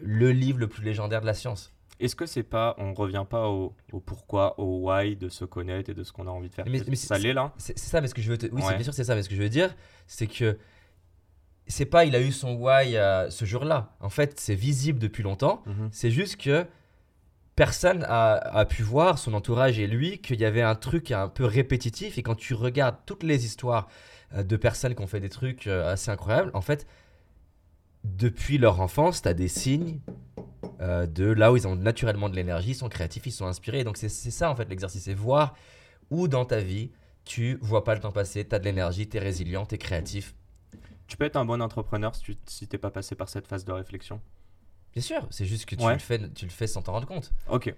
le 0.00 0.30
livre 0.32 0.58
le 0.58 0.68
plus 0.68 0.82
légendaire 0.84 1.20
de 1.20 1.26
la 1.26 1.34
science. 1.34 1.72
Est-ce 2.00 2.16
que 2.16 2.26
c'est 2.26 2.42
pas, 2.42 2.74
on 2.78 2.92
revient 2.94 3.24
pas 3.28 3.48
au, 3.48 3.74
au 3.92 4.00
pourquoi, 4.00 4.58
au 4.60 4.88
why 4.90 5.16
de 5.16 5.28
se 5.28 5.44
connaître 5.44 5.90
et 5.90 5.94
de 5.94 6.02
ce 6.02 6.12
qu'on 6.12 6.26
a 6.26 6.30
envie 6.30 6.48
de 6.48 6.54
faire? 6.54 6.64
Mais- 6.68 6.82
mais 6.86 6.96
Ça 6.96 7.18
l'est 7.18 7.32
là? 7.32 7.52
C'est 7.56 7.78
ça, 7.78 8.00
mais 8.00 8.08
ce 8.08 8.14
que 8.14 8.22
je 8.22 8.30
veux 8.30 8.38
te... 8.38 8.46
Oui, 8.46 8.62
Ouais. 8.62 8.74
bien 8.74 8.82
sûr, 8.84 8.92
c'est 8.94 9.04
ça, 9.04 9.14
mais 9.14 9.22
ce 9.22 9.28
que 9.28 9.34
je 9.36 9.42
veux 9.42 9.48
dire, 9.48 9.74
c'est 10.06 10.26
que 10.26 10.58
c'est 11.66 11.86
pas 11.86 12.04
il 12.04 12.14
a 12.14 12.20
eu 12.20 12.32
son 12.32 12.54
why 12.54 12.96
euh, 12.96 13.30
ce 13.30 13.44
jour-là. 13.44 13.94
En 14.00 14.10
fait, 14.10 14.38
c'est 14.38 14.54
visible 14.54 14.98
depuis 14.98 15.22
longtemps. 15.22 15.62
Mhm. 15.66 15.88
C'est 15.92 16.10
juste 16.10 16.36
que 16.36 16.66
personne 17.56 18.04
a, 18.08 18.34
a 18.34 18.64
pu 18.64 18.82
voir, 18.82 19.18
son 19.18 19.32
entourage 19.34 19.78
et 19.78 19.86
lui, 19.86 20.18
qu'il 20.18 20.40
y 20.40 20.44
avait 20.44 20.62
un 20.62 20.74
truc 20.74 21.10
un 21.10 21.28
peu 21.28 21.44
répétitif. 21.44 22.18
Et 22.18 22.22
quand 22.22 22.34
tu 22.34 22.54
regardes 22.54 22.96
toutes 23.06 23.22
les 23.22 23.44
histoires 23.44 23.88
euh, 24.34 24.42
de 24.42 24.56
personnes 24.56 24.94
qui 24.94 25.02
ont 25.02 25.06
fait 25.06 25.20
des 25.20 25.30
trucs 25.30 25.66
euh, 25.66 25.92
assez 25.92 26.10
incroyables, 26.10 26.50
en 26.54 26.60
fait, 26.60 26.86
depuis 28.04 28.58
leur 28.58 28.80
enfance, 28.80 29.22
tu 29.22 29.28
as 29.28 29.34
des 29.34 29.48
signes 29.48 30.00
de 30.80 31.24
là 31.24 31.50
où 31.50 31.56
ils 31.56 31.66
ont 31.66 31.76
naturellement 31.76 32.28
de 32.28 32.36
l'énergie, 32.36 32.72
ils 32.72 32.74
sont 32.74 32.90
créatifs, 32.90 33.26
ils 33.26 33.32
sont 33.32 33.46
inspirés. 33.46 33.84
Donc 33.84 33.96
c'est 33.96 34.10
c'est 34.10 34.30
ça, 34.30 34.50
en 34.50 34.56
fait, 34.56 34.68
l'exercice. 34.68 35.04
C'est 35.04 35.14
voir 35.14 35.54
où 36.10 36.28
dans 36.28 36.44
ta 36.44 36.58
vie, 36.58 36.90
tu 37.24 37.58
vois 37.62 37.84
pas 37.84 37.94
le 37.94 38.00
temps 38.00 38.12
passer, 38.12 38.46
tu 38.46 38.54
as 38.54 38.58
de 38.58 38.64
l'énergie, 38.64 39.08
tu 39.08 39.16
es 39.16 39.20
résilient, 39.20 39.64
tu 39.64 39.76
es 39.76 39.78
créatif. 39.78 40.34
Tu 41.06 41.16
peux 41.16 41.24
être 41.24 41.36
un 41.36 41.44
bon 41.44 41.60
entrepreneur 41.60 42.14
si 42.14 42.22
tu 42.22 42.36
si 42.46 42.66
t'es 42.66 42.78
pas 42.78 42.90
passé 42.90 43.14
par 43.14 43.28
cette 43.28 43.46
phase 43.46 43.64
de 43.64 43.72
réflexion. 43.72 44.20
Bien 44.92 45.02
sûr, 45.02 45.26
c'est 45.30 45.44
juste 45.44 45.66
que 45.66 45.74
tu, 45.74 45.84
Ouais. 45.84 45.94
le 45.94 45.98
fais, 45.98 46.30
tu 46.30 46.44
le 46.46 46.50
fais 46.50 46.66
sans 46.66 46.82
t'en 46.82 46.92
rendre 46.92 47.06
compte. 47.06 47.32
Ok. 47.48 47.74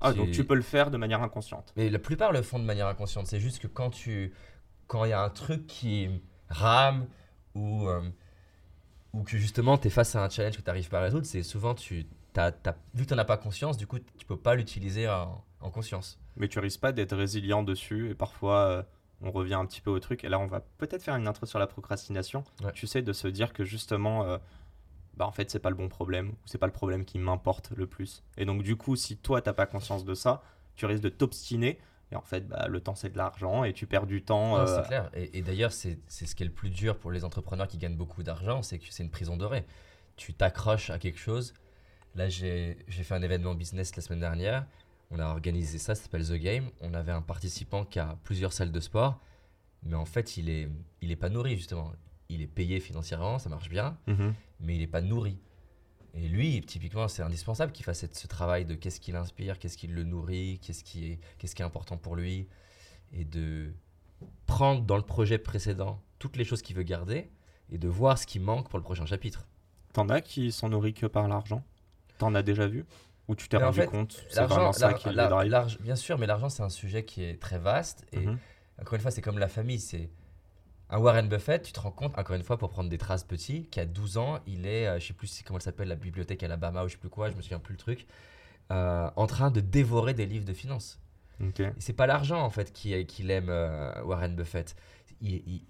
Ah, 0.00 0.12
Tu- 0.12 0.18
donc 0.18 0.30
tu 0.30 0.44
peux 0.44 0.54
le 0.54 0.62
faire 0.62 0.90
de 0.90 0.96
manière 0.96 1.22
inconsciente. 1.22 1.72
Mais 1.76 1.90
la 1.90 1.98
plupart 1.98 2.30
le 2.32 2.42
font 2.42 2.58
de 2.58 2.64
manière 2.64 2.86
inconsciente. 2.86 3.26
C'est 3.26 3.40
juste 3.40 3.58
que 3.58 3.66
quand 3.66 3.90
tu, 3.90 4.32
quand 4.86 5.04
il 5.04 5.10
y 5.10 5.12
a 5.12 5.20
un 5.22 5.30
truc 5.30 5.66
qui 5.66 6.08
rame 6.48 7.06
ou, 7.54 7.88
euh, 7.88 8.02
ou 9.12 9.22
que 9.24 9.36
justement 9.38 9.76
tu 9.78 9.88
es 9.88 9.90
face 9.90 10.14
à 10.14 10.22
un 10.24 10.28
challenge 10.30 10.56
que 10.56 10.62
tu 10.62 10.66
n'arrives 10.68 10.88
pas 10.88 10.98
à 10.98 11.02
résoudre, 11.02 11.26
c'est 11.26 11.42
souvent 11.42 11.74
tu, 11.74 12.06
t'as- 12.32 12.52
vu 12.94 13.02
que 13.04 13.08
tu 13.08 13.14
n'en 13.14 13.18
as 13.18 13.24
pas 13.24 13.38
conscience, 13.38 13.76
du 13.76 13.86
coup 13.88 13.98
tu 13.98 14.24
peux 14.26 14.36
pas 14.36 14.54
l'utiliser 14.54 15.08
en, 15.08 15.42
en 15.60 15.70
conscience. 15.70 16.20
Mais 16.36 16.46
tu 16.48 16.58
risques 16.60 16.80
pas 16.80 16.92
d'être 16.92 17.16
résilient 17.16 17.62
dessus 17.64 18.10
et 18.10 18.14
parfois 18.14 18.58
euh, 18.68 18.82
on 19.20 19.30
revient 19.30 19.54
un 19.54 19.66
petit 19.66 19.80
peu 19.80 19.90
au 19.90 19.98
truc. 19.98 20.24
Et 20.24 20.28
là, 20.28 20.38
on 20.38 20.46
va 20.46 20.60
peut-être 20.78 21.02
faire 21.02 21.16
une 21.16 21.26
intro 21.26 21.46
sur 21.46 21.58
la 21.58 21.66
procrastination. 21.66 22.44
Ouais. 22.62 22.72
Tu 22.72 22.86
sais, 22.86 23.02
de 23.02 23.12
se 23.12 23.28
dire 23.28 23.52
que 23.52 23.64
justement, 23.64 24.24
euh, 24.24 24.38
bah 25.16 25.26
en 25.26 25.32
fait, 25.32 25.50
c'est 25.50 25.58
pas 25.58 25.70
le 25.70 25.76
bon 25.76 25.88
problème 25.88 26.30
ou 26.30 26.36
c'est 26.46 26.58
pas 26.58 26.66
le 26.66 26.72
problème 26.72 27.04
qui 27.04 27.18
m'importe 27.18 27.72
le 27.76 27.86
plus. 27.86 28.22
Et 28.36 28.44
donc, 28.44 28.62
du 28.62 28.76
coup, 28.76 28.96
si 28.96 29.16
toi 29.16 29.42
t'as 29.42 29.52
pas 29.52 29.66
conscience 29.66 30.04
de 30.04 30.14
ça, 30.14 30.42
tu 30.76 30.86
risques 30.86 31.02
de 31.02 31.08
t'obstiner. 31.08 31.78
Et 32.10 32.16
en 32.16 32.22
fait, 32.22 32.48
bah, 32.48 32.68
le 32.68 32.80
temps 32.80 32.94
c'est 32.94 33.10
de 33.10 33.18
l'argent 33.18 33.64
et 33.64 33.72
tu 33.74 33.86
perds 33.86 34.06
du 34.06 34.22
temps. 34.22 34.56
Euh, 34.56 34.66
c'est 34.66 34.86
clair. 34.86 35.10
Et, 35.14 35.38
et 35.38 35.42
d'ailleurs, 35.42 35.72
c'est, 35.72 35.98
ce 36.08 36.34
qui 36.34 36.42
est 36.42 36.46
le 36.46 36.52
plus 36.52 36.70
dur 36.70 36.96
pour 36.98 37.10
les 37.10 37.24
entrepreneurs 37.24 37.68
qui 37.68 37.76
gagnent 37.76 37.96
beaucoup 37.96 38.22
d'argent, 38.22 38.62
c'est 38.62 38.78
que 38.78 38.86
c'est 38.88 39.02
une 39.02 39.10
prison 39.10 39.36
dorée. 39.36 39.66
Tu 40.16 40.32
t'accroches 40.32 40.90
à 40.90 40.98
quelque 40.98 41.18
chose. 41.18 41.52
Là, 42.14 42.28
j'ai 42.28 42.76
fait 42.88 43.14
un 43.14 43.22
événement 43.22 43.54
business 43.54 43.94
la 43.94 44.02
semaine 44.02 44.20
dernière. 44.20 44.66
On 45.10 45.18
a 45.18 45.26
organisé 45.26 45.78
ça, 45.78 45.94
ça 45.94 46.02
s'appelle 46.02 46.26
The 46.26 46.34
Game. 46.34 46.70
On 46.80 46.92
avait 46.94 47.12
un 47.12 47.22
participant 47.22 47.84
qui 47.84 47.98
a 47.98 48.18
plusieurs 48.24 48.52
salles 48.52 48.72
de 48.72 48.80
sport, 48.80 49.20
mais 49.82 49.94
en 49.94 50.04
fait, 50.04 50.36
il 50.36 50.48
est, 50.50 50.68
il 51.00 51.10
est 51.10 51.16
pas 51.16 51.28
nourri, 51.30 51.56
justement. 51.56 51.92
Il 52.28 52.42
est 52.42 52.46
payé 52.46 52.78
financièrement, 52.80 53.38
ça 53.38 53.48
marche 53.48 53.70
bien, 53.70 53.96
mhm. 54.06 54.34
mais 54.60 54.74
il 54.74 54.80
n'est 54.80 54.86
pas 54.86 55.00
nourri. 55.00 55.38
Et 56.14 56.28
lui, 56.28 56.60
typiquement, 56.62 57.08
c'est 57.08 57.22
indispensable 57.22 57.72
qu'il 57.72 57.84
fasse 57.84 58.00
cette- 58.00 58.16
ce 58.16 58.26
travail 58.26 58.64
de 58.66 58.74
qu'est-ce 58.74 59.00
qui 59.00 59.12
l'inspire, 59.12 59.58
qu'est-ce 59.58 59.78
qui 59.78 59.86
le 59.86 60.04
nourrit, 60.04 60.58
qu'est-ce 60.60 60.84
qui 60.84 61.12
est, 61.12 61.20
qu'est-ce 61.38 61.54
qui 61.54 61.62
est 61.62 61.64
important 61.64 61.96
pour 61.96 62.16
lui, 62.16 62.46
et 63.12 63.24
de 63.24 63.72
prendre 64.46 64.82
dans 64.82 64.96
le 64.96 65.02
projet 65.02 65.38
précédent 65.38 66.02
toutes 66.18 66.36
les 66.36 66.44
choses 66.44 66.60
qu'il 66.60 66.76
veut 66.76 66.82
garder 66.82 67.30
et 67.70 67.78
de 67.78 67.88
voir 67.88 68.18
ce 68.18 68.26
qui 68.26 68.40
manque 68.40 68.68
pour 68.68 68.78
le 68.78 68.82
prochain 68.82 69.06
chapitre. 69.06 69.46
T'en 69.92 70.08
as 70.08 70.20
qui 70.20 70.52
sont 70.52 70.68
nourris 70.68 70.92
que 70.94 71.06
par 71.06 71.28
l'argent? 71.28 71.62
T'en 72.18 72.34
as 72.34 72.42
déjà 72.42 72.66
vu? 72.66 72.84
Ou 73.28 73.34
tu 73.34 73.48
t'es 73.48 73.58
rendu 73.58 73.80
fait, 73.80 73.86
compte 73.86 74.24
C'est 74.28 74.36
L'argent, 74.40 74.70
qui 74.70 75.08
bien 75.80 75.96
sûr, 75.96 76.18
mais 76.18 76.26
l'argent, 76.26 76.48
c'est 76.48 76.62
un 76.62 76.70
sujet 76.70 77.04
qui 77.04 77.22
est 77.22 77.40
très 77.40 77.58
vaste. 77.58 78.06
Et 78.12 78.20
Mhm. 78.20 78.38
encore 78.80 78.94
une 78.94 79.00
fois, 79.00 79.10
c'est 79.10 79.20
comme 79.20 79.38
la 79.38 79.48
famille. 79.48 79.78
C'est 79.78 80.08
un 80.90 80.98
Warren 80.98 81.28
Buffett, 81.28 81.62
tu 81.62 81.72
te 81.72 81.80
rends 81.80 81.90
compte, 81.90 82.16
encore 82.18 82.34
une 82.34 82.42
fois, 82.42 82.56
pour 82.56 82.70
prendre 82.70 82.88
des 82.88 82.96
traces 82.96 83.24
petits, 83.24 83.66
qu'à 83.66 83.84
12 83.84 84.16
ans, 84.16 84.38
il 84.46 84.66
est, 84.66 84.86
euh, 84.86 84.98
je 84.98 85.06
sais 85.08 85.12
plus 85.12 85.42
comment 85.44 85.58
elle 85.58 85.62
s'appelle, 85.62 85.88
la 85.88 85.96
bibliothèque 85.96 86.42
Alabama 86.42 86.84
ou 86.84 86.88
je 86.88 86.92
sais 86.94 86.98
plus 86.98 87.10
quoi, 87.10 87.30
je 87.30 87.36
me 87.36 87.42
souviens 87.42 87.58
plus 87.58 87.72
le 87.74 87.78
truc, 87.78 88.06
euh, 88.72 89.10
en 89.14 89.26
train 89.26 89.50
de 89.50 89.60
dévorer 89.60 90.14
des 90.14 90.24
livres 90.24 90.46
de 90.46 90.54
finances. 90.54 90.98
Ok. 91.42 91.60
Et 91.60 91.70
c'est 91.78 91.92
pas 91.92 92.06
l'argent 92.06 92.40
en 92.42 92.48
fait 92.50 92.72
qui, 92.72 93.04
qui 93.06 93.22
l'aime 93.22 93.48
euh, 93.50 94.02
Warren 94.04 94.34
Buffett. 94.34 94.74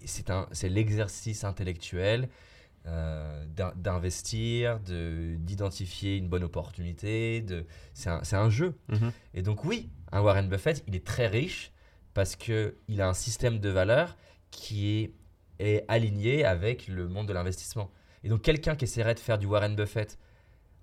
C'est 0.05 0.69
l'exercice 0.69 1.43
intellectuel 1.43 2.29
euh, 2.85 3.45
d'in- 3.47 3.73
d'investir, 3.75 4.79
de- 4.79 5.35
d'identifier 5.37 6.17
une 6.17 6.27
bonne 6.29 6.43
opportunité. 6.43 7.41
de- 7.41 7.65
C'est 7.93 8.09
un, 8.09 8.21
un 8.31 8.49
jeu. 8.49 8.75
Mhm. 8.89 9.11
Et 9.33 9.41
donc 9.41 9.65
oui, 9.65 9.89
un 10.11 10.21
Warren 10.21 10.47
Buffett, 10.49 10.83
il 10.87 10.95
est 10.95 11.05
très 11.05 11.27
riche 11.27 11.71
parce 12.13 12.35
que 12.35 12.75
il 12.87 13.01
a 13.01 13.07
un 13.09 13.13
système 13.13 13.59
de 13.59 13.69
valeurs 13.69 14.17
qui 14.51 14.89
est, 14.89 15.13
est 15.59 15.85
aligné 15.87 16.45
avec 16.45 16.87
le 16.87 17.07
monde 17.07 17.27
de 17.27 17.33
l'investissement. 17.33 17.91
Et 18.23 18.29
donc 18.29 18.41
quelqu'un 18.41 18.75
qui 18.75 18.85
essaierait 18.85 19.13
de 19.15 19.19
faire 19.19 19.37
du 19.37 19.45
Warren 19.45 19.75
Buffett 19.75 20.17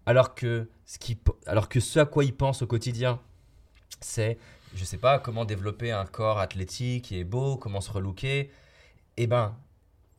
alors 0.07 0.35
que 0.35 0.69
ce, 0.85 0.99
qui, 0.99 1.19
alors 1.47 1.69
que 1.69 1.81
ce 1.81 1.99
à 1.99 2.07
quoi 2.07 2.25
il 2.25 2.35
pense 2.35 2.63
au 2.63 2.67
quotidien, 2.67 3.21
c'est, 4.01 4.39
je 4.75 4.85
sais 4.85 4.99
pas, 4.99 5.19
comment 5.19 5.45
développer 5.45 5.91
un 5.91 6.05
corps 6.07 6.39
athlétique 6.39 7.11
est 7.11 7.25
beau, 7.25 7.57
comment 7.57 7.81
se 7.81 7.91
relooker, 7.91 8.51
eh 9.17 9.27
ben, 9.27 9.57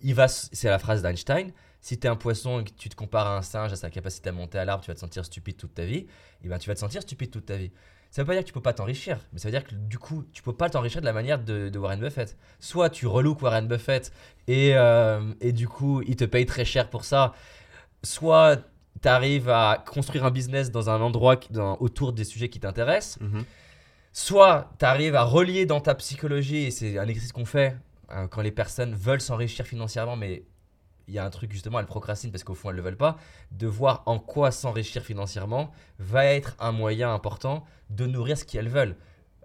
il 0.02 0.14
va, 0.14 0.28
c'est 0.28 0.70
la 0.70 0.80
phrase 0.80 1.02
d'Einstein, 1.02 1.52
si 1.82 1.98
tu 2.00 2.08
es 2.08 2.10
un 2.10 2.16
poisson 2.16 2.60
et 2.62 2.64
que 2.66 2.72
tu 2.72 2.90
te 2.90 2.96
compares 2.96 3.28
à 3.28 3.38
un 3.38 3.42
singe, 3.42 3.72
à 3.72 3.76
sa 3.76 3.90
capacité 3.90 4.30
à 4.30 4.32
monter 4.32 4.58
à 4.60 4.66
l'arbre, 4.66 4.84
tu 4.84 4.90
vas 4.92 4.96
te 4.96 5.00
sentir 5.00 5.24
stupide 5.26 5.58
toute 5.58 5.74
ta 5.74 5.86
vie, 5.86 6.08
eh 6.44 6.48
ben, 6.50 6.58
tu 6.58 6.68
vas 6.70 6.76
te 6.76 6.80
sentir 6.80 7.02
stupide 7.02 7.32
toute 7.32 7.46
ta 7.46 7.56
vie. 7.56 7.72
Ça 8.10 8.22
veut 8.22 8.26
pas 8.28 8.34
dire 8.34 8.42
que 8.44 8.48
tu 8.48 8.54
peux 8.54 8.62
pas 8.62 8.74
t'enrichir, 8.74 9.20
mais 9.34 9.40
ça 9.40 9.48
veut 9.50 9.52
dire 9.52 9.66
que 9.66 9.76
du 9.76 9.98
coup, 10.00 10.24
tu 10.34 10.42
peux 10.42 10.54
pas 10.54 10.70
t'enrichir 10.70 11.02
de 11.02 11.06
la 11.06 11.14
manière 11.14 11.40
de, 11.44 11.70
de 11.70 11.80
Warren 11.80 12.00
Buffett. 12.00 12.38
Soit 12.60 12.90
tu 12.90 13.06
relook 13.06 13.42
Warren 13.42 13.68
Buffett 13.68 14.12
et, 14.48 14.72
euh, 14.76 15.34
et 15.42 15.52
du 15.52 15.68
coup, 15.68 16.02
il 16.08 16.16
te 16.16 16.24
paye 16.26 16.46
très 16.46 16.64
cher 16.66 16.90
pour 16.90 17.04
ça, 17.06 17.34
soit 18.04 18.58
tu 19.02 19.08
arrives 19.08 19.50
à 19.50 19.84
construire 19.86 20.26
un 20.26 20.32
business 20.32 20.72
dans 20.72 20.90
un 20.90 21.00
endroit 21.02 21.38
dans- 21.52 21.78
autour 21.80 22.14
des 22.14 22.24
sujets 22.24 22.50
qui 22.50 22.60
t'intéressent, 22.60 23.20
Mhm. 23.22 23.44
soit 24.14 24.72
tu 24.80 24.86
arrives 24.86 25.16
à 25.16 25.24
relier 25.24 25.66
dans 25.66 25.82
ta 25.82 25.94
psychologie, 25.96 26.66
et 26.66 26.72
c'est 26.72 26.98
un 26.98 27.08
exercice 27.08 27.32
qu'on 27.32 27.46
fait 27.46 27.76
hein, 28.10 28.28
quand 28.28 28.42
les 28.42 28.52
personnes 28.52 28.94
veulent 28.94 29.22
s'enrichir 29.22 29.66
financièrement, 29.66 30.16
mais 30.16 30.44
il 31.08 31.14
y 31.14 31.20
a 31.20 31.26
un 31.26 31.30
truc 31.30 31.52
justement, 31.54 31.80
elles 31.80 31.86
procrastinent 31.86 32.32
parce 32.32 32.44
qu'au 32.44 32.54
fond 32.54 32.70
elles 32.70 32.76
ne 32.76 32.82
le 32.82 32.86
veulent 32.86 32.98
pas, 32.98 33.18
de 33.52 33.66
voir 33.68 34.04
en 34.08 34.20
quoi 34.20 34.52
s'enrichir 34.52 35.04
financièrement 35.04 35.72
va 36.00 36.26
être 36.26 36.56
un 36.60 36.72
moyen 36.74 37.14
important 37.14 37.64
de 37.90 38.06
nourrir 38.06 38.38
ce 38.38 38.44
qu'elles 38.46 38.68
veulent. 38.70 38.98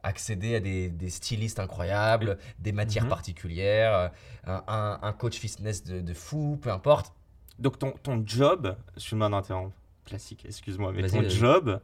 Accéder 0.03 0.57
à 0.57 0.61
des, 0.61 0.89
des 0.91 1.11
stylistes 1.11 1.61
incroyables, 1.61 2.39
des 2.59 2.73
matières 2.73 3.05
Mhm. 3.05 3.11
particulières, 3.11 4.11
euh, 4.49 4.59
un, 4.67 5.13
coach 5.13 5.37
fitness 5.39 5.85
de, 5.85 6.01
de 6.01 6.15
fou, 6.15 6.59
peu 6.61 6.73
importe. 6.73 7.13
Donc 7.61 7.79
ton, 7.79 7.93
ton 8.03 8.25
job, 8.27 8.77
excuse-moi 8.97 9.29
d'interrompre, 9.29 9.77
classique, 10.05 10.45
excuse-moi, 10.45 10.91
mais 10.93 11.07
ton 11.09 11.23
job, 11.29 11.81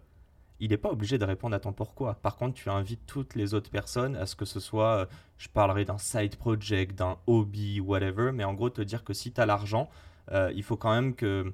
il 0.61 0.71
n'est 0.71 0.77
pas 0.77 0.91
obligé 0.91 1.19
de 1.19 1.25
répondre 1.25 1.55
à 1.55 1.61
ton 1.61 1.73
pourquoi? 1.73 2.15
Par 2.15 2.37
contre, 2.37 2.55
tu 2.55 2.69
invites 2.69 3.07
toutes 3.07 3.35
les 3.35 3.55
autres 3.55 3.71
personnes 3.71 4.17
à 4.17 4.27
ce 4.27 4.35
que 4.37 4.45
ce 4.45 4.61
soit, 4.61 4.97
euh, 4.97 5.07
je 5.37 5.49
parlerai 5.49 5.85
d'un 5.85 5.99
side 5.99 6.37
project, 6.37 6.99
d'un 6.99 7.17
hobby, 7.27 7.81
whatever, 7.81 8.33
mais 8.33 8.45
en 8.45 8.55
gros, 8.55 8.71
te 8.71 8.83
dire 8.83 9.05
que 9.05 9.13
si 9.13 9.33
tu 9.33 9.41
as 9.41 9.47
l'argent, 9.47 9.89
euh, 10.33 10.53
il 10.55 10.63
faut 10.63 10.77
quand 10.77 10.93
même 10.93 11.15
que, 11.15 11.53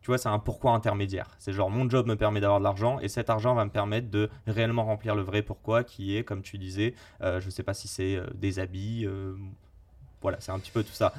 tu 0.00 0.06
vois, 0.08 0.18
c'est 0.18 0.28
un 0.28 0.38
pourquoi 0.38 0.72
intermédiaire. 0.72 1.34
C'est 1.38 1.52
genre, 1.52 1.70
mon 1.70 1.88
job 1.88 2.06
me 2.06 2.16
permet 2.16 2.40
d'avoir 2.40 2.58
de 2.58 2.64
l'argent 2.64 2.98
et 3.00 3.08
cet 3.08 3.30
argent 3.30 3.54
va 3.54 3.64
me 3.64 3.70
permettre 3.70 4.10
de 4.10 4.28
réellement 4.46 4.84
remplir 4.84 5.14
le 5.14 5.22
vrai 5.22 5.42
pourquoi 5.42 5.82
qui 5.84 6.16
est, 6.16 6.24
comme 6.24 6.42
tu 6.42 6.58
disais, 6.58 6.94
euh, 7.22 7.40
je 7.40 7.48
sais 7.50 7.62
pas 7.62 7.74
si 7.74 7.88
c'est 7.88 8.16
euh, 8.16 8.26
des 8.34 8.58
habits, 8.58 9.06
voilà, 10.20 10.40
c'est 10.40 10.52
un 10.52 10.58
petit 10.58 10.70
peu 10.70 10.84
tout 10.84 10.92
ça. 10.92 11.12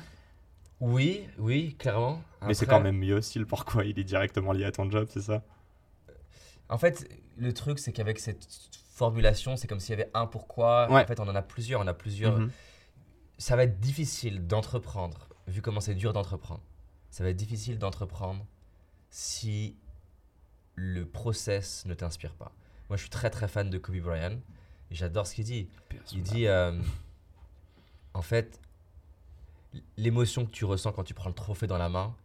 Oui, 0.80 1.28
oui, 1.38 1.76
clairement. 1.80 2.22
Mais 2.46 2.54
c'est 2.54 2.66
quand 2.66 2.82
même 2.82 2.98
mieux 2.98 3.22
si 3.22 3.40
le 3.40 3.46
pourquoi 3.46 3.86
il 3.86 3.98
est 3.98 4.04
directement 4.04 4.52
lié 4.52 4.66
à 4.66 4.72
ton 4.72 4.90
job, 4.90 5.08
c'est 5.10 5.22
ça? 5.22 5.44
En 6.70 6.78
fait, 6.78 7.08
le 7.38 7.54
truc, 7.54 7.80
c'est 7.80 7.92
qu'avec 7.92 8.20
cette 8.20 8.48
formulation, 8.94 9.58
c'est 9.58 9.68
comme 9.68 9.80
s'il 9.80 9.98
y 9.98 10.02
avait 10.02 10.12
un 10.14 10.28
pourquoi. 10.28 10.92
Ouais. 10.92 11.04
En 11.04 11.06
fait, 11.06 11.20
on 11.20 11.28
en 11.28 11.36
a 11.36 11.42
plusieurs. 11.42 11.82
On 11.82 11.88
a 11.88 11.94
plusieurs. 11.94 12.40
Mhm. 12.40 12.52
Ça 13.38 13.56
va 13.56 13.64
être 13.64 13.80
difficile 13.80 14.48
d'entreprendre, 14.48 15.28
vu 15.48 15.62
comment 15.62 15.82
c'est 15.82 15.96
dur 15.96 16.14
d'entreprendre. 16.14 16.62
Ça 17.10 17.24
va 17.24 17.30
être 17.30 17.38
difficile 17.38 17.78
d'entreprendre 17.78 18.46
si 19.10 19.76
le 20.76 21.06
process 21.06 21.86
ne 21.86 21.94
t'inspire 21.94 22.34
pas. 22.34 22.52
Moi, 22.90 22.98
je 22.98 23.02
suis 23.02 23.10
très 23.10 23.30
très 23.30 23.48
fan 23.48 23.70
de 23.70 23.78
Kobe 23.78 23.98
Bryant 23.98 24.38
et 24.92 24.96
j'adore 24.96 25.28
ce 25.28 25.36
qu'il 25.36 25.46
dit. 25.46 25.68
Il 26.12 26.24
dit, 26.24 26.48
euh, 26.48 26.80
en 28.14 28.22
fait, 28.22 28.60
l'émotion 29.98 30.46
que 30.46 30.52
tu 30.52 30.66
ressens 30.66 30.92
quand 30.92 31.04
tu 31.04 31.14
prends 31.14 31.30
le 31.30 31.36
trophée 31.36 31.68
dans 31.68 31.78
la 31.78 31.90
main, 31.90 32.16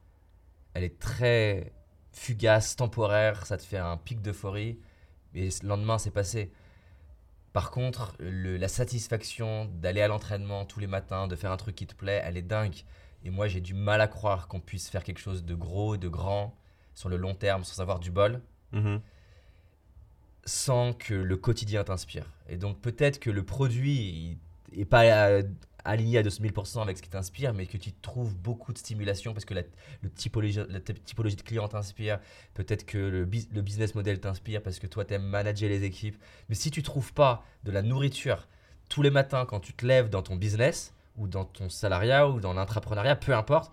elle 0.75 0.85
est 0.85 0.99
très 0.99 1.73
fugace, 2.19 2.77
temporaire, 2.77 3.47
ça 3.47 3.57
te 3.57 3.63
fait 3.63 3.79
un 3.79 3.97
pic 3.97 4.21
d'euphorie, 4.21 4.79
et 5.35 5.49
le 5.63 5.69
lendemain, 5.69 5.99
c'est 5.99 6.11
passé. 6.11 6.51
Par 7.53 7.71
contre, 7.71 8.15
le- 8.19 8.57
la 8.57 8.69
satisfaction 8.69 9.67
d'aller 9.67 10.03
à 10.03 10.09
l'entraînement 10.09 10.65
tous 10.65 10.81
les 10.81 10.87
matins, 10.87 11.27
de 11.29 11.37
faire 11.37 11.51
un 11.53 11.57
truc 11.57 11.75
qui 11.77 11.87
te 11.87 11.95
plaît, 11.95 12.21
elle 12.25 12.37
est 12.37 12.43
dingue. 12.43 12.85
Et 13.25 13.31
moi, 13.31 13.49
j'ai 13.49 13.61
du 13.61 13.75
mal 13.75 14.01
à 14.01 14.07
croire 14.09 14.49
qu'on 14.49 14.61
puisse 14.61 14.89
faire 14.91 15.03
quelque 15.03 15.19
chose 15.21 15.45
de 15.45 15.55
gros, 15.55 15.97
de 15.97 16.09
grand, 16.09 16.55
sur 16.95 17.09
le 17.09 17.17
long 17.17 17.35
terme, 17.35 17.65
sans 17.65 17.81
avoir 17.81 17.99
du 18.01 18.11
bol, 18.11 18.41
Mhm. 18.73 19.01
sans 20.45 20.93
que 20.93 21.15
le 21.15 21.37
quotidien 21.37 21.85
t'inspire. 21.85 22.27
Et 22.49 22.57
donc, 22.57 22.81
peut-être 22.81 23.19
que 23.19 23.31
le 23.31 23.43
produit 23.45 24.39
n'est 24.77 24.85
pas 24.85 25.05
euh, 25.05 25.43
aligné 25.89 26.19
à 26.19 26.23
2000% 26.23 26.83
avec 26.83 26.99
ce 26.99 27.03
qui 27.03 27.09
t'inspire, 27.09 27.55
mais 27.55 27.67
que 27.67 27.77
tu 27.77 27.93
trouves 27.93 28.37
beaucoup 28.37 28.73
de 28.73 28.79
stimulation 28.79 29.33
parce 29.33 29.45
que 29.45 29.55
la, 29.55 29.63
typologie, 30.15 30.57
de 30.59 31.43
client 31.43 31.67
t'inspire. 31.69 32.21
Peut-être 32.55 32.85
que 32.85 32.99
le 32.99 33.25
business 33.63 33.95
model 33.95 34.21
t'inspire 34.21 34.63
parce 34.63 34.79
que 34.79 34.87
toi, 34.87 35.05
tu 35.05 35.15
aimes 35.15 35.23
manager 35.23 35.69
les 35.69 35.85
équipes. 35.85 36.17
Mais 36.49 36.55
si 36.55 36.71
tu 36.71 36.83
trouves 36.83 37.13
pas 37.13 37.45
de 37.65 37.73
la 37.73 37.83
nourriture 37.83 38.47
tous 38.89 39.03
les 39.03 39.11
matins 39.11 39.45
quand 39.47 39.61
tu 39.61 39.73
te 39.73 39.87
lèves 39.87 40.09
dans 40.09 40.23
ton 40.23 40.37
business, 40.37 40.95
ou 41.17 41.27
dans 41.27 41.45
ton 41.45 41.69
salariat, 41.69 42.29
ou 42.29 42.41
dans 42.41 42.55
l'entrepreneuriat, 42.55 43.17
peu 43.17 43.35
importe, 43.35 43.73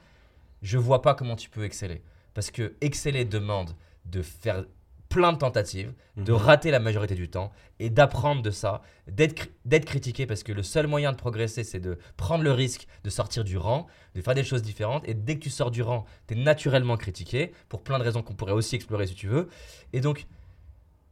je 0.61 0.77
vois 0.77 1.01
pas 1.01 1.13
comment 1.13 1.35
tu 1.35 1.49
peux 1.49 1.63
exceller. 1.63 2.01
Parce 2.33 2.51
que 2.51 2.75
exceller 2.81 3.23
demande 3.23 3.75
de 4.05 4.21
faire 4.21 4.65
plein 5.09 5.33
de 5.33 5.37
tentatives, 5.37 5.93
de 6.17 6.31
Mhm. 6.31 6.37
rater 6.37 6.71
la 6.71 6.79
majorité 6.79 7.15
du 7.15 7.29
temps 7.29 7.51
et 7.79 7.89
d'apprendre 7.89 8.41
de 8.41 8.51
ça, 8.51 8.81
d'être 9.07 9.33
cri- 9.35 9.51
d'être 9.65 9.85
critiqué 9.85 10.25
parce 10.25 10.43
que 10.43 10.51
le 10.51 10.63
seul 10.63 10.87
moyen 10.87 11.11
de 11.11 11.17
progresser, 11.17 11.63
c'est 11.63 11.79
de 11.79 11.97
prendre 12.17 12.43
le 12.43 12.51
risque 12.51 12.87
de 13.03 13.09
sortir 13.09 13.43
du 13.43 13.57
rang, 13.57 13.87
de 14.15 14.21
faire 14.21 14.33
des 14.33 14.43
choses 14.43 14.61
différentes. 14.63 15.07
Et 15.07 15.13
dès 15.13 15.35
que 15.35 15.41
tu 15.43 15.49
sors 15.49 15.71
du 15.71 15.81
rang, 15.81 16.05
tu 16.27 16.33
es 16.33 16.37
naturellement 16.37 16.97
critiqué 16.97 17.53
pour 17.69 17.81
plein 17.83 17.97
de 17.99 18.03
raisons 18.03 18.23
qu'on 18.23 18.33
pourrait 18.35 18.51
aussi 18.53 18.75
explorer 18.75 19.07
si 19.07 19.15
tu 19.15 19.27
veux. 19.27 19.47
Et 19.93 20.01
donc, 20.01 20.25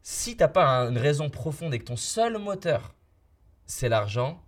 si 0.01 0.35
t'as 0.35 0.47
pas 0.49 0.65
un- 0.65 0.89
une 0.91 0.97
raison 0.97 1.29
profonde 1.29 1.73
et 1.73 1.79
que 1.79 1.85
ton 1.85 1.95
seul 1.95 2.37
moteur, 2.37 2.93
c'est 3.65 3.89
l'argent, 3.89 4.41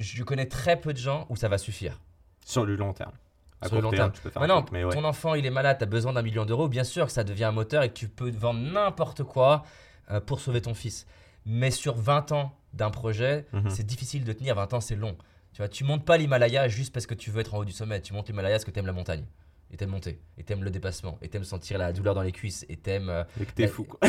je 0.00 0.22
connais 0.22 0.46
très 0.46 0.78
peu 0.80 0.92
de 0.92 0.98
gens 0.98 1.26
où 1.30 1.36
ça 1.36 1.48
va 1.48 1.56
suffire. 1.58 2.00
Sur 2.44 2.64
le 2.66 2.74
long 2.76 2.92
terme. 2.92 3.12
À 3.62 3.66
Sur 3.68 3.76
le 3.76 3.82
court 3.82 3.90
long 3.92 3.96
terme, 3.96 4.12
terme. 4.12 4.32
Maintenant, 4.36 4.62
truc, 4.62 4.72
mais 4.72 4.84
ouais. 4.84 4.92
ton 4.94 5.04
enfant, 5.04 5.34
il 5.34 5.44
est 5.44 5.50
malade, 5.50 5.76
tu 5.78 5.84
as 5.84 5.86
besoin 5.86 6.12
d'un 6.14 6.22
million 6.22 6.44
d'euros, 6.46 6.68
bien 6.68 6.84
sûr 6.84 7.06
que 7.06 7.12
ça 7.12 7.24
devient 7.24 7.44
un 7.44 7.52
moteur 7.52 7.82
et 7.82 7.88
que 7.90 7.94
tu 7.94 8.08
peux 8.08 8.30
vendre 8.30 8.60
n'importe 8.60 9.22
quoi 9.22 9.64
euh, 10.10 10.20
pour 10.20 10.40
sauver 10.40 10.62
ton 10.62 10.72
fils. 10.74 11.06
Mais 11.46 11.70
sur 11.70 11.94
20 11.96 12.32
ans 12.32 12.52
d'un 12.72 12.90
projet, 12.90 13.46
Mhm. 13.52 13.68
c'est 13.70 13.84
difficile 13.86 14.24
de 14.24 14.32
tenir. 14.32 14.54
20 14.54 14.72
ans, 14.74 14.80
c'est 14.80 14.96
long. 14.96 15.16
Tu 15.52 15.58
vois, 15.58 15.68
tu 15.68 15.84
montes 15.84 16.04
pas 16.04 16.16
l'Himalaya 16.16 16.68
juste 16.68 16.92
parce 16.92 17.06
que 17.06 17.14
tu 17.14 17.30
veux 17.30 17.40
être 17.40 17.54
en 17.54 17.58
haut 17.58 17.64
du 17.64 17.72
sommet. 17.72 18.00
Tu 18.00 18.12
montes 18.12 18.28
l'Himalaya 18.28 18.54
parce 18.54 18.64
que 18.64 18.70
tu 18.70 18.78
aimes 18.78 18.86
la 18.86 18.92
montagne. 18.92 19.24
Et 19.72 19.76
t'aimes 19.76 19.90
monter. 19.90 20.20
Et 20.38 20.42
t'aimes 20.42 20.64
le 20.64 20.70
dépassement. 20.70 21.18
Et 21.22 21.28
t'aimes 21.28 21.44
sentir 21.44 21.78
la 21.78 21.92
douleur 21.92 22.14
dans 22.14 22.22
les 22.22 22.32
cuisses. 22.32 22.64
Et 22.68 22.76
t'aimes. 22.76 23.08
euh, 23.08 23.24
Et 23.40 23.44
que 23.46 23.52
t'es 23.52 23.66
fou, 23.68 23.84
quoi. 23.84 24.00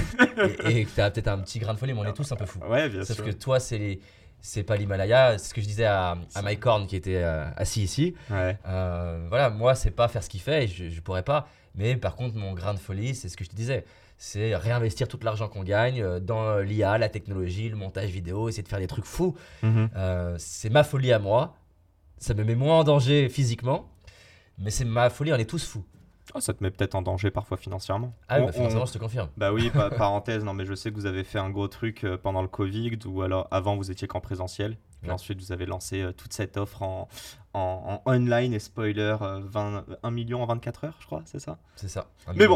et, 0.69 0.79
et 0.79 0.85
que 0.85 0.89
t'as 0.95 1.11
peut-être 1.11 1.27
un 1.27 1.37
petit 1.39 1.59
grain 1.59 1.73
de 1.73 1.79
folie, 1.79 1.93
mais 1.93 1.99
on 1.99 2.05
est 2.05 2.13
tous 2.13 2.31
un 2.31 2.35
peu 2.35 2.45
fous. 2.45 2.59
Ouais, 2.67 2.89
bien 2.89 3.03
Sauf 3.03 3.17
sûr. 3.17 3.25
que 3.25 3.31
toi, 3.31 3.59
c'est 3.59 3.77
les- 3.77 4.01
c'est 4.41 4.63
pas 4.63 4.75
l'Himalaya. 4.75 5.38
C'est 5.38 5.49
ce 5.49 5.54
que 5.54 5.62
je 5.62 5.67
disais 5.67 5.86
à, 5.86 6.17
à 6.36 6.41
Mike 6.41 6.65
Horn 6.65 6.88
qui 6.88 6.95
était 6.95 7.21
euh, 7.23 7.45
assis 7.56 7.84
ici. 7.84 8.15
Ouais. 8.30 8.58
Euh, 8.67 9.25
voilà, 9.30 9.49
moi, 9.49 9.75
c'est 9.75 9.91
pas 9.91 10.08
faire 10.08 10.23
ce 10.23 10.30
qu'il 10.30 10.41
fait 10.41 10.65
et 10.65 10.67
je, 10.67 10.89
je 10.89 11.01
pourrais 11.01 11.23
pas. 11.23 11.47
Mais 11.75 11.95
par 11.95 12.15
contre, 12.15 12.36
mon 12.36 12.54
grain 12.54 12.73
de 12.73 12.80
folie, 12.80 13.15
c'est 13.15 13.30
ce 13.30 13.38
que 13.38 13.43
je 13.43 13.49
te 13.49 13.56
disais. 13.56 13.86
C'est 14.17 14.56
réinvestir 14.56 15.08
tout 15.08 15.19
l'argent 15.23 15.47
qu'on 15.47 15.63
gagne 15.63 16.01
euh, 16.01 16.19
dans 16.19 16.60
l'IA, 16.60 16.97
la 16.97 17.10
technologie, 17.10 17.69
le 17.69 17.75
montage 17.75 18.10
vidéo, 18.10 18.49
essayer 18.49 18.63
de 18.63 18.67
faire 18.67 18.80
des 18.80 18.88
trucs 18.88 19.06
fous. 19.06 19.36
Mhm. 19.63 19.89
Euh, 19.95 20.36
c'est 20.38 20.69
ma 20.69 20.84
folie 20.84 21.12
à 21.12 21.19
moi. 21.19 21.56
Ça 22.17 22.34
me 22.34 22.43
met 22.43 22.56
moins 22.56 22.80
en 22.80 22.84
danger 22.84 23.30
physiquement. 23.30 23.89
Mais 24.60 24.69
c'est 24.69 24.86
ma 24.86 25.10
folie, 25.10 25.34
on 25.34 25.38
est 25.38 25.49
tous 25.49 25.65
fous. 25.65 25.84
Oh, 26.34 26.39
ça 26.39 26.54
te 26.54 26.63
met 26.63 26.72
peut-être 26.72 26.96
en 26.96 27.02
danger 27.02 27.32
parfois 27.32 27.58
financièrement. 27.58 28.13
Ah, 28.30 28.39
On- 28.41 28.46
bah, 28.46 28.52
financièrement, 28.52 28.84
on- 28.84 28.88
je 28.88 28.94
te 28.94 28.98
confirme. 28.98 29.30
Bah 29.38 29.52
oui, 29.54 29.70
pa- 29.70 29.89
parenthèse, 29.98 30.44
non 30.44 30.54
mais 30.54 30.65
je 30.65 30.74
sais 30.74 30.89
que 30.91 30.96
vous 30.96 31.06
avez 31.06 31.24
fait 31.24 31.39
un 31.39 31.50
gros 31.50 31.67
truc 31.67 32.04
euh, 32.04 32.17
pendant 32.17 32.41
le 32.41 32.48
Covid 32.48 32.98
ou 33.06 33.22
alors 33.22 33.48
avant 33.52 33.76
vous 33.76 33.91
étiez 33.91 34.08
qu'en 34.08 34.22
présentiel. 34.22 34.78
Puis 35.02 35.10
Ouais. 35.10 35.15
ensuite 35.15 35.39
vous 35.41 35.52
avez 35.52 35.65
lancé 35.65 36.02
euh, 36.02 36.12
toute 36.12 36.32
cette 36.34 36.58
offre 36.58 36.84
en, 36.84 37.08
en, 37.54 38.02
en 38.06 38.12
online 38.12 38.54
et 38.54 38.60
spoiler 38.60 39.15
euh, 39.22 39.41
20, 39.44 39.86
1 40.04 40.12
million 40.12 40.44
en 40.44 40.46
24 40.46 40.84
heures, 40.86 40.98
je 41.00 41.06
crois, 41.08 41.22
c'est 41.26 41.39
ça? 41.39 41.58
C'est 41.76 41.89
ça. 41.89 42.06
Mais 42.36 42.46
bon. 42.48 42.56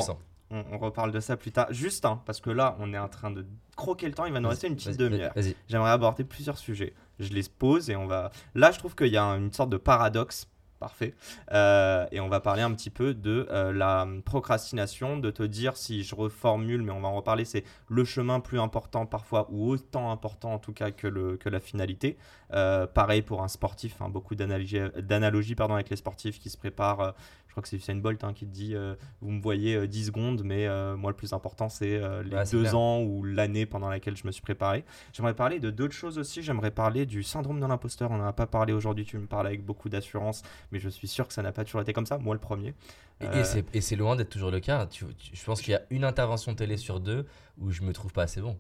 on, 0.52 0.64
on 0.72 0.78
reparle 0.78 1.12
de 1.12 1.20
ça 1.20 1.38
plus 1.38 1.52
tard. 1.52 1.66
Juste, 1.72 2.06
hein, 2.06 2.22
parce 2.28 2.40
que 2.40 2.52
là 2.52 2.76
on 2.80 2.94
est 2.94 3.00
en 3.00 3.10
train 3.10 3.32
de 3.32 3.46
croquer 3.76 4.08
le 4.08 4.14
temps, 4.14 4.26
il 4.26 4.34
va 4.34 4.40
nous 4.40 4.50
rester 4.50 4.68
une 4.68 4.76
petite 4.76 4.98
demi-heure. 4.98 5.34
Vas-y. 5.36 5.56
J'aimerais 5.68 5.90
aborder 5.90 6.24
plusieurs 6.24 6.58
sujets. 6.60 6.94
Je 7.20 7.34
les 7.34 7.44
pose 7.44 7.90
et 7.90 7.96
on 7.96 8.06
va. 8.08 8.30
Là, 8.56 8.72
je 8.72 8.78
trouve 8.80 8.94
qu'il 8.94 9.08
y 9.08 9.18
a 9.18 9.24
une 9.24 9.52
sorte 9.54 9.70
de 9.70 9.78
paradoxe. 9.78 10.48
Parfait. 10.86 11.16
Euh, 11.52 12.06
et 12.12 12.20
on 12.20 12.30
va 12.30 12.40
parler 12.40 12.62
un 12.62 12.72
petit 12.72 12.92
peu 12.92 13.16
de 13.16 13.48
euh, 13.50 13.74
la 13.74 14.08
procrastination, 14.24 15.18
de 15.18 15.32
te 15.32 15.42
dire, 15.42 15.78
si 15.78 16.04
je 16.04 16.14
reformule, 16.14 16.84
mais 16.84 16.92
on 16.92 17.02
va 17.02 17.08
en 17.08 17.16
reparler, 17.16 17.44
c'est 17.44 17.64
le 17.90 18.06
chemin 18.06 18.40
plus 18.40 18.60
important 18.60 19.08
parfois, 19.08 19.48
ou 19.50 19.72
autant 19.72 20.12
important 20.12 20.54
en 20.54 20.60
tout 20.60 20.74
cas 20.74 20.92
que, 20.92 21.08
le, 21.08 21.38
que 21.38 21.50
la 21.50 21.60
finalité. 21.60 22.20
Euh, 22.54 22.86
pareil 22.86 23.24
pour 23.24 23.42
un 23.42 23.48
sportif, 23.48 24.00
hein, 24.00 24.10
beaucoup 24.10 24.36
d'analogies 24.36 25.56
avec 25.58 25.90
les 25.90 25.96
sportifs 25.96 26.38
qui 26.38 26.52
se 26.52 26.58
préparent. 26.58 27.16
Je 27.56 27.62
crois 27.62 27.64
que 27.64 27.70
c'est 27.70 27.78
Usain 27.78 27.96
Bolt 27.96 28.22
hein, 28.26 28.34
qui 28.34 28.46
te 28.46 28.52
dit 28.52 28.76
euh, 28.76 28.96
Vous 29.22 29.32
me 29.32 29.42
voyez 29.42 29.76
euh, 29.76 29.88
10 29.88 30.08
secondes, 30.08 30.42
mais 30.44 30.68
euh, 30.68 30.98
moi, 30.98 31.10
le 31.12 31.16
plus 31.16 31.32
important, 31.32 31.70
c'est 31.70 31.96
euh, 31.96 32.22
les 32.22 32.36
Ouais, 32.36 32.44
deux 32.52 32.60
clair. 32.64 32.78
ans 32.78 33.02
ou 33.02 33.24
l'année 33.24 33.66
pendant 33.66 33.88
laquelle 33.88 34.18
je 34.18 34.28
me 34.28 34.32
suis 34.34 34.42
préparé. 34.42 34.84
J'aimerais 35.14 35.36
parler 35.36 35.62
de 35.62 35.72
d'autres 35.72 35.94
choses 35.94 36.18
aussi. 36.18 36.42
J'aimerais 36.42 36.72
parler 36.72 37.06
du 37.06 37.24
syndrome 37.24 37.62
de 37.62 37.66
l'imposteur. 37.66 38.12
On 38.12 38.18
n'en 38.18 38.26
a 38.28 38.34
pas 38.34 38.46
parlé 38.46 38.74
aujourd'hui. 38.74 39.06
Tu 39.06 39.18
me 39.18 39.26
parles 39.26 39.48
avec 39.48 39.64
beaucoup 39.64 39.88
d'assurance, 39.88 40.44
mais 40.74 40.80
je 40.80 40.90
suis 40.90 41.08
sûr 41.08 41.26
que 41.30 41.34
ça 41.34 41.42
n'a 41.44 41.54
pas 41.54 41.64
toujours 41.64 41.80
été 41.80 41.94
comme 41.94 42.06
ça. 42.06 42.18
Moi, 42.18 42.36
le 42.36 42.42
premier. 42.42 42.74
Et, 43.22 43.28
et 43.74 43.80
c'est- 43.80 43.96
loin 43.96 44.18
d'être 44.18 44.30
toujours 44.32 44.52
le 44.52 44.60
cas. 44.60 44.86
Tu- 44.88 45.06
tu- 45.16 45.34
je 45.34 45.44
pense 45.46 45.62
qu'il 45.62 45.72
y 45.72 45.76
a 45.76 45.82
une 45.92 46.04
intervention 46.04 46.54
télé 46.56 46.76
sur 46.76 47.00
deux 47.00 47.26
où 47.58 47.72
je 47.72 47.84
me 47.84 47.94
trouve 47.94 48.12
pas 48.12 48.24
assez 48.24 48.42
bon. 48.42 48.58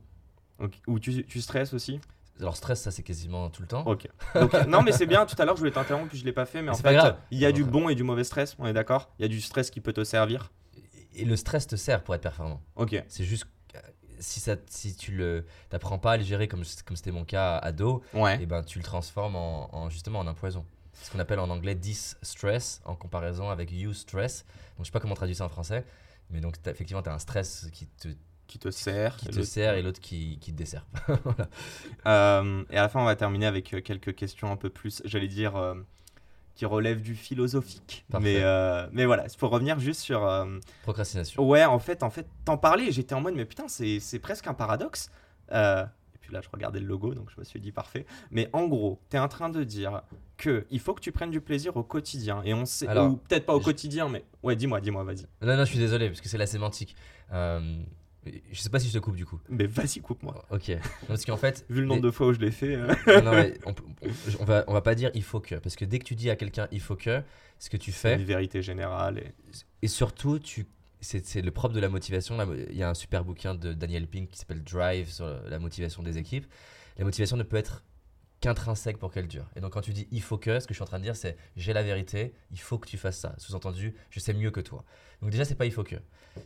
ok. 0.59 0.71
Ou 0.87 0.99
tu, 0.99 1.25
tu 1.25 1.41
stresses 1.41 1.73
aussi? 1.73 1.99
Alors, 2.39 2.57
stress, 2.57 2.81
ça, 2.81 2.91
c'est 2.91 3.03
quasiment 3.03 3.49
tout 3.49 3.61
le 3.61 3.67
temps. 3.67 3.83
Ok. 3.85 4.07
Donc, 4.35 4.53
non, 4.67 4.81
mais 4.81 4.91
c'est 4.91 5.05
bien. 5.05 5.25
Tout 5.25 5.35
à 5.41 5.45
l'heure, 5.45 5.55
je 5.55 5.59
voulais 5.61 5.71
t'interrompre, 5.71 6.09
puis 6.09 6.17
je 6.17 6.25
l'ai 6.25 6.33
pas 6.33 6.45
fait. 6.45 6.59
Mais 6.59 6.65
Mais 6.65 6.71
en 6.71 6.75
fait, 6.75 6.83
pas 6.83 6.93
grave. 6.93 7.17
il 7.31 7.39
y 7.39 7.45
a 7.45 7.51
du 7.51 7.63
bon 7.63 7.87
et 7.89 7.95
du 7.95 8.03
mauvais 8.03 8.23
stress. 8.25 8.55
On 8.59 8.65
est 8.65 8.73
d'accord? 8.73 9.09
Il 9.19 9.21
y 9.21 9.25
a 9.25 9.29
du 9.29 9.39
stress 9.41 9.69
qui 9.71 9.79
peut 9.81 9.93
te 9.93 10.03
servir? 10.03 10.51
Et 11.13 11.23
le 11.23 11.35
stress 11.37 11.65
te 11.67 11.75
sert 11.77 12.03
pour 12.03 12.13
être 12.13 12.21
performant. 12.21 12.61
Ok. 12.75 13.01
C'est 13.07 13.23
juste 13.23 13.45
euh, 13.75 13.79
si, 14.19 14.41
ça, 14.41 14.57
si 14.69 14.95
tu 14.97 15.13
le 15.13 15.45
t'apprends 15.69 15.97
pas 15.97 16.11
à 16.13 16.17
le 16.17 16.23
gérer 16.23 16.49
comme 16.49 16.63
comme 16.85 16.97
c'était 16.97 17.11
mon 17.11 17.23
cas 17.23 17.57
ado, 17.57 18.01
Ouais. 18.13 18.41
et 18.43 18.45
ben 18.45 18.63
tu 18.63 18.79
le 18.79 18.83
transformes 18.83 19.37
en, 19.37 19.73
en- 19.73 19.89
justement 19.89 20.19
en 20.19 20.27
un 20.27 20.33
poison. 20.33 20.65
C'est 20.91 21.05
ce 21.05 21.11
qu'on 21.11 21.19
appelle 21.19 21.39
en 21.39 21.49
anglais 21.49 21.73
dis-stress 21.75 22.81
en 22.85 22.95
comparaison 22.95 23.49
avec 23.49 23.71
use-stress. 23.71 24.45
Donc 24.77 24.79
je 24.79 24.85
sais 24.85 24.91
pas 24.91 24.99
comment 24.99 25.15
traduire 25.15 25.37
ça 25.37 25.45
en 25.45 25.49
français, 25.49 25.85
mais 26.29 26.41
donc 26.41 26.55
effectivement 26.65 27.01
tu 27.01 27.09
as 27.09 27.13
un 27.13 27.19
stress 27.19 27.67
qui 27.71 27.87
te, 27.87 28.09
Qui 28.47 28.59
te 28.59 28.69
sert. 28.69 29.17
qui 29.17 29.27
te 29.27 29.41
sert 29.41 29.73
et 29.73 29.81
l'autre 29.81 29.99
qui, 29.99 30.37
qui 30.39 30.51
te 30.53 30.57
dessert. 30.57 30.85
Voilà. 31.23 31.49
Euh, 32.05 32.63
et 32.69 32.77
à 32.77 32.83
la 32.83 32.89
fin, 32.89 32.99
on 33.01 33.05
va 33.05 33.15
terminer 33.15 33.45
avec 33.47 33.73
euh, 33.73 33.81
quelques 33.81 34.13
questions 34.15 34.51
un 34.51 34.55
peu 34.55 34.69
plus, 34.69 35.01
j'allais 35.05 35.27
dire, 35.27 35.55
euh, 35.55 35.73
qui 36.53 36.65
relèvent 36.65 37.01
du 37.01 37.15
philosophique. 37.15 38.05
Parfait. 38.11 38.35
Mais, 38.35 38.43
euh, 38.43 38.87
mais 38.91 39.05
voilà, 39.05 39.25
il 39.25 39.37
faut 39.37 39.49
revenir 39.49 39.79
juste 39.79 40.01
sur. 40.01 40.21
Procrastination. 40.83 41.43
Ouais, 41.47 41.65
en 41.65 41.79
fait, 41.79 42.03
en 42.03 42.09
fait, 42.09 42.27
t'en 42.45 42.57
parlais, 42.57 42.91
j'étais 42.91 43.15
en 43.15 43.21
mode, 43.21 43.35
mais 43.35 43.45
putain, 43.45 43.67
c'est 43.67 43.99
c'est 43.99 44.19
presque 44.19 44.47
un 44.47 44.53
paradoxe. 44.53 45.09
Et 45.51 46.17
puis 46.21 46.33
là, 46.33 46.41
je 46.41 46.49
regardais 46.51 46.79
le 46.79 46.87
logo, 46.87 47.13
donc 47.13 47.29
je 47.33 47.39
me 47.39 47.43
suis 47.43 47.59
dit 47.59 47.71
parfait. 47.71 48.05
Mais 48.31 48.49
en 48.53 48.67
gros, 48.67 48.99
t'es 49.09 49.19
en 49.19 49.27
train 49.27 49.49
de 49.49 49.63
dire 49.63 50.01
que 50.37 50.65
il 50.71 50.79
faut 50.79 50.93
que 50.93 51.01
tu 51.01 51.11
prennes 51.11 51.29
du 51.31 51.41
plaisir 51.41 51.75
au 51.77 51.83
quotidien. 51.83 52.41
Et 52.45 52.53
on 52.53 52.65
sait, 52.65 52.87
Alors, 52.87 53.11
ou 53.11 53.15
peut-être 53.17 53.45
pas 53.45 53.53
au 53.55 53.59
je- 53.59 53.65
quotidien, 53.65 54.09
mais 54.09 54.23
ouais, 54.43 54.55
dis-moi, 54.55 54.81
dis-moi, 54.81 55.03
vas-y. 55.03 55.25
Non, 55.41 55.55
non, 55.57 55.65
je 55.65 55.69
suis 55.71 55.77
désolé 55.79 56.07
parce 56.09 56.21
que 56.21 56.29
c'est 56.29 56.37
la 56.39 56.47
sémantique. 56.47 56.95
Je 58.51 58.59
sais 58.59 58.69
pas 58.69 58.79
si 58.79 58.87
je 58.87 58.93
te 58.93 58.97
coupe 58.97 59.15
du 59.15 59.25
coup. 59.25 59.39
Mais 59.49 59.67
vas-y, 59.67 59.99
coupe-moi. 60.01 60.45
Ok. 60.49 60.71
Parce 61.07 61.25
qu'en 61.25 61.37
fait. 61.37 61.65
Vu 61.69 61.81
le 61.81 61.87
nombre 61.87 62.01
les- 62.01 62.07
de 62.07 62.11
fois 62.11 62.27
où 62.27 62.33
je 62.33 62.39
l'ai 62.39 62.51
fait. 62.51 62.75
euh, 62.75 62.93
Non, 63.07 63.23
non, 63.23 63.31
mais 63.31 63.53
on, 63.65 63.75
on- 64.39 64.45
va, 64.45 64.63
on 64.67 64.73
va 64.73 64.81
pas 64.81 64.95
dire 64.95 65.11
il 65.13 65.23
faut 65.23 65.39
que. 65.39 65.55
Parce 65.55 65.75
que 65.75 65.85
dès 65.85 65.99
que 65.99 66.03
tu 66.05 66.15
dis 66.15 66.29
à 66.29 66.35
quelqu'un 66.35 66.67
il 66.71 66.81
faut 66.81 66.95
que, 66.95 67.21
ce 67.59 67.69
que 67.69 67.77
tu 67.77 67.91
fais, 67.91 68.15
une 68.15 68.23
vérité 68.23 68.61
générale. 68.61 69.19
Et... 69.19 69.31
et 69.83 69.87
surtout, 69.87 70.39
tu, 70.39 70.65
c'est, 71.01 71.41
le 71.41 71.51
propre 71.51 71.75
de 71.75 71.79
la 71.79 71.89
motivation. 71.89 72.37
Il 72.69 72.75
y 72.75 72.81
a 72.83 72.89
un 72.89 72.93
super 72.95 73.23
bouquin 73.23 73.53
de 73.53 73.73
Daniel 73.73 74.07
Pink 74.07 74.29
qui 74.31 74.39
s'appelle 74.39 74.63
Drive 74.63 75.11
sur 75.11 75.27
la 75.27 75.59
motivation 75.59 76.01
des 76.01 76.17
équipes. 76.17 76.47
La 76.97 77.05
motivation 77.05 77.37
ne 77.37 77.43
peut 77.43 77.57
être 77.57 77.83
qu'intrinsèque 78.41 78.97
pour 78.97 79.11
qu'elle 79.11 79.27
dure. 79.27 79.45
Et 79.55 79.61
donc, 79.61 79.73
quand 79.73 79.81
tu 79.81 79.93
dis 79.93 80.07
il 80.11 80.21
faut 80.21 80.37
que, 80.37 80.59
ce 80.59 80.67
que 80.67 80.73
je 80.73 80.77
suis 80.77 80.83
en 80.83 80.87
train 80.87 80.97
de 80.99 81.03
dire, 81.03 81.15
c'est 81.15 81.37
j'ai 81.55 81.73
la 81.73 81.83
vérité, 81.83 82.33
il 82.51 82.59
faut 82.59 82.77
que 82.77 82.87
tu 82.87 82.97
fasses 82.97 83.19
ça. 83.19 83.35
Sous-entendu, 83.37 83.93
je 84.09 84.19
sais 84.19 84.33
mieux 84.33 84.51
que 84.51 84.61
toi. 84.61 84.83
Donc, 85.21 85.29
déjà, 85.31 85.45
c'est 85.45 85.55
pas 85.55 85.65
il 85.65 85.71
faut 85.71 85.83
que. 85.83 85.95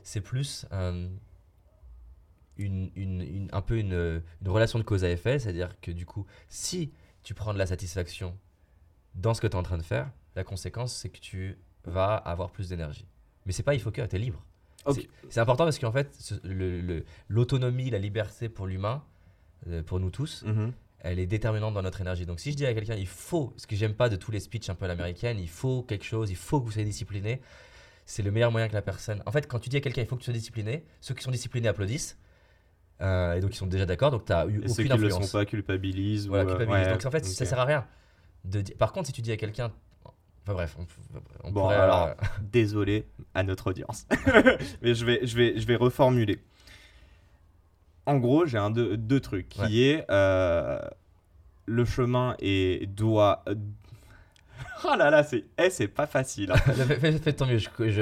C'est 0.03 0.21
plus. 0.21 0.65
euh, 0.71 1.07
une, 2.59 2.91
une- 2.95 3.21
une- 3.21 3.49
un 3.51 3.61
peu 3.61 3.77
une, 3.77 4.21
une 4.41 4.49
relation 4.49 4.77
de 4.79 4.83
cause 4.83 5.03
à 5.03 5.09
effet, 5.09 5.39
c'est-à-dire 5.39 5.79
que 5.81 5.91
du 5.91 6.05
coup, 6.05 6.25
si 6.49 6.91
tu 7.23 7.33
prends 7.33 7.53
de 7.53 7.57
la 7.59 7.65
satisfaction 7.65 8.37
dans 9.15 9.33
ce 9.33 9.41
que 9.41 9.47
tu 9.47 9.53
es 9.53 9.59
en 9.59 9.63
train 9.63 9.77
de 9.77 9.83
faire, 9.83 10.11
la 10.35 10.43
conséquence, 10.43 10.93
c'est 10.93 11.09
que 11.09 11.19
tu 11.19 11.57
vas 11.85 12.15
avoir 12.15 12.51
plus 12.51 12.69
d'énergie. 12.69 13.07
Mais 13.45 13.51
c'est 13.53 13.63
pas 13.63 13.73
il 13.73 13.81
faut 13.81 13.91
que, 13.91 14.01
tu 14.05 14.15
es 14.15 14.19
libre. 14.19 14.43
C'est- 15.29 15.39
important 15.39 15.63
parce 15.65 15.79
qu'en 15.79 15.91
fait, 15.91 16.13
ce- 16.19 16.35
le- 16.43 16.81
le- 16.81 17.05
l'autonomie, 17.27 17.89
la 17.89 17.97
liberté 17.99 18.47
pour 18.49 18.67
l'humain, 18.67 19.03
euh, 19.67 19.83
pour 19.83 19.99
nous 19.99 20.09
tous, 20.11 20.43
Mhm. 20.43 20.71
elle 20.99 21.19
est 21.19 21.25
déterminante 21.27 21.73
dans 21.73 21.81
notre 21.81 22.01
énergie. 22.01 22.25
Donc 22.25 22.39
si 22.39 22.51
je 22.51 22.57
dis 22.57 22.65
à 22.65 22.73
quelqu'un, 22.73 22.95
il 22.95 23.07
faut, 23.07 23.53
ce 23.57 23.67
que 23.67 23.75
j'aime 23.75 23.93
pas 23.93 24.09
de 24.09 24.15
tous 24.15 24.31
les 24.31 24.39
speeches 24.39 24.69
un 24.69 24.75
peu 24.75 24.85
à 24.85 24.87
l'américaine, 24.87 25.37
il 25.39 25.49
faut 25.49 25.83
quelque 25.83 26.05
chose, 26.05 26.29
il 26.29 26.35
faut 26.37 26.59
que 26.59 26.65
vous 26.65 26.71
soyez 26.71 26.85
discipliné, 26.87 27.41
c'est 28.05 28.23
le 28.23 28.31
meilleur 28.31 28.51
moyen 28.51 28.67
que 28.69 28.73
la 28.73 28.81
personne. 28.81 29.21
En 29.25 29.31
fait, 29.31 29.47
quand 29.47 29.59
tu 29.59 29.69
dis 29.69 29.77
à 29.77 29.81
quelqu'un 29.81 30.01
il 30.01 30.07
faut 30.07 30.15
que 30.15 30.21
tu 30.21 30.25
sois 30.25 30.33
discipliné, 30.33 30.83
ceux 31.01 31.13
qui 31.13 31.23
sont 31.23 31.31
disciplinés 31.31 31.67
applodissent. 31.67 32.17
Euh, 33.01 33.33
et 33.35 33.39
donc 33.39 33.53
ils 33.53 33.57
sont 33.57 33.65
déjà 33.67 33.85
d'accord, 33.85 34.11
donc 34.11 34.25
tu 34.25 34.33
as 34.33 34.45
eu 34.47 34.61
Et 34.63 34.67
ceux 34.67 34.83
aucune 34.83 34.87
qui 34.95 34.97
ne 34.97 35.03
le 35.03 35.09
sont 35.09 35.27
pas 35.37 35.45
culpabilisent. 35.45 36.27
Voilà, 36.27 36.43
ou, 36.55 36.61
euh, 36.61 36.65
ouais, 36.65 36.89
donc 36.91 37.05
en 37.05 37.11
fait, 37.11 37.25
ça 37.25 37.43
ok. 37.43 37.47
sert 37.49 37.59
à 37.59 37.65
rien. 37.65 37.85
De 38.45 38.61
di- 38.61 38.73
Par 38.73 38.91
contre, 38.91 39.07
si 39.07 39.13
tu 39.13 39.21
dis 39.21 39.31
à 39.31 39.37
quelqu'un. 39.37 39.71
Enfin 40.43 40.53
bref, 40.53 40.75
on, 40.79 40.85
on 41.47 41.51
Bon, 41.51 41.61
pourrait. 41.61 41.75
alors, 41.75 42.07
euh, 42.07 42.13
désolé 42.41 43.05
à 43.33 43.43
notre 43.43 43.69
audience. 43.69 44.05
Mais 44.81 44.95
je 44.95 45.05
vais, 45.05 45.25
je, 45.25 45.35
vais, 45.37 45.59
je 45.59 45.65
vais 45.67 45.75
reformuler. 45.75 46.39
En 48.05 48.17
gros, 48.17 48.45
j'ai 48.45 48.57
un 48.57 48.71
deux, 48.71 48.97
deux 48.97 49.19
trucs 49.19 49.49
qui 49.49 49.83
est 49.83 50.05
euh, 50.09 50.79
le 51.67 51.85
chemin 51.85 52.35
et 52.39 52.85
doit. 52.87 53.43
Oh 54.85 54.95
là 54.97 55.09
là, 55.09 55.23
c'est 55.23 55.43
eh, 55.57 55.69
c'est 55.69 55.87
pas 55.89 56.07
facile. 56.07 56.53
fais, 57.23 57.33
ton 57.33 57.45
mieux. 57.45 57.57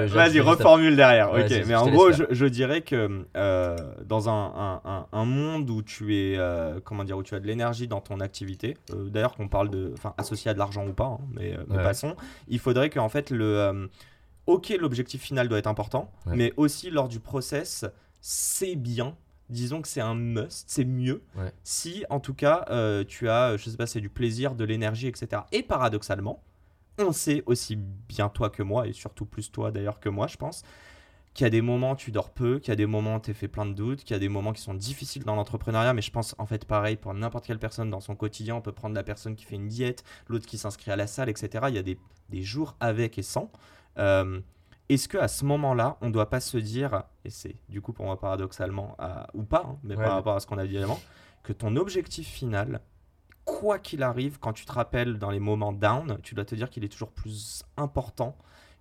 Vas-y, 0.07 0.39
reformule 0.39 0.95
derrière. 0.95 1.31
Ouais, 1.31 1.43
ok, 1.45 1.65
mais 1.67 1.75
en 1.75 1.87
gros, 1.89 2.11
je, 2.11 2.45
dirais 2.45 2.81
que 2.81 3.25
euh, 3.35 3.75
dans 4.05 4.29
un, 4.29 4.53
un- 4.55 4.81
un- 4.85 5.07
un 5.11 5.25
monde 5.25 5.69
où 5.71 5.81
tu 5.81 6.15
es, 6.15 6.37
euh, 6.37 6.79
comment 6.83 7.03
dire, 7.03 7.17
où 7.17 7.23
tu 7.23 7.33
as 7.35 7.39
de 7.39 7.47
l'énergie 7.47 7.87
dans 7.87 7.99
ton 8.01 8.19
activité, 8.19 8.77
euh, 8.93 9.09
d'ailleurs 9.09 9.35
qu'on 9.35 9.47
parle 9.47 9.69
de, 9.69 9.91
enfin, 9.93 10.13
associé 10.17 10.51
à 10.51 10.53
de 10.53 10.59
l'argent 10.59 10.85
ou 10.87 10.93
pas, 10.93 11.05
hein, 11.05 11.19
mais, 11.33 11.53
euh, 11.55 11.63
mais 11.67 11.77
Ouais. 11.77 11.83
passons, 11.83 12.15
il 12.47 12.59
faudrait 12.59 12.89
qu'en 12.91 13.09
fait 13.09 13.31
le, 13.31 13.89
ok, 14.45 14.69
l'objectif 14.79 15.21
final 15.21 15.49
doit 15.49 15.57
être 15.57 15.67
important, 15.67 16.11
Ouais. 16.27 16.33
mais 16.35 16.53
aussi 16.57 16.89
lors 16.91 17.07
du 17.07 17.19
process, 17.19 17.85
c'est 18.21 18.75
bien. 18.75 19.15
Disons 19.49 19.81
que 19.81 19.87
c'est 19.87 20.01
un 20.01 20.15
must, 20.15 20.65
c'est 20.69 20.83
mieux 20.85 21.23
Ouais. 21.37 21.51
si 21.63 22.03
en 22.09 22.19
tout 22.19 22.33
cas 22.33 22.65
euh, 22.69 23.03
tu 23.07 23.29
as, 23.29 23.55
je 23.57 23.69
sais 23.69 23.77
pas, 23.77 23.87
c'est 23.87 24.01
du 24.01 24.09
plaisir, 24.09 24.55
de 24.55 24.63
l'énergie, 24.65 25.07
etc. 25.07 25.43
Et 25.53 25.63
paradoxalement, 25.63 26.43
on 26.99 27.11
sait 27.13 27.43
aussi 27.45 27.75
bien 27.75 28.27
toi 28.29 28.49
que 28.49 28.63
moi, 28.63 28.87
et 28.87 28.93
surtout 28.93 29.25
plus 29.25 29.51
toi 29.51 29.71
d'ailleurs 29.71 29.99
que 29.99 30.09
moi, 30.09 30.27
je 30.27 30.35
pense, 30.37 30.63
qu'il 31.33 31.45
y 31.45 31.47
a 31.47 31.51
des 31.51 31.61
moments 31.61 31.91
où 31.91 31.95
tu 31.95 32.11
dors 32.11 32.31
peu, 32.31 32.57
qu'il 32.59 32.69
y 32.69 32.71
a 32.71 32.75
des 32.75 32.87
moments 32.87 33.17
où 33.17 33.19
tu 33.19 33.29
es 33.29 33.33
fait 33.35 33.47
plein 33.47 33.65
de 33.67 33.73
doutes, 33.73 33.99
qu'il 34.03 34.11
y 34.11 34.15
a 34.15 34.19
des 34.19 34.27
moments 34.27 34.51
qui 34.53 34.61
sont 34.61 34.73
difficiles 34.73 35.23
dans 35.23 35.35
l'entrepreneuriat, 35.35 35.93
mais 35.93 36.01
je 36.01 36.09
pense 36.11 36.33
en 36.39 36.47
fait 36.47 36.65
pareil 36.65 36.95
pour 36.97 37.13
n'importe 37.13 37.45
quelle 37.45 37.59
personne 37.59 37.89
dans 37.91 37.99
son 38.01 38.15
quotidien. 38.15 38.55
On 38.55 38.61
peut 38.61 38.71
prendre 38.71 38.95
la 38.95 39.03
personne 39.03 39.35
qui 39.35 39.45
fait 39.45 39.55
une 39.55 39.67
diète, 39.67 40.03
l'autre 40.27 40.47
qui 40.47 40.57
s'inscrit 40.57 40.89
à 40.91 40.95
la 40.95 41.05
salle, 41.07 41.29
etc. 41.29 41.65
Il 41.69 41.75
y 41.75 41.77
a 41.77 41.83
des, 41.83 41.99
des 42.29 42.41
jours 42.41 42.75
avec 42.79 43.17
et 43.19 43.23
sans. 43.23 43.51
Euh, 43.99 44.39
Est-ce 44.89 45.07
que 45.09 45.17
à 45.17 45.27
ce 45.27 45.43
moment-là, 45.45 45.97
on 46.01 46.07
ne 46.07 46.11
doit 46.13 46.29
pas 46.29 46.39
se 46.39 46.57
dire, 46.57 47.03
et 47.25 47.29
c'est 47.29 47.55
du 47.69 47.81
coup 47.81 47.91
pour 47.93 48.05
moi 48.05 48.19
paradoxalement, 48.19 48.95
à- 48.99 49.27
ou 49.33 49.43
pas, 49.43 49.65
hein, 49.67 49.77
mais 49.83 49.95
Ouais, 49.95 50.03
par 50.05 50.13
rapport 50.13 50.35
à 50.35 50.39
ce 50.39 50.47
qu'on 50.47 50.57
a 50.57 50.65
dit 50.67 50.77
avant, 50.77 50.99
que 51.43 51.51
ton 51.53 51.75
objectif 51.75 52.27
final, 52.27 52.79
quoi 53.43 53.79
qu'il 53.79 54.03
arrive, 54.03 54.39
quand 54.39 54.53
tu 54.53 54.65
te 54.65 54.71
rappelles 54.71 55.17
dans 55.19 55.29
les 55.31 55.39
moments 55.39 55.73
down, 55.73 56.17
tu 56.23 56.35
dois 56.35 56.45
te 56.45 56.55
dire 56.55 56.69
qu'il 56.69 56.83
est 56.85 56.89
toujours 56.89 57.11
plus 57.11 57.63
important 57.75 58.37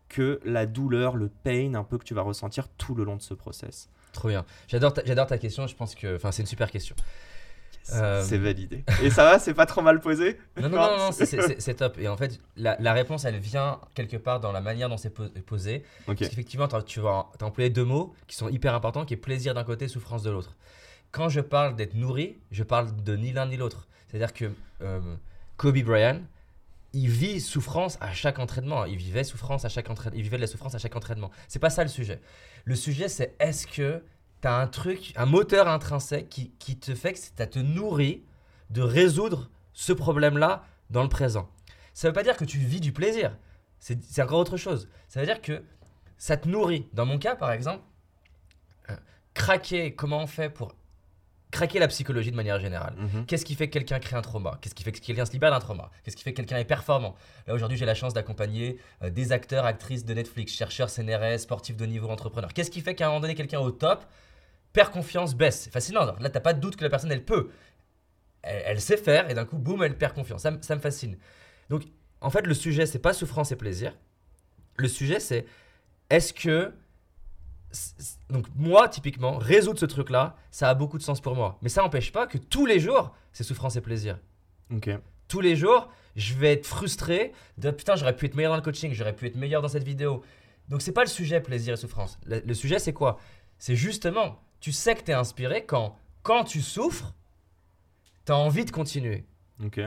que 0.09 0.41
la 0.45 0.67
douleur, 0.67 1.17
le 1.17 1.29
pain 1.29 1.75
un 1.75 1.83
peu 1.85 1.99
que 1.99 2.05
tu 2.05 2.15
vas 2.15 2.23
ressentir 2.23 2.69
tout 2.69 2.95
le 2.95 3.03
long 3.05 3.17
de 3.17 3.23
ce 3.23 3.35
process. 3.35 3.89
Trop 4.13 4.29
bien. 4.29 4.45
J'adore 4.69 4.93
ta, 4.93 5.05
j'adore 5.05 5.27
ta 5.27 5.39
question. 5.39 5.67
Je 5.67 5.75
pense 5.75 5.95
que. 5.97 6.15
Enfin, 6.17 6.31
c'est 6.33 6.43
une 6.43 6.47
super 6.49 6.71
question. 6.71 6.95
Euh, 7.93 8.23
C'est 8.25 8.39
validé. 8.39 8.85
Et 9.03 9.11
ça 9.11 9.25
va, 9.25 9.39
c'est 9.39 9.55
pas 9.55 9.67
trop 9.67 9.81
mal 9.83 10.01
posé? 10.01 10.39
Non, 10.61 10.69
non, 10.69 10.77
non, 10.77 10.97
non, 10.99 11.13
c'est- 11.13 11.75
top. 11.75 11.99
Et 11.99 12.09
en 12.09 12.17
fait, 12.17 12.41
la, 12.57 12.77
la 12.81 12.93
réponse, 12.93 13.25
elle 13.25 13.39
vient 13.39 13.81
quelque 13.95 14.17
part 14.17 14.41
dans 14.41 14.51
la 14.53 14.61
manière 14.61 14.89
dont 14.89 14.97
c'est 14.97 15.11
po- 15.11 15.29
posé. 15.47 15.85
Ok. 16.09 16.19
Parce 16.19 16.31
qu'effectivement, 16.31 16.67
tu 16.85 17.01
vas 17.01 17.27
as 17.41 17.45
employé 17.45 17.71
deux 17.71 17.85
mots 17.85 18.15
qui 18.27 18.35
sont 18.37 18.49
hyper 18.49 18.75
importants, 18.75 19.05
qui 19.05 19.15
est 19.15 19.19
plaisir 19.19 19.55
d'un 19.55 19.65
côté, 19.65 19.87
souffrance 19.89 20.23
de 20.23 20.31
l'autre. 20.31 20.57
Quand 21.13 21.29
je 21.29 21.41
parle 21.41 21.77
d'être 21.77 21.95
nourri, 21.95 22.39
je 22.51 22.63
parle 22.65 22.95
de 23.05 23.17
ni 23.17 23.33
l'un 23.33 23.47
ni 23.47 23.57
l'autre. 23.57 23.87
C'est-à-dire 24.09 24.33
que 24.35 24.51
euh, 24.83 25.01
Kobe 25.57 25.79
Bryant, 25.79 26.21
il 26.93 27.09
vit 27.09 27.41
souffrance 27.41 27.99
à 28.01 28.13
chaque 28.13 28.39
entraînement. 28.39 28.85
Il 28.85 28.97
vivait 28.97 29.23
souffrance 29.25 29.65
à 29.65 29.69
chaque 29.69 29.89
entraînement. 29.91 30.17
Il 30.17 30.23
vivait 30.23 30.37
de 30.39 30.43
la 30.43 30.47
souffrance 30.49 30.75
à 30.75 30.79
chaque 30.79 30.97
entraînement. 30.97 31.31
C'est 31.47 31.59
pas 31.59 31.71
ça 31.71 31.83
le 31.83 31.89
sujet. 31.89 32.21
Le 32.65 32.75
sujet, 32.75 33.09
c'est 33.09 33.35
est-ce 33.39 33.67
que 33.67 34.03
tu 34.43 34.49
as 34.49 34.55
un 34.55 34.67
truc, 34.67 35.13
un 35.17 35.27
moteur 35.27 35.69
intrinsèque 35.69 36.29
qui, 36.29 36.51
qui 36.59 36.79
te 36.79 36.95
fait 36.95 37.13
que 37.13 37.19
ça 37.19 37.47
te 37.47 37.59
nourrit 37.59 38.25
de 38.71 38.83
résoudre 38.83 39.51
ce 39.73 39.93
problème-là 39.93 40.65
dans 40.91 41.03
le 41.03 41.09
présent. 41.09 41.49
Ça 41.95 42.09
veut 42.09 42.15
pas 42.15 42.23
dire 42.23 42.37
que 42.37 42.45
tu 42.45 42.59
vis 42.59 42.81
du 42.81 42.93
plaisir. 42.93 43.37
C'est 43.79 44.03
c'est 44.05 44.23
encore 44.23 44.41
autre 44.41 44.57
chose. 44.57 44.89
Ça 45.09 45.21
veut 45.21 45.27
dire 45.27 45.41
que 45.41 45.63
ça 46.19 46.37
te 46.37 46.49
nourrit. 46.49 46.89
Dans 46.93 47.07
mon 47.07 47.19
cas, 47.19 47.37
par 47.37 47.53
exemple, 47.53 47.83
euh, 48.91 48.97
craquer, 49.35 49.95
comment 49.95 50.23
on 50.23 50.27
fait 50.27 50.51
pour 50.51 50.75
craquer 51.57 51.79
la 51.79 51.89
psychologie 51.89 52.31
de 52.31 52.37
manière 52.37 52.61
générale 52.61 52.95
Mhm. 52.99 53.27
Qu'est-ce 53.27 53.45
qui 53.45 53.55
fait 53.55 53.69
que 53.69 53.73
quelqu'un 53.73 53.99
crée 53.99 54.17
un 54.17 54.23
trauma? 54.23 54.59
Qu'est-ce 54.61 54.75
qui 54.75 54.83
fait 54.85 54.93
que 54.93 55.01
quelqu'un 55.01 55.25
se 55.25 55.33
libère 55.33 55.51
d'un 55.51 55.59
trauma? 55.59 55.91
Qu'est-ce 56.03 56.17
qui 56.17 56.23
fait 56.23 56.33
que 56.33 56.37
quelqu'un 56.37 56.59
est 56.59 56.65
performant? 56.65 57.15
Là 57.47 57.55
aujourd'hui 57.55 57.79
j'ai 57.79 57.87
la 57.87 57.95
chance 57.95 58.13
d'accompagner 58.15 58.79
euh, 59.03 59.11
des 59.11 59.33
acteurs, 59.33 59.65
actrices 59.65 60.05
de 60.05 60.13
Netflix, 60.15 60.53
chercheurs 60.53 60.91
CNRS, 60.91 61.39
sportifs 61.41 61.77
de 61.77 61.87
niveau, 61.87 62.09
entrepreneurs. 62.09 62.53
Qu'est-ce 62.53 62.71
qui 62.71 62.81
fait 62.81 62.95
qu'à 62.95 63.07
un 63.07 63.09
moment 63.09 63.21
donné 63.21 63.35
quelqu'un 63.35 63.61
au 63.61 63.71
top 63.71 64.05
perd 64.73 64.91
confiance, 64.93 65.35
baisse? 65.35 65.63
C'est 65.63 65.71
fascinant. 65.73 66.03
Alors 66.03 66.21
Là 66.21 66.29
t'as 66.31 66.41
pas 66.41 66.53
de 66.53 66.61
doute 66.61 66.77
que 66.77 66.85
la 66.85 66.91
personne 66.91 67.11
elle 67.13 67.25
peut. 67.25 67.51
Elle, 68.43 68.63
elle 68.67 68.81
sait 68.81 68.97
faire 68.99 69.29
et 69.31 69.35
d'un 69.35 69.45
coup 69.47 69.57
boum 69.59 69.83
elle 69.83 69.97
perd 69.97 70.13
confiance. 70.15 70.43
Ça, 70.43 70.51
me- 70.51 70.63
ça 70.63 70.75
me 70.77 70.81
fascine. 70.81 71.17
Donc 71.71 71.83
en 72.21 72.31
fait 72.31 72.43
le 72.47 72.55
sujet 72.55 72.87
c'est 72.87 72.99
pas 73.01 73.13
souffrance 73.15 73.51
et 73.53 73.57
plaisir. 73.57 73.97
Le 74.77 74.89
sujet 74.89 75.21
c'est 75.21 75.47
est-ce 76.11 76.33
que 76.33 76.73
donc 78.31 78.47
moi 78.55 78.89
typiquement 78.89 79.37
résoudre 79.39 79.79
ce 79.79 79.87
truc 79.87 80.11
là 80.11 80.37
ça 80.51 80.69
a 80.71 80.75
beaucoup 80.75 80.99
de 80.99 81.03
sens 81.03 81.21
pour 81.21 81.35
moi. 81.35 81.59
Mais 81.63 81.69
ça 81.69 81.83
n'empêche 81.83 82.13
pas 82.13 82.27
que 82.27 82.39
tous 82.39 82.67
les 82.67 82.81
jours 82.81 83.15
c'est 83.33 83.45
souffrance 83.45 83.77
et 83.77 83.81
plaisir. 83.81 84.19
Ok. 84.75 84.91
tous 85.29 85.41
les 85.41 85.57
jours 85.57 85.89
je 86.17 86.35
vais 86.35 86.53
être 86.53 86.67
frustré 86.67 87.33
de 87.59 87.71
putain 87.71 87.97
j'aurais 87.97 88.17
pu 88.17 88.27
être 88.27 88.35
meilleur 88.35 88.53
dans 88.53 88.57
le 88.57 88.63
coaching 88.63 88.93
j'aurais 88.93 89.15
pu 89.15 89.27
être 89.27 89.37
meilleur 89.37 89.63
dans 89.63 89.69
cette 89.69 89.85
vidéo. 89.85 90.23
Donc 90.69 90.83
c'est 90.83 90.93
pas 90.93 91.03
le 91.05 91.09
sujet 91.11 91.41
plaisir 91.41 91.75
et 91.75 91.77
souffrance. 91.77 92.19
Le, 92.27 92.41
le 92.41 92.55
sujet 92.55 92.79
c'est 92.79 92.93
quoi? 92.93 93.19
C'est 93.59 93.77
justement 93.77 94.41
tu 94.61 94.73
sais 94.73 94.95
que 94.95 95.03
tu 95.03 95.11
es 95.11 95.15
inspiré 95.15 95.65
quand 95.65 95.97
quand 96.23 96.45
tu 96.45 96.63
souffres 96.63 97.15
tu 98.25 98.33
as 98.33 98.37
envie 98.37 98.65
de 98.65 98.71
continuer. 98.71 99.25
Ok. 99.65 99.81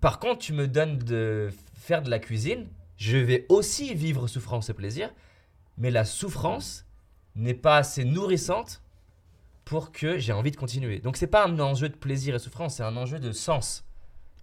par 0.00 0.18
contre, 0.18 0.38
tu 0.38 0.52
me 0.52 0.66
donnes 0.66 0.96
de 0.98 1.50
faire 1.74 2.02
de 2.02 2.08
la 2.08 2.18
cuisine, 2.18 2.68
je 2.96 3.18
vais 3.18 3.44
aussi 3.48 3.94
vivre 3.94 4.26
souffrance 4.28 4.70
et 4.70 4.74
plaisir, 4.74 5.12
mais 5.80 5.90
la 5.90 6.04
souffrance 6.04 6.86
n'est 7.34 7.54
pas 7.54 7.78
assez 7.78 8.04
nourrissante 8.04 8.82
pour 9.64 9.92
que 9.92 10.18
j'ai 10.18 10.32
envie 10.32 10.50
de 10.50 10.56
continuer. 10.56 11.00
Donc 11.00 11.16
c'est 11.16 11.26
pas 11.26 11.46
un 11.46 11.58
enjeu 11.58 11.88
de 11.88 11.96
plaisir 11.96 12.34
et 12.34 12.38
souffrance, 12.38 12.76
c'est 12.76 12.82
un 12.82 12.96
enjeu 12.96 13.18
de 13.18 13.32
sens. 13.32 13.84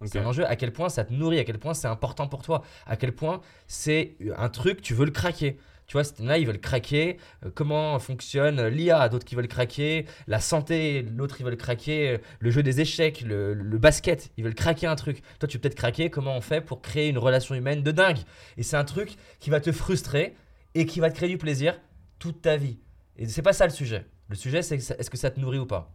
C'est 0.04 0.18
un 0.18 0.26
enjeu 0.26 0.46
à 0.46 0.54
quel 0.54 0.72
point 0.72 0.88
ça 0.88 1.04
te 1.04 1.12
nourrit, 1.12 1.38
à 1.38 1.44
quel 1.44 1.58
point 1.58 1.74
c'est 1.74 1.88
important 1.88 2.28
pour 2.28 2.42
toi, 2.42 2.62
à 2.86 2.96
quel 2.96 3.12
point 3.12 3.40
c'est 3.66 4.16
un 4.36 4.48
truc, 4.48 4.80
tu 4.80 4.94
veux 4.94 5.04
le 5.04 5.10
craquer. 5.10 5.58
Tu 5.86 5.94
vois, 5.94 6.02
là, 6.20 6.36
ils 6.36 6.46
veulent 6.46 6.60
craquer 6.60 7.16
euh, 7.46 7.50
comment 7.54 7.98
fonctionne 7.98 8.66
l'IA, 8.66 9.08
d'autres 9.08 9.24
qui 9.24 9.34
veulent 9.34 9.48
craquer 9.48 10.04
la 10.26 10.38
santé, 10.38 11.00
l'autre, 11.00 11.36
ils 11.40 11.44
veulent 11.44 11.56
craquer 11.56 12.10
euh, 12.10 12.18
le 12.40 12.50
jeu 12.50 12.62
des 12.62 12.82
échecs, 12.82 13.22
le, 13.22 13.54
le 13.54 13.78
basket, 13.78 14.30
ils 14.36 14.44
veulent 14.44 14.54
craquer 14.54 14.86
un 14.86 14.96
truc. 14.96 15.22
Toi, 15.38 15.48
tu 15.48 15.56
veux 15.56 15.62
peut-être 15.62 15.74
craquer 15.74 16.10
comment 16.10 16.36
on 16.36 16.42
fait 16.42 16.60
pour 16.60 16.82
créer 16.82 17.08
une 17.08 17.16
relation 17.16 17.54
humaine 17.54 17.82
de 17.82 17.90
dingue. 17.90 18.18
Et 18.58 18.62
c'est 18.62 18.76
un 18.76 18.84
truc 18.84 19.16
qui 19.40 19.48
va 19.48 19.60
te 19.60 19.72
frustrer 19.72 20.36
et 20.80 20.86
qui 20.86 21.00
va 21.00 21.10
te 21.10 21.16
créer 21.16 21.28
du 21.28 21.38
plaisir 21.38 21.80
toute 22.18 22.42
ta 22.42 22.56
vie. 22.56 22.78
Et 23.16 23.26
c'est 23.26 23.42
pas 23.42 23.52
ça 23.52 23.64
le 23.66 23.72
sujet. 23.72 24.06
Le 24.28 24.36
sujet, 24.36 24.62
c'est 24.62 24.76
est-ce 24.76 25.10
que 25.10 25.16
ça 25.16 25.30
te 25.30 25.40
nourrit 25.40 25.58
ou 25.58 25.66
pas. 25.66 25.92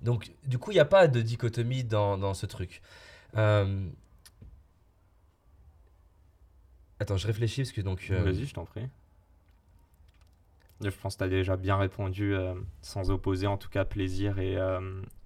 Donc, 0.00 0.32
du 0.44 0.58
coup, 0.58 0.70
il 0.72 0.74
n'y 0.74 0.80
a 0.80 0.84
pas 0.84 1.06
de 1.06 1.20
dichotomie 1.22 1.84
dans, 1.84 2.18
dans 2.18 2.34
ce 2.34 2.46
truc. 2.46 2.82
Euh, 3.36 3.86
Attends, 6.98 7.16
je 7.16 7.26
réfléchis 7.26 7.62
parce 7.62 7.72
que 7.72 7.80
donc. 7.80 8.06
euh, 8.10 8.22
Vas-y, 8.22 8.46
je 8.46 8.54
t'en 8.54 8.64
prie. 8.64 8.88
Je 10.80 10.88
pense 10.90 11.14
que 11.14 11.18
tu 11.18 11.24
as 11.24 11.28
déjà 11.28 11.56
bien 11.56 11.76
répondu 11.76 12.34
euh, 12.34 12.54
sans 12.80 13.10
opposer 13.10 13.46
en 13.46 13.56
tout 13.56 13.68
cas 13.68 13.84
plaisir 13.84 14.38
et, 14.40 14.56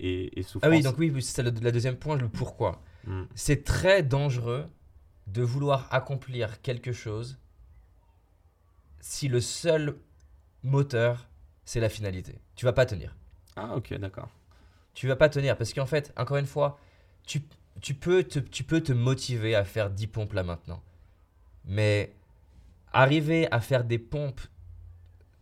et, 0.01 0.39
et 0.39 0.43
souffrance. 0.43 0.69
Ah 0.71 0.75
oui, 0.75 0.83
donc 0.83 0.99
oui, 0.99 1.11
oui, 1.15 1.23
c'est 1.23 1.43
le, 1.43 1.51
la 1.63 1.73
deuxième 1.73 1.97
point, 1.97 2.17
le 2.17 2.29
pourquoi. 2.29 2.83
Mm. 3.07 3.23
C'est 3.35 3.65
très 3.65 4.03
dangereux 4.03 4.67
de 5.29 5.43
vouloir 5.43 5.89
accomplir 5.93 6.61
quelque 6.61 6.93
chose 6.93 7.39
si 9.07 9.29
le 9.29 9.41
seul 9.41 9.97
moteur, 10.65 11.29
c'est 11.65 11.79
la 11.79 11.89
finalité. 11.89 12.41
Tu 12.57 12.65
vas 12.65 12.73
pas 12.73 12.87
tenir. 12.87 13.15
Ah 13.55 13.77
ok, 13.77 13.95
d'accord. 13.95 14.29
Tu 14.95 15.07
vas 15.07 15.15
pas 15.15 15.29
tenir 15.29 15.57
parce 15.57 15.73
qu'en 15.73 15.87
fait, 15.87 16.13
encore 16.17 16.39
une 16.39 16.47
fois, 16.47 16.81
tu, 17.25 17.43
tu, 17.81 17.95
peux 17.95 18.25
te, 18.25 18.41
tu 18.41 18.65
peux 18.65 18.81
te 18.81 18.93
motiver 18.93 19.55
à 19.55 19.65
faire 19.65 19.91
10 19.91 20.09
pompes 20.09 20.33
là 20.33 20.43
maintenant. 20.43 20.83
Mais 21.65 22.15
arriver 22.93 23.47
à 23.53 23.61
faire 23.61 23.85
des 23.85 24.01
pompes 24.01 24.41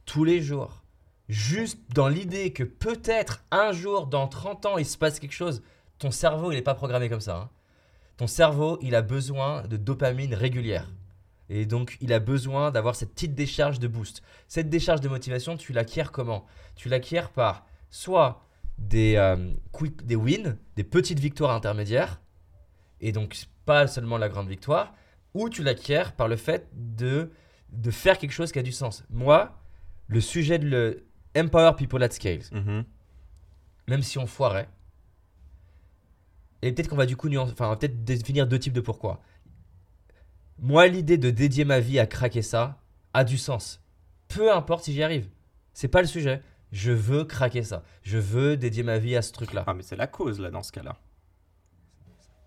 tous 0.04 0.24
les 0.24 0.42
jours, 0.42 0.82
juste 1.30 1.78
dans 1.94 2.08
l'idée 2.08 2.52
que 2.52 2.64
peut-être 2.64 3.44
un 3.50 3.72
jour, 3.72 4.08
dans 4.08 4.28
30 4.28 4.66
ans, 4.66 4.76
il 4.78 4.84
se 4.84 4.98
passe 4.98 5.18
quelque 5.18 5.32
chose, 5.32 5.62
ton 5.98 6.10
cerveau, 6.10 6.52
il 6.52 6.56
n'est 6.56 6.62
pas 6.62 6.74
programmé 6.74 7.08
comme 7.08 7.20
ça. 7.20 7.36
hein. 7.36 7.50
Ton 8.18 8.26
cerveau, 8.26 8.78
il 8.82 8.94
a 8.94 9.00
besoin 9.00 9.62
de 9.62 9.78
dopamine 9.78 10.34
régulière. 10.34 10.90
Et 11.50 11.66
donc, 11.66 11.98
il 12.00 12.12
a 12.12 12.20
besoin 12.20 12.70
d'avoir 12.70 12.94
cette 12.96 13.12
petite 13.12 13.34
décharge 13.34 13.78
de 13.78 13.86
boost. 13.88 14.22
Cette 14.48 14.70
décharge 14.70 15.00
de 15.02 15.08
motivation, 15.08 15.56
tu 15.56 15.72
l'acquiers 15.72 16.04
comment? 16.12 16.46
Tu 16.74 16.88
l'acquiers 16.88 17.28
par 17.34 17.66
soit 17.90 18.42
des, 18.78 19.16
euh, 19.16 19.52
quick, 19.72 20.04
des 20.06 20.16
wins, 20.16 20.56
des 20.76 20.84
petites 20.84 21.20
victoires 21.20 21.52
intermédiaires, 21.52 22.20
et 23.00 23.12
donc 23.12 23.36
pas 23.66 23.86
seulement 23.86 24.16
la 24.18 24.28
grande 24.28 24.48
victoire, 24.48 24.94
ou 25.34 25.48
tu 25.50 25.62
l'acquiers 25.62 26.04
par 26.16 26.28
le 26.28 26.36
fait 26.36 26.68
de 26.72 27.30
de 27.70 27.90
faire 27.90 28.18
quelque 28.18 28.30
chose 28.32 28.52
qui 28.52 28.58
a 28.60 28.62
du 28.62 28.70
sens. 28.72 29.02
Moi, 29.10 29.52
le 30.06 30.20
sujet 30.20 30.58
de 30.60 30.66
le 30.68 31.06
empower 31.36 31.72
people 31.76 32.02
at 32.04 32.10
scale, 32.12 32.40
Mhm. 32.52 32.84
même 33.88 34.02
si 34.02 34.16
on 34.18 34.26
foirait, 34.28 34.68
et 36.62 36.72
peut-être 36.72 36.88
qu'on 36.88 36.96
va 36.96 37.06
du 37.06 37.16
coup 37.16 37.28
nuancer- 37.28 37.52
enfin, 37.52 37.66
on 37.66 37.70
va 37.70 37.76
peut-être 37.76 38.04
définir 38.04 38.46
deux 38.46 38.58
types 38.58 38.72
de 38.72 38.80
pourquoi. 38.80 39.20
Moi, 40.58 40.86
l'idée 40.86 41.18
de 41.18 41.30
dédier 41.30 41.64
ma 41.64 41.80
vie 41.80 41.98
à 41.98 42.06
craquer 42.06 42.42
ça 42.42 42.80
a 43.12 43.24
du 43.24 43.38
sens. 43.38 43.80
Peu 44.28 44.52
importe 44.52 44.84
si 44.84 44.92
j'y 44.92 45.02
arrive. 45.02 45.28
C'est 45.72 45.88
pas 45.88 46.00
le 46.00 46.06
sujet. 46.06 46.42
Je 46.72 46.92
veux 46.92 47.24
craquer 47.24 47.62
ça. 47.62 47.82
Je 48.02 48.18
veux 48.18 48.56
dédier 48.56 48.82
ma 48.82 48.98
vie 48.98 49.16
à 49.16 49.22
ce 49.22 49.32
truc-là. 49.32 49.64
Ah, 49.66 49.74
mais 49.74 49.82
c'est 49.82 49.96
la 49.96 50.06
cause, 50.06 50.40
là, 50.40 50.50
dans 50.50 50.62
ce 50.62 50.72
cas-là. 50.72 50.96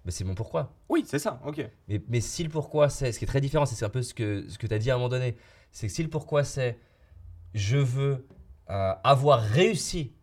Mais 0.05 0.11
c'est 0.11 0.23
mon 0.23 0.35
pourquoi. 0.35 0.73
Oui, 0.89 1.03
c'est 1.05 1.19
ça, 1.19 1.41
ok. 1.45 1.65
Mais, 1.89 2.01
mais 2.07 2.21
si 2.21 2.43
le 2.43 2.49
pourquoi 2.49 2.89
c'est, 2.89 3.11
ce 3.11 3.19
qui 3.19 3.25
est 3.25 3.27
très 3.27 3.41
différent, 3.41 3.65
c'est 3.65 3.83
un 3.85 3.89
peu 3.89 4.01
ce 4.01 4.13
que, 4.13 4.45
ce 4.47 4.57
que 4.57 4.65
tu 4.67 4.73
as 4.73 4.79
dit 4.79 4.89
à 4.89 4.95
un 4.95 4.97
moment 4.97 5.09
donné, 5.09 5.35
c'est 5.71 5.87
que 5.87 5.93
si 5.93 6.01
le 6.01 6.09
pourquoi 6.09 6.43
c'est 6.45 6.79
je 7.53 7.77
veux 7.77 8.25
euh, 8.69 8.93
avoir 9.03 9.41
réussi 9.41 10.13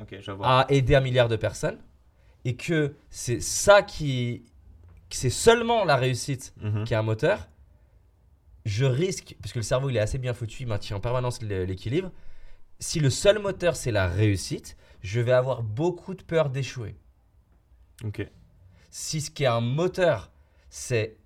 Ok, 0.00 0.16
je 0.20 0.30
vois. 0.30 0.46
à 0.46 0.66
aider 0.70 0.94
un 0.94 1.00
milliard 1.00 1.28
de 1.28 1.36
personnes, 1.36 1.78
et 2.44 2.56
que 2.56 2.94
c'est 3.10 3.40
ça 3.40 3.82
qui. 3.82 4.44
Que 5.10 5.16
c'est 5.16 5.30
seulement 5.30 5.84
la 5.84 5.96
réussite 5.96 6.54
Mhm. 6.60 6.84
qui 6.84 6.94
est 6.94 6.96
un 6.96 7.02
moteur, 7.02 7.48
je 8.64 8.84
risque, 8.84 9.36
parce 9.40 9.52
que 9.52 9.58
le 9.58 9.62
cerveau 9.62 9.88
il 9.90 9.96
est 9.96 10.00
assez 10.00 10.18
bien 10.18 10.34
foutu, 10.34 10.62
il 10.64 10.66
maintient 10.68 10.96
en 10.96 11.00
permanence 11.00 11.40
l'équilibre, 11.42 12.10
si 12.80 13.00
le 13.00 13.10
seul 13.10 13.38
moteur 13.38 13.76
c'est 13.76 13.90
la 13.92 14.06
réussite, 14.08 14.76
je 15.02 15.20
vais 15.20 15.32
avoir 15.32 15.62
beaucoup 15.62 16.14
de 16.14 16.22
peur 16.22 16.50
d'échouer. 16.50 16.96
Ok. 18.04 18.26
si 18.90 19.20
ce 19.20 19.30
qui 19.30 19.42
est 19.44 19.46
un 19.46 19.60
moteur, 19.60 20.30
c'est 20.70 21.16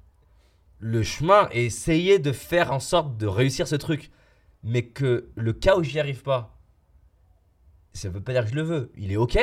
le 0.78 1.02
chemin 1.02 1.48
et 1.52 1.64
essayer 1.66 2.18
de 2.18 2.32
faire 2.32 2.72
en 2.72 2.80
sorte 2.80 3.16
de 3.16 3.26
réussir 3.26 3.68
ce 3.68 3.76
truc, 3.76 4.10
mais 4.62 4.82
que 4.86 5.28
le 5.36 5.52
cas 5.52 5.76
où 5.76 5.82
j'y 5.82 6.00
arrive 6.00 6.22
pas, 6.22 6.58
ça 7.92 8.08
veut 8.08 8.20
pas 8.20 8.32
dire 8.32 8.44
que 8.44 8.50
je 8.50 8.54
le 8.56 8.62
veux, 8.62 8.92
il 8.96 9.12
est 9.12 9.16
ok, 9.16 9.38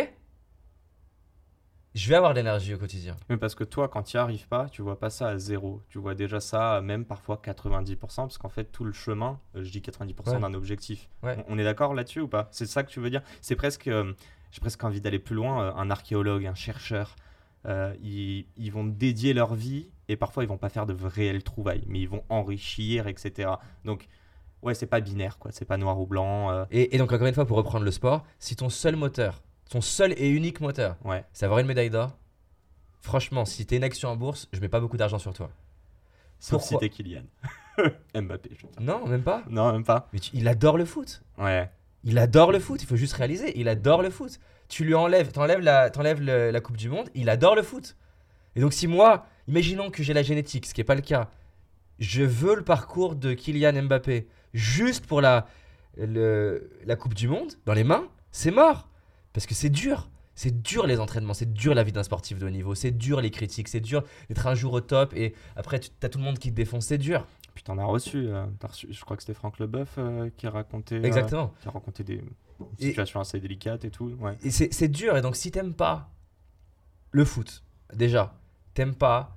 je 1.95 2.07
vais 2.09 2.15
avoir 2.15 2.33
de 2.33 2.39
l'énergie 2.39 2.73
au 2.73 2.77
quotidien. 2.77 3.15
Mais 3.29 3.37
parce 3.37 3.55
que 3.55 3.63
toi, 3.63 3.87
quand 3.87 4.03
tu 4.03 4.15
n'y 4.17 4.21
arrives 4.21 4.47
pas, 4.47 4.69
tu 4.69 4.81
vois 4.81 4.99
pas 4.99 5.09
ça 5.09 5.27
à 5.29 5.37
zéro. 5.37 5.81
Tu 5.89 5.97
vois 5.97 6.13
déjà 6.15 6.39
ça 6.39 6.81
même 6.81 7.03
parfois 7.05 7.39
90%, 7.43 7.97
parce 7.97 8.37
qu'en 8.37 8.49
fait, 8.49 8.65
tout 8.65 8.83
le 8.83 8.91
chemin, 8.93 9.39
euh, 9.55 9.63
je 9.63 9.71
dis 9.71 9.81
90% 9.81 10.33
Ouais. 10.35 10.39
d'un 10.39 10.53
objectif. 10.53 11.09
Ouais. 11.23 11.43
On, 11.47 11.55
on 11.55 11.57
est 11.59 11.63
d'accord 11.63 11.93
là-dessus 11.93 12.21
ou 12.21 12.27
pas? 12.27 12.47
C'est 12.51 12.65
ça 12.67 12.83
que 12.83 12.89
tu 12.91 12.99
veux 12.99 13.09
dire? 13.09 13.21
C'est 13.41 13.55
presque. 13.55 13.87
euh, 13.87 14.13
J'ai 14.51 14.61
presque 14.61 14.83
envie 14.83 15.01
d'aller 15.01 15.19
plus 15.19 15.35
loin. 15.35 15.63
euh, 15.63 15.71
un 15.75 15.89
archéologue, 15.91 16.45
un 16.45 16.55
chercheur, 16.55 17.15
euh, 17.65 17.93
ils, 18.01 18.45
ils 18.57 18.71
vont 18.71 18.85
dédier 18.85 19.33
leur 19.33 19.53
vie 19.55 19.89
et 20.07 20.15
parfois 20.15 20.43
ils 20.43 20.47
vont 20.47 20.57
pas 20.57 20.69
faire 20.69 20.85
de 20.85 20.95
réelles 21.03 21.43
trouvailles, 21.43 21.83
mais 21.87 21.99
ils 21.99 22.09
vont 22.09 22.23
enrichir, 22.29 23.07
etc. 23.07 23.51
Donc, 23.85 24.07
ouais, 24.61 24.73
c'est 24.75 24.85
pas 24.87 25.01
binaire, 25.01 25.37
quoi. 25.39 25.51
C'est 25.51 25.65
pas 25.65 25.77
noir 25.77 25.99
ou 25.99 26.05
blanc. 26.07 26.51
euh, 26.51 26.65
Et, 26.71 26.95
et 26.95 26.97
donc 26.99 27.11
encore 27.11 27.27
une 27.27 27.33
fois, 27.33 27.45
pour 27.45 27.57
reprendre 27.57 27.83
le 27.85 27.91
sport, 27.91 28.25
si 28.39 28.55
ton 28.55 28.69
seul 28.69 28.95
moteur, 28.95 29.41
ton 29.69 29.81
seul 29.81 30.13
et 30.17 30.29
unique 30.29 30.61
moteur, 30.61 30.95
ouais. 31.05 31.23
c'est 31.33 31.45
avoir 31.45 31.59
une 31.59 31.67
médaille 31.67 31.89
d'or, 31.89 32.17
franchement, 33.01 33.45
si 33.45 33.65
t'es 33.65 33.77
une 33.77 33.83
action 33.83 34.09
en 34.09 34.15
bourse, 34.15 34.47
je 34.51 34.59
mets 34.59 34.69
pas 34.69 34.79
beaucoup 34.79 34.97
d'argent 34.97 35.19
sur 35.19 35.33
toi. 35.33 35.49
Sauf 36.39 36.61
si 36.63 36.69
Pourquoi 36.69 36.87
t'es 36.87 36.93
Kylian. 36.93 37.23
Mbappé, 38.15 38.49
je 38.57 38.65
veux 38.65 38.71
dire. 38.71 38.81
Non, 38.81 39.05
même 39.07 39.23
pas. 39.23 39.43
Non, 39.49 39.71
même 39.73 39.83
pas. 39.83 40.07
Mais 40.13 40.19
tu- 40.19 40.31
il 40.33 40.47
adore 40.47 40.77
le 40.77 40.85
foot. 40.85 41.21
Ouais. 41.37 41.69
Il 42.03 42.17
adore 42.17 42.51
le 42.51 42.59
foot, 42.59 42.81
il 42.81 42.85
faut 42.87 42.95
juste 42.95 43.13
réaliser, 43.13 43.59
il 43.59 43.67
adore 43.67 44.01
le 44.01 44.09
foot. 44.09 44.39
Tu 44.69 44.85
lui 44.85 44.95
enlèves, 44.95 45.31
t'enlèves 45.31 45.59
la, 45.59 45.89
t'enlèves 45.89 46.21
le- 46.21 46.51
la 46.51 46.61
Coupe 46.61 46.77
du 46.77 46.87
Monde, 46.89 47.09
il 47.13 47.29
adore 47.29 47.55
le 47.55 47.63
foot. 47.63 47.95
Et 48.55 48.61
donc 48.61 48.73
si 48.73 48.87
moi, 48.87 49.25
imaginons 49.47 49.89
que 49.91 50.01
j'ai 50.03 50.13
la 50.13 50.23
génétique, 50.23 50.65
ce 50.65 50.73
qui 50.73 50.79
n'est 50.79 50.85
pas 50.85 50.95
le 50.95 51.01
cas, 51.01 51.29
je 51.99 52.23
veux 52.23 52.55
le 52.55 52.63
parcours 52.63 53.15
de 53.15 53.33
Kylian 53.33 53.83
Mbappé 53.83 54.27
juste 54.53 55.05
pour 55.05 55.19
la, 55.21 55.45
le- 55.97 56.69
la 56.85 56.95
Coupe 56.95 57.13
du 57.13 57.27
Monde 57.27 57.51
dans 57.65 57.73
les 57.73 57.83
mains, 57.83 58.07
c'est 58.31 58.51
mort. 58.51 58.87
Parce 59.33 59.45
que 59.45 59.53
c'est 59.53 59.69
dur. 59.69 60.09
C'est 60.35 60.61
dur 60.61 60.87
les 60.87 60.99
entraînements, 61.01 61.33
c'est 61.33 61.51
dur 61.51 61.75
la 61.75 61.83
vie 61.83 61.91
d'un 61.91 62.03
sportif 62.03 62.39
de 62.39 62.45
haut 62.45 62.49
niveau, 62.49 62.73
c'est 62.73 62.91
dur 62.91 63.19
les 63.19 63.29
critiques, 63.29 63.67
c'est 63.67 63.81
dur 63.81 64.03
d'être 64.29 64.47
un 64.47 64.55
jour 64.55 64.71
au 64.71 64.79
top 64.79 65.13
et 65.13 65.33
après 65.57 65.81
tu 65.81 65.89
as 66.01 66.07
tout 66.07 66.17
le 66.17 66.23
monde 66.23 66.39
qui 66.39 66.49
te 66.51 66.55
défonce, 66.55 66.85
c'est 66.85 66.97
dur. 66.97 67.27
Puis 67.53 67.63
t'en 67.63 67.77
as 67.77 67.83
reçu, 67.83 68.27
euh, 68.29 68.45
t'as 68.57 68.69
reçu- 68.69 68.87
Je 68.89 69.01
crois 69.03 69.17
que 69.17 69.23
c'était 69.23 69.33
Franck 69.33 69.59
Leboeuf 69.59 69.95
euh, 69.97 70.29
qui 70.37 70.47
a 70.47 70.49
raconté. 70.51 70.95
euh, 70.95 71.01
qui 71.01 71.67
a 71.67 71.71
raconté 71.71 72.03
des 72.05 72.21
Et- 72.79 72.87
situations 72.87 73.19
assez 73.19 73.37
délicates 73.41 73.83
et 73.83 73.89
tout. 73.91 74.15
Ouais. 74.21 74.37
Et 74.41 74.49
c'est 74.49 74.87
dur. 74.87 75.17
Et 75.17 75.21
donc, 75.21 75.35
si 75.35 75.51
t'aimes 75.51 75.73
pas 75.73 76.09
le 77.11 77.25
foot, 77.25 77.63
déjà, 77.93 78.33
t'aimes 78.75 78.95
pas 78.95 79.35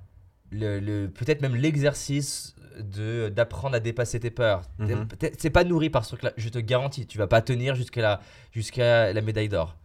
le, 0.51 0.79
le- 0.79 1.09
peut-être 1.09 1.41
même 1.41 1.55
l'exercice 1.55 2.55
de 2.79 3.27
d'apprendre 3.27 3.75
à 3.75 3.79
dépasser 3.81 4.21
tes 4.21 4.31
peurs. 4.31 4.61
Mhm. 4.79 5.07
C'est 5.37 5.49
pas 5.49 5.65
nourri 5.65 5.89
par 5.89 6.05
ce 6.05 6.11
truc-là. 6.11 6.31
Je 6.37 6.47
te 6.47 6.59
garantis, 6.59 7.05
tu 7.07 7.17
vas 7.17 7.27
pas 7.27 7.41
tenir 7.41 7.75
jusqu'à 7.75 8.01
la, 8.01 8.21
jusqu'à 8.53 9.11
la 9.11 9.21
médaille 9.21 9.49
d'or. 9.49 9.75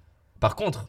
Par 0.41 0.57
contre, 0.57 0.89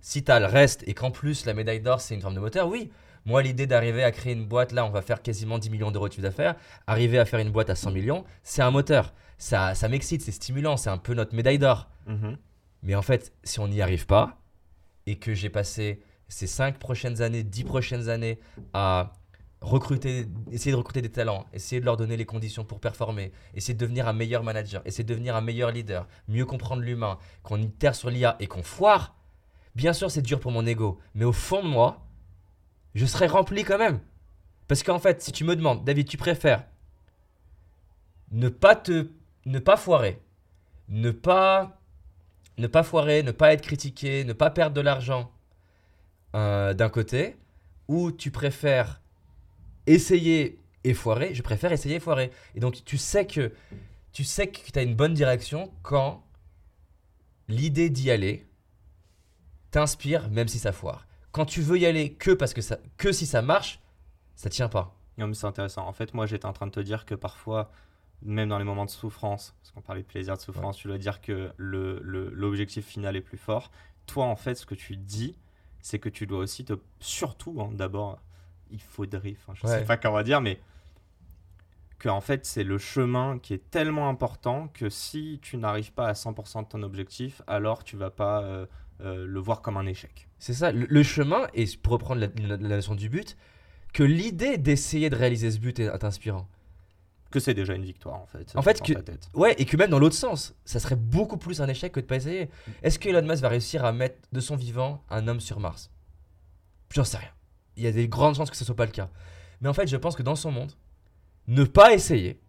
si 0.00 0.24
t'as 0.24 0.40
le 0.40 0.46
reste 0.46 0.86
et 0.86 0.94
qu'en 0.94 1.10
plus 1.10 1.46
la 1.46 1.54
médaille 1.54 1.80
d'or 1.80 2.00
c'est 2.00 2.14
une 2.14 2.20
forme 2.20 2.34
de 2.34 2.40
moteur, 2.40 2.68
oui. 2.68 2.90
Moi, 3.26 3.42
l'idée 3.42 3.66
d'arriver 3.66 4.02
à 4.02 4.12
créer 4.12 4.32
une 4.32 4.46
boîte, 4.46 4.72
là, 4.72 4.86
on 4.86 4.90
va 4.90 5.02
faire 5.02 5.20
quasiment 5.20 5.58
10 5.58 5.68
millions 5.68 5.90
d'euros 5.90 6.08
de 6.08 6.12
chiffre 6.14 6.22
d'affaires. 6.22 6.54
Arriver 6.86 7.18
à 7.18 7.26
faire 7.26 7.38
une 7.38 7.50
boîte 7.50 7.68
à 7.68 7.74
100 7.74 7.90
millions, 7.90 8.24
c'est 8.42 8.62
un 8.62 8.70
moteur. 8.70 9.12
Ça, 9.36 9.74
ça 9.74 9.88
m'excite, 9.88 10.22
c'est 10.22 10.32
stimulant, 10.32 10.78
c'est 10.78 10.88
un 10.88 10.96
peu 10.96 11.12
notre 11.12 11.34
médaille 11.34 11.58
d'or. 11.58 11.88
Mhm. 12.06 12.38
Mais 12.82 12.94
en 12.94 13.02
fait, 13.02 13.34
si 13.44 13.60
on 13.60 13.68
n'y 13.68 13.82
arrive 13.82 14.06
pas, 14.06 14.38
et 15.06 15.16
que 15.16 15.34
j'ai 15.34 15.50
passé 15.50 16.02
ces 16.28 16.46
5 16.46 16.78
prochaines 16.78 17.20
années, 17.20 17.42
10 17.42 17.64
prochaines 17.64 18.08
années 18.08 18.38
à 18.72 19.12
recruter, 19.60 20.26
essayer 20.50 20.72
de 20.72 20.76
recruter 20.76 21.02
des 21.02 21.10
talents, 21.10 21.46
essayer 21.52 21.80
de 21.80 21.84
leur 21.84 21.96
donner 21.96 22.16
les 22.16 22.24
conditions 22.24 22.64
pour 22.64 22.80
performer, 22.80 23.32
essayer 23.54 23.74
de 23.74 23.78
devenir 23.78 24.08
un 24.08 24.12
meilleur 24.12 24.42
manager, 24.42 24.82
essayer 24.84 25.04
de 25.04 25.12
devenir 25.12 25.36
un 25.36 25.40
meilleur 25.40 25.70
leader, 25.70 26.06
mieux 26.28 26.46
comprendre 26.46 26.82
l'humain, 26.82 27.18
qu'on 27.42 27.60
itère 27.60 27.94
sur 27.94 28.10
l'IA 28.10 28.36
et 28.40 28.46
qu'on 28.46 28.62
foire, 28.62 29.16
bien 29.74 29.92
sûr 29.92 30.10
c'est 30.10 30.22
dur 30.22 30.40
pour 30.40 30.50
mon 30.50 30.66
ego, 30.66 30.98
mais 31.14 31.24
au 31.24 31.32
fond 31.32 31.62
de 31.62 31.68
moi, 31.68 32.06
je 32.94 33.06
serais 33.06 33.26
rempli 33.26 33.64
quand 33.64 33.78
même. 33.78 34.00
Parce 34.66 34.82
qu'en 34.82 34.98
fait, 34.98 35.22
si 35.22 35.32
tu 35.32 35.44
me 35.44 35.56
demandes, 35.56 35.84
David, 35.84 36.08
tu 36.08 36.16
préfères 36.16 36.64
ne 38.30 38.48
pas 38.48 38.76
te 38.76 39.08
ne 39.46 39.58
pas 39.58 39.76
foirer, 39.76 40.20
ne 40.88 41.10
pas 41.10 41.80
ne 42.58 42.66
pas 42.66 42.82
foirer, 42.82 43.22
ne 43.22 43.32
pas 43.32 43.52
être 43.52 43.62
critiqué, 43.62 44.24
ne 44.24 44.32
pas 44.32 44.50
perdre 44.50 44.74
de 44.74 44.80
l'argent 44.80 45.32
euh, 46.36 46.74
d'un 46.74 46.88
côté, 46.88 47.36
ou 47.88 48.12
tu 48.12 48.30
préfères 48.30 48.99
essayer 49.92 50.58
et 50.84 50.94
foirer, 50.94 51.34
je 51.34 51.42
préfère 51.42 51.72
essayer 51.72 51.96
et 51.96 52.00
foirer. 52.00 52.30
Et 52.54 52.60
donc 52.60 52.84
tu 52.84 52.96
sais 52.98 53.26
que 53.26 53.52
tu 54.12 54.24
sais 54.24 54.48
que 54.48 54.58
tu 54.72 54.78
as 54.78 54.82
une 54.82 54.94
bonne 54.94 55.14
direction 55.14 55.72
quand 55.82 56.24
l'idée 57.48 57.90
d'y 57.90 58.10
aller 58.10 58.46
t'inspire 59.70 60.28
même 60.30 60.48
si 60.48 60.58
ça 60.58 60.72
foire. 60.72 61.06
Quand 61.32 61.44
tu 61.44 61.60
veux 61.62 61.78
y 61.78 61.86
aller 61.86 62.12
que 62.12 62.32
parce 62.32 62.54
que 62.54 62.60
ça 62.62 62.78
que 62.96 63.12
si 63.12 63.26
ça 63.26 63.42
marche, 63.42 63.80
ça 64.34 64.50
tient 64.50 64.68
pas. 64.68 64.96
Non, 65.18 65.26
mais 65.26 65.34
c'est 65.34 65.46
intéressant. 65.46 65.86
En 65.86 65.92
fait, 65.92 66.14
moi, 66.14 66.26
j'étais 66.26 66.46
en 66.46 66.52
train 66.52 66.66
de 66.66 66.72
te 66.72 66.80
dire 66.80 67.04
que 67.04 67.14
parfois, 67.14 67.70
même 68.22 68.48
dans 68.48 68.58
les 68.58 68.64
moments 68.64 68.86
de 68.86 68.90
souffrance, 68.90 69.54
parce 69.60 69.70
qu'on 69.72 69.82
parlait 69.82 70.00
de 70.02 70.06
plaisir, 70.06 70.34
de 70.36 70.40
souffrance, 70.40 70.78
tu 70.78 70.88
dois 70.88 70.96
dire 70.98 71.20
que 71.20 71.52
le- 71.56 72.00
le- 72.02 72.30
l'objectif 72.30 72.86
final 72.86 73.16
est 73.16 73.20
plus 73.20 73.36
fort. 73.36 73.70
Toi, 74.06 74.24
en 74.24 74.36
fait, 74.36 74.54
ce 74.54 74.64
que 74.64 74.74
tu 74.74 74.96
dis, 74.96 75.36
c'est 75.82 75.98
que 75.98 76.08
tu 76.08 76.26
dois 76.26 76.38
aussi 76.38 76.64
te. 76.64 76.72
Surtout, 77.00 77.60
hein, 77.60 77.70
d'abord, 77.74 78.18
il 78.70 78.80
faudrait, 78.80 79.36
enfin, 79.40 79.52
je 79.54 79.66
Ouais. 79.66 79.78
sais 79.80 79.84
pas 79.84 79.96
comment 79.96 80.22
dire, 80.22 80.40
mais 80.40 80.58
que 81.98 82.08
en 82.08 82.20
fait, 82.20 82.46
c'est 82.46 82.64
le 82.64 82.78
chemin 82.78 83.38
qui 83.38 83.52
est 83.54 83.70
tellement 83.70 84.08
important 84.08 84.68
que 84.68 84.88
si 84.88 85.38
tu 85.42 85.56
n'arrives 85.58 85.92
pas 85.92 86.06
à 86.08 86.12
100% 86.14 86.62
de 86.62 86.68
ton 86.68 86.82
objectif, 86.82 87.42
alors 87.46 87.84
tu 87.84 87.96
vas 87.96 88.10
pas 88.10 88.42
euh, 88.42 88.66
euh, 89.02 89.26
le 89.26 89.40
voir 89.40 89.60
comme 89.60 89.76
un 89.76 89.86
échec. 89.86 90.28
C'est 90.38 90.54
ça, 90.54 90.72
le, 90.72 90.86
le 90.88 91.02
chemin, 91.02 91.46
et 91.52 91.66
pour 91.82 91.92
reprendre 91.92 92.20
la, 92.22 92.28
la- 92.46 92.56
la 92.56 92.76
notion 92.76 92.94
du 92.94 93.10
but, 93.10 93.36
que 93.92 94.02
l'idée 94.02 94.56
d'essayer 94.56 95.10
de 95.10 95.16
réaliser 95.16 95.50
ce 95.50 95.58
but 95.58 95.78
est, 95.78 96.04
inspirant. 96.04 96.48
Que 97.30 97.38
c'est 97.38 97.54
déjà 97.54 97.74
une 97.74 97.84
victoire, 97.84 98.16
en 98.16 98.26
fait. 98.26 98.50
En 98.56 98.62
fait, 98.62 98.80
que- 98.82 98.94
tête. 98.94 99.28
Ouais, 99.34 99.54
et 99.58 99.64
que 99.66 99.76
même 99.76 99.90
dans 99.90 99.98
l'autre 99.98 100.16
sens, 100.16 100.54
ça 100.64 100.80
serait 100.80 100.96
beaucoup 100.96 101.36
plus 101.36 101.60
un 101.60 101.68
échec 101.68 101.92
que 101.92 102.00
de 102.00 102.06
pas 102.06 102.16
essayer. 102.16 102.48
Est-ce 102.82 102.98
que 102.98 103.08
Elon 103.08 103.22
Musk 103.26 103.42
va 103.42 103.48
réussir 103.50 103.84
à 103.84 103.92
mettre 103.92 104.16
de 104.32 104.40
son 104.40 104.56
vivant 104.56 105.04
un 105.10 105.28
homme 105.28 105.40
sur 105.40 105.60
Mars? 105.60 105.90
J'en 106.92 107.04
sais 107.04 107.18
rien. 107.18 107.28
Il 107.76 107.82
y 107.84 107.86
a 107.86 107.92
des 107.92 108.08
grandes 108.08 108.34
chances 108.34 108.50
que 108.50 108.56
ce 108.56 108.64
soit 108.64 108.76
pas 108.76 108.86
le 108.86 108.92
cas. 108.92 109.08
Mais 109.60 109.68
en 109.68 109.74
fait, 109.74 109.86
je 109.86 109.96
pense 109.96 110.16
que 110.16 110.22
dans 110.22 110.36
son 110.36 110.50
monde, 110.50 110.72
ne 111.46 111.64
pas 111.64 111.92
essayer 111.94 112.40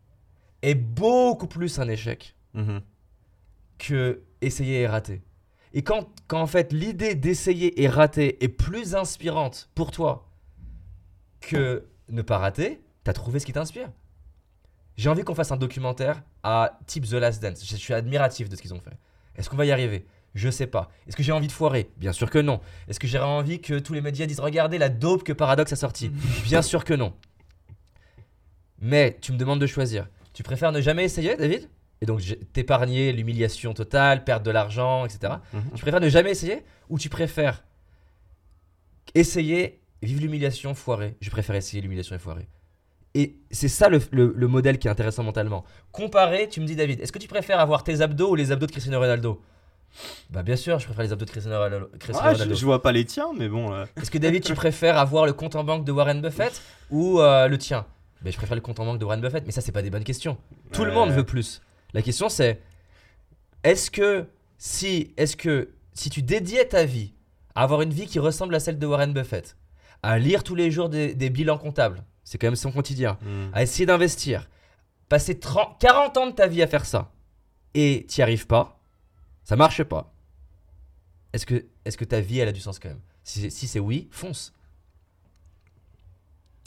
est 0.62 0.76
beaucoup 0.76 1.48
plus 1.48 1.80
un 1.80 1.88
échec 1.88 2.36
Mhm. 2.54 2.82
que 3.78 4.22
essayer 4.42 4.82
et 4.82 4.88
rater. 4.88 5.22
Et 5.74 5.84
quand, 5.84 6.10
quand 6.28 6.42
en 6.42 6.48
fait 6.48 6.74
l'idée 6.74 7.16
d'essayer 7.16 7.82
et 7.82 7.88
rater 7.88 8.44
est 8.44 8.50
plus 8.50 8.94
inspirante 8.96 9.70
pour 9.74 9.92
toi 9.92 10.30
que 11.40 11.86
ne 12.10 12.22
pas 12.22 12.38
rater, 12.38 12.82
t'as 13.04 13.14
trouvé 13.14 13.40
ce 13.40 13.46
qui 13.46 13.54
t'inspire. 13.54 13.90
J'ai 14.98 15.10
envie 15.10 15.24
qu'on 15.24 15.34
fasse 15.36 15.52
un 15.52 15.58
documentaire 15.58 16.22
à 16.44 16.80
type 16.86 17.06
The 17.08 17.14
Last 17.14 17.42
Dance. 17.42 17.66
Je 17.66 17.76
suis 17.78 17.94
admiratif 17.94 18.50
de 18.50 18.56
ce 18.56 18.62
qu'ils 18.62 18.74
ont 18.74 18.80
fait. 18.82 18.98
Est-ce 19.36 19.50
qu'on 19.50 19.56
va 19.58 19.66
y 19.66 19.72
arriver? 19.72 20.06
Je 20.34 20.50
sais 20.50 20.68
pas. 20.68 20.90
Est-ce 21.08 21.16
que 21.18 21.24
j'ai 21.24 21.32
envie 21.34 21.48
de 21.48 21.52
foirer? 21.52 21.90
Bien 21.98 22.14
sûr 22.14 22.30
que 22.30 22.40
non. 22.40 22.62
Est-ce 22.88 23.00
que 23.00 23.08
j'aurais 23.08 23.26
envie 23.26 23.60
que 23.60 23.80
tous 23.80 23.94
les 23.94 24.02
médias 24.02 24.26
disent 24.26 24.40
regardez 24.40 24.78
la 24.78 24.90
dope 24.90 25.24
que 25.24 25.34
Paradox 25.34 25.74
a 25.74 25.76
sortie? 25.76 26.10
Bien 26.46 26.62
sûr 26.62 26.86
que 26.86 26.94
non. 26.94 27.14
Mais 28.80 29.18
tu 29.22 29.32
me 29.34 29.38
demandes 29.38 29.60
de 29.62 29.68
choisir. 29.68 30.08
Tu 30.34 30.44
préfères 30.44 30.72
ne 30.72 30.82
jamais 30.82 31.04
essayer, 31.04 31.36
David? 31.36 31.70
Et 32.02 32.06
donc 32.06 32.22
t'épargner 32.54 33.12
l'humiliation 33.14 33.74
totale, 33.74 34.24
perdre 34.24 34.46
de 34.46 34.52
l'argent, 34.52 35.06
etc. 35.06 35.34
Mhm. 35.54 35.62
Tu 35.76 35.82
préfères 35.82 36.00
ne 36.00 36.10
jamais 36.10 36.32
essayer 36.32 36.64
ou 36.90 36.98
tu 36.98 37.10
préfères 37.10 37.64
essayer, 39.14 39.82
vivre 40.02 40.22
l'humiliation, 40.22 40.74
foirer 40.74 41.16
Je 41.22 41.30
préfère 41.30 41.56
essayer 41.56 41.82
l'humiliation 41.82 42.16
et 42.16 42.20
foirer. 42.20 42.48
Et 43.14 43.36
c'est 43.52 43.68
ça 43.68 43.90
le, 43.90 44.00
le- 44.12 44.34
le 44.36 44.48
modèle 44.48 44.80
qui 44.80 44.88
est 44.88 44.92
intéressant 44.92 45.24
mentalement. 45.24 45.66
Comparer, 45.92 46.48
tu 46.48 46.62
me 46.62 46.66
dis 46.66 46.76
David, 46.78 47.02
est-ce 47.02 47.12
que 47.12 47.20
tu 47.20 47.28
préfères 47.28 47.60
avoir 47.60 47.84
tes 47.84 48.00
abdos 48.02 48.32
ou 48.32 48.36
les 48.36 48.52
abdos 48.54 48.68
de 48.68 48.72
Cristiano 48.72 49.00
Ronaldo? 49.00 49.42
Bah 50.30 50.44
bien 50.44 50.56
sûr, 50.56 50.80
je 50.80 50.86
préfère 50.86 51.04
les 51.04 51.12
abdos 51.12 51.26
de 51.26 51.32
Cristiano 51.32 51.58
Ronaldo. 51.58 51.90
Ah, 52.20 52.34
je, 52.34 52.66
vois 52.66 52.82
pas 52.82 52.92
les 52.92 53.06
tiens, 53.06 53.32
mais 53.38 53.50
bon. 53.50 53.74
euh, 53.74 53.86
Est-ce 54.02 54.10
que 54.10 54.18
David, 54.18 54.44
tu 54.44 54.54
préfères 54.54 54.98
avoir 54.98 55.26
le 55.26 55.34
compte 55.34 55.56
en 55.56 55.64
banque 55.64 55.84
de 55.86 55.92
Warren 55.92 56.22
Buffett 56.22 56.62
ou 56.90 57.20
euh, 57.20 57.48
le 57.48 57.58
tien? 57.58 57.86
Ben, 58.22 58.32
Je 58.32 58.38
préfère 58.38 58.56
le 58.56 58.62
compte 58.62 58.80
en 58.80 58.86
banque 58.86 59.00
de 59.00 59.06
Warren 59.06 59.22
Buffett, 59.22 59.44
mais 59.46 59.52
ça, 59.52 59.62
c'est 59.62 59.72
pas 59.72 59.82
des 59.82 59.90
bonnes 59.90 60.04
questions. 60.04 60.38
Tout 60.72 60.86
le 60.86 60.92
monde 60.92 61.12
veut 61.12 61.26
plus. 61.26 61.62
La 61.94 62.02
question, 62.02 62.30
c'est 62.30 62.62
est-ce 63.64 63.92
que 63.92 64.26
si, 64.58 65.14
est-ce 65.18 65.36
que 65.36 65.70
si 65.94 66.10
tu 66.10 66.22
dédiais 66.22 66.66
ta 66.66 66.86
vie 66.86 67.14
à 67.56 67.64
avoir 67.64 67.82
une 67.82 67.92
vie 67.92 68.06
qui 68.08 68.20
ressemble 68.20 68.56
à 68.56 68.60
celle 68.60 68.80
de 68.80 68.86
Warren 68.88 69.12
Buffett, 69.14 69.58
à 70.04 70.18
lire 70.18 70.44
tous 70.44 70.56
les 70.56 70.72
jours 70.72 70.88
des, 70.90 71.14
des 71.14 71.30
bilans 71.30 71.58
comptables, 71.58 72.04
c'est 72.24 72.38
quand 72.38 72.48
même 72.48 72.56
son 72.56 72.72
quotidien, 72.72 73.18
hmm. 73.22 73.50
à 73.54 73.62
essayer 73.64 73.86
d'investir, 73.86 74.50
passer 75.10 75.38
30, 75.38 75.78
40 75.80 76.18
ans 76.18 76.28
de 76.28 76.32
ta 76.32 76.48
vie 76.48 76.62
à 76.64 76.68
faire 76.68 76.86
ça, 76.86 77.12
et 77.74 78.06
t'y 78.08 78.22
arrives 78.22 78.48
pas, 78.48 78.81
ça 79.44 79.56
marche 79.56 79.84
pas. 79.84 80.14
Est-ce 81.34 81.46
que, 81.46 81.66
est-ce 81.86 81.98
que 81.98 82.06
ta 82.06 82.20
vie, 82.22 82.40
elle 82.40 82.50
a 82.50 82.52
du 82.52 82.60
sens 82.60 82.80
quand 82.80 82.90
même? 82.90 83.02
Si, 83.24 83.42
c'est- 83.42 83.50
si 83.50 83.68
c'est 83.68 83.80
oui, 83.80 84.08
fonce. 84.12 84.54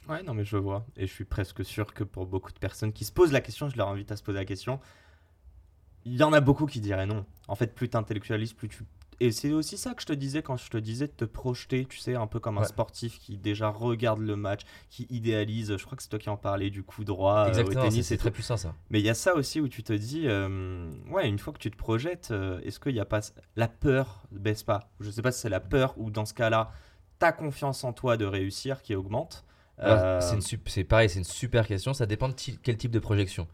Ouais, 0.09 0.23
non, 0.23 0.35
mais 0.35 0.45
je 0.45 0.57
vois. 0.57 0.87
Et 0.97 1.07
je 1.07 1.13
suis 1.13 1.25
presque 1.25 1.65
sûr 1.65 1.93
que 1.95 2.05
pour 2.05 2.27
beaucoup 2.27 2.53
de 2.53 2.59
personnes 2.59 2.93
qui 2.93 3.05
se 3.05 3.13
posent 3.13 3.33
la 3.33 3.41
question, 3.41 3.69
je 3.69 3.77
leur 3.77 3.89
invite 3.89 4.13
à 4.13 4.17
se 4.17 4.23
poser 4.23 4.39
la 4.39 4.45
question. 4.45 4.81
Il 6.05 6.15
y 6.17 6.23
en 6.23 6.33
a 6.33 6.41
beaucoup 6.41 6.67
qui 6.67 6.81
diraient 6.81 7.07
non. 7.07 7.25
En 7.49 7.55
fait, 7.55 7.75
plus 7.75 7.89
tu 7.89 7.97
intellectualises, 7.97 8.53
plus 8.53 8.69
tu. 8.69 8.85
Et 9.21 9.33
c'est 9.33 9.53
aussi 9.53 9.77
ça 9.79 9.95
que 9.95 10.03
je 10.03 10.07
te 10.07 10.13
disais 10.13 10.43
quand 10.43 10.57
je 10.57 10.69
te 10.71 10.77
disais 10.79 11.07
de 11.07 11.13
te 11.13 11.25
projeter, 11.25 11.87
tu 11.87 11.99
sais, 11.99 12.15
un 12.15 12.27
peu 12.27 12.41
comme 12.41 12.59
un 12.59 12.63
Ouais. 12.63 12.67
sportif 12.67 13.19
qui 13.19 13.37
déjà 13.37 13.69
regarde 13.69 14.21
le 14.21 14.37
match, 14.37 14.63
qui 14.91 15.07
idéalise. 15.11 15.77
Je 15.77 15.85
crois 15.85 15.97
que 15.97 16.03
c'est 16.03 16.09
toi 16.09 16.19
qui 16.19 16.31
en 16.31 16.37
parlais 16.37 16.71
du 16.71 16.83
coup 16.83 17.05
droit 17.05 17.45
euh, 17.45 17.49
Exactement, 17.49 17.81
au 17.81 17.85
c'est, 17.85 17.91
tennis. 17.91 18.07
c'est 18.07 18.17
très 18.17 18.31
puissant 18.31 18.57
ça. 18.57 18.75
Mais 18.91 19.01
il 19.01 19.05
y 19.05 19.11
a 19.11 19.15
ça 19.15 19.35
aussi 19.35 19.61
où 19.61 19.69
tu 19.69 19.83
te 19.83 19.93
dis, 19.93 20.23
euh, 20.27 20.91
ouais, 21.11 21.29
une 21.29 21.39
fois 21.39 21.53
que 21.53 21.59
tu 21.59 21.71
te 21.71 21.77
projettes, 21.77 22.29
euh, 22.31 22.61
est-ce 22.63 22.81
qu'il 22.81 22.93
n'y 22.95 23.01
a 23.01 23.05
pas 23.05 23.21
la 23.57 23.69
peur 23.69 24.25
baisse 24.31 24.63
pas 24.63 24.91
Je 25.01 25.11
sais 25.11 25.23
pas 25.23 25.33
si 25.33 25.41
c'est 25.41 25.49
la 25.49 25.61
peur 25.61 25.95
ou 25.99 26.11
dans 26.11 26.25
ce 26.25 26.35
cas-là, 26.35 26.71
ta 27.19 27.33
confiance 27.33 27.85
en 27.85 27.93
toi 27.93 28.17
de 28.17 28.25
réussir 28.25 28.83
qui 28.83 28.95
augmente. 28.95 29.45
Euh, 29.81 30.21
c'est, 30.67 30.85
pareil, 30.85 31.09
c'est 31.09 31.19
une 31.19 31.25
super 31.25 31.67
question. 31.67 31.95
Ça 31.95 32.07
dépend 32.07 32.29
de 32.29 32.35
quel 32.63 32.77
type 32.77 32.93
de 32.93 32.99
projection. 33.01 33.49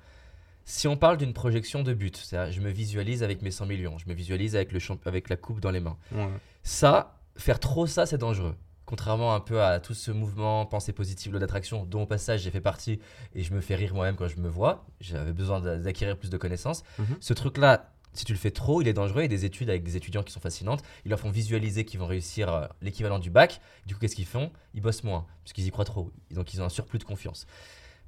Si 0.65 0.87
on 0.89 0.97
parle 0.97 1.17
d'une 1.17 1.33
projection 1.33 1.83
de 1.83 1.93
but, 1.93 2.17
c'est-à-dire 2.17 2.53
je 2.53 2.61
me 2.61 2.71
visualise 2.71 3.23
avec 3.23 3.43
mes 3.43 3.51
100 3.51 3.67
millions, 3.67 3.99
je 3.99 4.09
me 4.09 4.15
visualise 4.15 4.55
avec, 4.57 4.73
le 4.73 4.79
avec 5.05 5.29
la 5.29 5.37
coupe 5.37 5.61
dans 5.61 5.71
les 5.71 5.81
mains. 5.81 5.97
ouais. 6.13 6.29
Ça, 6.63 7.19
faire 7.37 7.59
trop 7.59 7.87
ça, 7.87 8.07
c'est 8.07 8.19
dangereux. 8.19 8.55
Contrairement 8.87 9.35
un 9.35 9.41
peu 9.41 9.63
à 9.63 9.79
tout 9.81 9.95
ce 9.95 10.11
mouvement 10.11 10.67
pensée 10.67 10.93
positive, 10.93 11.33
loi 11.33 11.41
d'attraction, 11.41 11.85
dont 11.87 12.03
au 12.03 12.07
passage 12.07 12.41
j'ai 12.43 12.51
fait 12.51 12.61
partie 12.61 12.99
et 13.35 13.43
je 13.45 13.55
me 13.55 13.61
fais 13.61 13.77
rire 13.77 13.95
moi-même 13.95 14.17
quand 14.17 14.29
je 14.29 14.37
me 14.39 14.49
vois. 14.49 14.85
J'avais 15.01 15.33
besoin 15.33 15.61
d'a- 15.61 15.77
d'acquérir 15.79 16.17
plus 16.19 16.29
de 16.31 16.37
connaissances. 16.37 16.83
Mhm. 16.99 17.17
Ce 17.21 17.33
truc-là, 17.33 17.93
si 18.13 18.25
tu 18.25 18.33
le 18.33 18.39
fais 18.39 18.51
trop, 18.51 18.83
il 18.83 18.89
est 18.89 18.93
dangereux. 18.93 19.21
Il 19.21 19.23
y 19.23 19.25
a 19.27 19.29
des 19.29 19.45
études 19.45 19.71
avec 19.71 19.85
des 19.85 19.97
étudiants 19.97 20.25
qui 20.25 20.33
sont 20.33 20.41
fascinantes. 20.41 20.83
Ils 21.05 21.11
leur 21.11 21.21
font 21.21 21.31
visualiser 21.31 21.85
qu'ils 21.85 22.01
vont 22.01 22.07
réussir 22.09 22.53
euh, 22.53 22.67
l'équivalent 22.83 23.21
du 23.21 23.31
bac. 23.31 23.61
Du 23.87 23.95
coup, 23.95 24.01
qu'est-ce 24.01 24.17
qu'ils 24.17 24.27
font? 24.27 24.51
Ils 24.75 24.81
bossent 24.83 25.05
moins, 25.05 25.25
parce 25.45 25.53
qu'ils 25.53 25.67
y 25.67 25.71
croient 25.71 25.85
trop. 25.85 26.11
Donc, 26.33 26.53
ils 26.53 26.61
ont 26.61 26.65
un 26.65 26.69
surplus 26.69 26.99
de 26.99 27.05
confiance. 27.05 27.47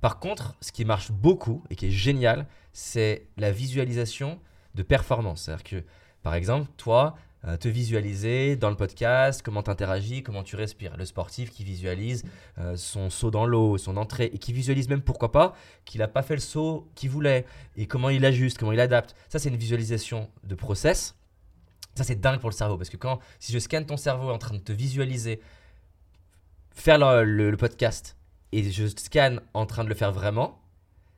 Par 0.02 0.18
contre, 0.18 0.56
ce 0.60 0.72
qui 0.72 0.84
marche 0.84 1.12
beaucoup 1.12 1.62
et 1.70 1.76
qui 1.76 1.86
est 1.86 1.90
génial, 1.90 2.46
c'est 2.74 3.28
la 3.38 3.52
visualisation 3.52 4.38
de 4.74 4.82
performance. 4.82 5.42
C'est-à-dire 5.42 5.64
que, 5.64 5.84
par 6.22 6.34
exemple, 6.34 6.68
toi, 6.76 7.14
euh, 7.44 7.56
te 7.56 7.68
visualiser 7.68 8.56
dans 8.56 8.68
le 8.68 8.74
podcast, 8.76 9.42
comment 9.42 9.62
tu 9.62 9.70
interagis, 9.70 10.24
comment 10.24 10.42
tu 10.42 10.56
respires. 10.56 10.96
Le 10.96 11.04
sportif 11.04 11.50
qui 11.50 11.62
visualise 11.62 12.24
euh, 12.58 12.76
son 12.76 13.10
saut 13.10 13.30
dans 13.30 13.46
l'eau, 13.46 13.78
son 13.78 13.96
entrée, 13.96 14.30
et 14.34 14.38
qui 14.38 14.52
visualise 14.52 14.88
même, 14.88 15.02
pourquoi 15.02 15.30
pas, 15.30 15.54
qu'il 15.84 16.00
n'a 16.00 16.08
pas 16.08 16.22
fait 16.22 16.34
le 16.34 16.40
saut 16.40 16.90
qu'il 16.96 17.08
voulait, 17.08 17.46
et 17.76 17.86
comment 17.86 18.10
il 18.10 18.24
ajuste, 18.24 18.58
comment 18.58 18.72
il 18.72 18.80
adapte. 18.80 19.14
Ça, 19.28 19.38
c'est 19.38 19.50
une 19.50 19.56
visualisation 19.56 20.28
de 20.42 20.56
process. 20.56 21.14
Ça, 21.94 22.02
c'est 22.02 22.20
dingue 22.20 22.40
pour 22.40 22.50
le 22.50 22.56
cerveau, 22.56 22.76
parce 22.76 22.90
que 22.90 22.96
quand, 22.96 23.20
si 23.38 23.52
je 23.52 23.58
scanne 23.60 23.86
ton 23.86 23.96
cerveau 23.96 24.30
en 24.30 24.38
train 24.38 24.54
de 24.54 24.60
te 24.60 24.72
visualiser, 24.72 25.40
faire 26.72 26.98
le, 26.98 27.56
podcast, 27.56 28.16
et 28.52 28.70
je 28.70 28.86
scanne 28.86 29.40
en 29.54 29.66
train 29.66 29.84
de 29.84 29.88
le 29.88 29.94
faire 29.94 30.12
vraiment, 30.12 30.60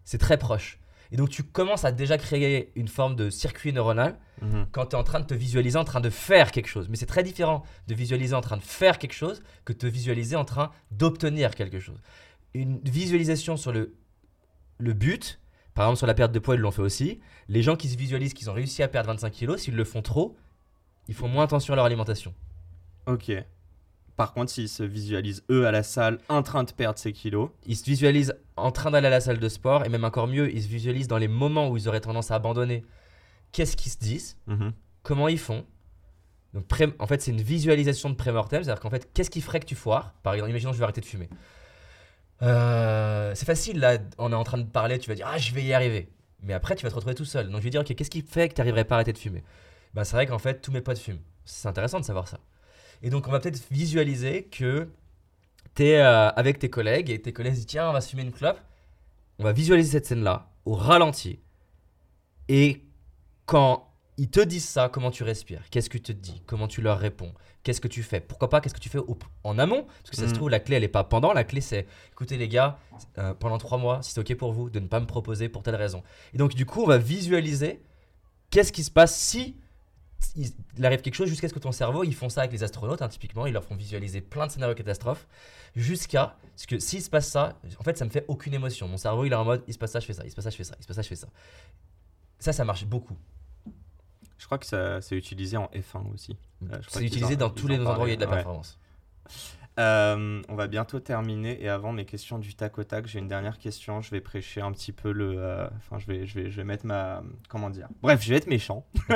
c'est 0.05 0.19
très 0.19 0.39
proche. 0.39 0.79
Et 1.13 1.17
donc, 1.17 1.29
tu 1.29 1.43
commences 1.45 1.85
à 1.85 1.93
déjà 1.93 2.19
créer 2.19 2.73
une 2.75 2.89
forme 2.89 3.15
de 3.15 3.31
circuit 3.31 3.73
neuronal 3.73 4.19
Mhm. 4.43 4.67
quand 4.73 4.87
tu 4.87 4.97
es 4.97 4.99
en 4.99 5.05
train 5.05 5.21
de 5.21 5.27
te 5.27 5.35
visualiser 5.35 5.79
en 5.79 5.85
train 5.85 6.01
de 6.01 6.11
faire 6.11 6.51
quelque 6.51 6.67
chose. 6.67 6.89
Mais 6.89 6.97
c'est 6.97 7.07
très 7.07 7.23
différent 7.23 7.63
de 7.87 7.95
visualiser 7.95 8.35
en 8.35 8.41
train 8.41 8.57
de 8.57 8.63
faire 8.63 8.99
quelque 8.99 9.13
chose 9.13 9.43
que 9.65 9.73
de 9.73 9.79
te 9.79 9.87
visualiser 9.87 10.35
en 10.35 10.45
train 10.45 10.73
d'obtenir 10.91 11.55
quelque 11.55 11.79
chose. 11.79 12.01
Une 12.53 12.79
visualisation 12.81 13.57
sur 13.57 13.73
le, 13.73 13.95
le 14.79 14.93
but, 14.93 15.39
par 15.75 15.87
exemple 15.87 15.99
sur 15.99 16.07
la 16.09 16.15
perte 16.15 16.33
de 16.33 16.39
poids, 16.41 16.57
ils 16.57 16.61
l'ont 16.61 16.73
fait 16.73 16.83
aussi. 16.83 17.21
Les 17.49 17.63
gens 17.63 17.77
qui 17.77 17.89
se 17.89 17.97
visualisent 17.97 18.35
qu'ils 18.35 18.51
ont 18.51 18.55
réussi 18.55 18.83
à 18.83 18.89
perdre 18.89 19.09
25 19.11 19.31
kilos, 19.31 19.61
s'ils 19.61 19.77
le 19.77 19.85
font 19.85 20.03
trop, 20.03 20.37
ils 21.07 21.15
font 21.15 21.29
moins 21.29 21.45
attention 21.45 21.75
à 21.75 21.77
leur 21.77 21.85
alimentation. 21.85 22.35
Ok. 23.07 23.31
Par 24.17 24.33
contre, 24.33 24.51
s'ils 24.53 24.69
se 24.69 24.83
visualisent 24.85 25.43
eux 25.51 25.67
à 25.67 25.73
la 25.73 25.83
salle 25.83 26.19
en 26.29 26.43
train 26.43 26.63
de 26.65 26.71
perdre 26.73 26.99
ses 26.99 27.13
kilos, 27.13 27.51
Ils 27.67 27.77
se 27.77 27.85
visualisent 27.85 28.35
en 28.57 28.71
train 28.71 28.91
d'aller 28.93 29.09
à 29.09 29.11
la 29.11 29.21
salle 29.21 29.39
de 29.41 29.49
sport, 29.49 29.85
et 29.85 29.89
même 29.89 30.05
encore 30.05 30.29
mieux, 30.29 30.55
ils 30.55 30.63
se 30.63 30.69
visualisent 30.69 31.09
dans 31.09 31.19
les 31.19 31.27
moments 31.29 31.69
où 31.69 31.77
ils 31.77 31.89
auraient 31.89 32.01
tendance 32.01 32.31
à 32.31 32.37
abandonner. 32.37 32.85
Qu'est-ce 33.53 33.77
qu'ils 33.77 33.93
se 33.93 33.99
disent? 33.99 34.37
Mhm. 34.47 34.73
comment 35.03 35.29
ils 35.29 35.39
font? 35.39 35.65
Donc, 36.55 36.65
en 37.01 37.07
fait, 37.09 37.21
c'est 37.21 37.33
une 37.33 37.41
visualisation 37.43 38.09
de 38.11 38.15
pré-mortem. 38.15 38.63
C'est-à-dire 38.63 38.81
qu'en 38.81 38.91
fait, 38.91 39.13
qu'est-ce 39.13 39.29
qui 39.31 39.41
ferait 39.41 39.59
que 39.59 39.67
tu 39.67 39.75
foires? 39.75 40.15
Par 40.23 40.35
exemple, 40.35 40.51
imaginons 40.51 40.71
que 40.71 40.77
je 40.77 40.79
vais 40.79 40.85
arrêter 40.85 41.01
de 41.01 41.07
fumer. 41.07 41.29
Euh, 42.43 43.33
c'est 43.35 43.45
facile, 43.47 43.81
là, 43.81 43.99
on 44.19 44.33
est 44.33 44.37
en 44.37 44.45
train 44.45 44.59
de 44.59 44.65
parler, 44.65 44.99
tu 44.99 45.09
vas 45.09 45.15
dire, 45.17 45.27
ah, 45.31 45.39
je 45.39 45.53
vais 45.53 45.65
y 45.65 45.73
arriver. 45.73 46.09
Mais 46.43 46.53
après, 46.53 46.77
tu 46.77 46.85
vas 46.85 46.91
te 46.91 46.95
retrouver 46.95 47.15
tout 47.15 47.25
seul. 47.25 47.49
Donc, 47.49 47.61
je 47.61 47.65
vais 47.65 47.71
dire, 47.71 47.81
ok, 47.81 47.95
qu'est-ce 47.95 48.11
qui 48.11 48.23
fait 48.23 48.49
que 48.49 48.55
tu 48.55 48.61
n'arriverais 48.61 48.85
pas 48.85 48.95
à 48.95 48.99
arrêter 48.99 49.13
de 49.13 49.19
fumer? 49.19 49.43
Bah, 49.95 50.05
C'est 50.05 50.15
vrai 50.17 50.27
qu'en 50.27 50.39
fait, 50.39 50.61
tous 50.61 50.73
mes 50.73 50.81
potes 50.81 50.99
fument. 50.99 51.21
C'est 51.45 51.69
intéressant 51.69 52.01
de 52.01 52.05
savoir 52.05 52.29
ça. 52.29 52.39
Et 53.05 53.11
donc, 53.11 53.29
on 53.29 53.31
va 53.31 53.39
peut-être 53.39 53.63
visualiser 53.71 54.45
que 54.45 54.89
tu 55.75 55.85
es 55.85 55.99
avec 56.01 56.59
tes 56.59 56.71
collègues 56.71 57.11
et 57.11 57.21
tes 57.21 57.33
collègues 57.35 57.53
disent, 57.55 57.67
tiens, 57.67 57.91
on 57.91 57.93
va 57.93 58.01
fumer 58.01 58.23
une 58.23 58.33
clope. 58.33 58.59
On 59.39 59.45
va 59.45 59.53
visualiser 59.53 59.91
cette 59.93 60.07
scène-là 60.07 60.51
au 60.65 60.73
ralenti. 60.75 61.39
Et 62.49 62.83
quand 63.47 63.91
ils 64.17 64.31
te 64.31 64.41
disent 64.41 64.67
ça, 64.69 64.89
comment 64.89 65.11
tu 65.11 65.23
respires? 65.23 65.63
Qu'est-ce 65.71 65.91
que 65.91 65.99
tu 65.99 66.05
te 66.05 66.13
dis? 66.13 66.43
Comment 66.47 66.67
tu 66.67 66.81
leur 66.81 66.99
réponds? 66.99 67.33
Qu'est-ce 67.63 67.81
que 67.81 67.89
tu 67.89 68.03
fais? 68.03 68.21
Pourquoi 68.21 68.49
pas 68.49 68.61
Qu'est-ce 68.63 68.75
que 68.75 68.81
tu 68.81 68.89
fais 68.89 68.99
au- 68.99 69.19
en 69.43 69.59
amont? 69.59 69.83
Parce 69.85 70.11
que 70.11 70.17
ça 70.17 70.23
se 70.27 70.29
Mhm. 70.33 70.37
trouve, 70.37 70.51
la 70.51 70.61
clé, 70.61 70.77
elle 70.77 70.85
est 70.85 70.89
pas 70.89 71.05
pendant. 71.05 71.33
La 71.35 71.45
clé, 71.45 71.61
c'est 71.61 71.87
écoutez, 72.13 72.37
les 72.39 72.49
gars, 72.49 72.79
euh, 73.19 73.35
pendant 73.35 73.59
trois 73.59 73.77
mois, 73.79 74.03
si 74.03 74.13
c'est 74.13 74.21
OK 74.21 74.35
pour 74.37 74.53
vous, 74.53 74.71
de 74.71 74.81
ne 74.81 74.87
pas 74.87 75.01
me 75.01 75.07
proposer 75.07 75.49
pour 75.51 75.63
telle 75.63 75.77
raison. 75.77 76.03
Et 76.33 76.39
donc, 76.39 76.55
du 76.55 76.65
coup, 76.65 76.83
on 76.83 76.87
va 76.87 76.99
visualiser 76.99 77.83
qu'est-ce 78.51 78.73
qui 78.73 78.85
se 78.85 78.91
passe 78.91 79.15
si 79.19 79.57
il 80.37 80.51
il 80.77 80.85
arrive 80.87 81.01
quelque 81.03 81.15
chose 81.15 81.29
jusqu'à 81.29 81.49
ce 81.49 81.55
que 81.55 81.59
ton 81.59 81.73
cerveau, 81.73 82.05
ils 82.05 82.15
font 82.15 82.29
ça 82.29 82.41
avec 82.43 82.53
les 82.53 82.63
astronautes, 82.63 83.03
hein, 83.03 83.09
typiquement, 83.09 83.47
ils 83.47 83.53
leur 83.53 83.65
font 83.65 83.75
visualiser 83.77 84.21
plein 84.21 84.47
de 84.47 84.53
scénarios 84.53 84.75
catastrophes, 84.75 85.27
jusqu'à 85.77 86.37
ce 86.57 86.67
que 86.67 86.79
s'il 86.79 87.03
se 87.03 87.11
passe 87.11 87.29
ça, 87.29 87.59
en 87.79 87.83
fait, 87.83 87.97
ça 87.99 88.05
me 88.05 88.11
fait 88.11 88.25
aucune 88.29 88.55
émotion. 88.55 88.89
Mon 88.89 88.97
cerveau, 88.97 89.25
il 89.25 89.33
est 89.33 89.37
en 89.37 89.45
mode, 89.45 89.63
il 89.67 89.73
se 89.75 89.79
passe 89.79 89.93
ça, 89.93 90.01
je 90.01 90.07
fais 90.07 90.13
ça, 90.13 90.25
il 90.25 90.31
se 90.31 90.35
passe 90.37 90.45
ça, 90.45 90.51
je 90.51 90.57
fais 90.57 90.65
ça, 90.65 90.75
il 90.79 90.83
se 90.83 90.87
passe 90.87 90.97
ça, 90.97 91.03
je 91.03 91.09
fais 91.09 91.17
ça. 91.17 91.29
Ça, 92.39 92.53
ça 92.53 92.65
marche 92.65 92.85
beaucoup. 92.85 93.17
je 94.39 94.47
crois 94.47 94.59
que 94.59 94.67
ça 94.67 95.01
c'est 95.01 95.17
utilisé 95.17 95.57
en 95.57 95.67
F1 95.75 96.13
aussi. 96.13 96.37
Euh, 96.71 96.79
c'est 96.89 97.05
utilisé 97.05 97.35
en- 97.37 97.39
dans 97.39 97.51
tous 97.51 97.67
les 97.69 97.79
endroits 97.79 98.01
où 98.05 98.07
il 98.07 98.11
y 98.11 98.13
a 98.13 98.17
de 98.17 98.21
la 98.23 98.29
ouais. 98.29 98.35
performance. 98.37 98.79
Euh, 99.81 100.41
on 100.49 100.55
va 100.55 100.69
bientôt 100.69 101.01
terminer 101.01 101.61
et 101.63 101.69
avant 101.69 101.93
mes 101.93 102.05
questions 102.05 102.39
du 102.39 102.55
tac 102.55 102.79
au 102.79 102.85
tac, 102.85 103.07
j'ai 103.09 103.19
une 103.19 103.27
dernière 103.27 103.59
question. 103.59 104.01
Je 104.01 104.11
vais 104.13 104.21
prêcher 104.21 104.61
un 104.61 104.71
petit 104.73 104.93
peu 104.93 105.11
le. 105.13 105.35
euh, 105.39 105.67
Enfin, 105.79 105.99
je 105.99 106.07
vais, 106.07 106.27
je 106.27 106.39
vais, 106.39 106.51
je 106.51 106.57
vais 106.57 106.65
mettre 106.65 106.87
ma. 106.87 107.23
Comment 107.49 107.71
dire? 107.71 107.89
Bref, 108.03 108.23
je 108.23 108.31
vais 108.31 108.37
être 108.37 108.47
méchant. 108.47 108.87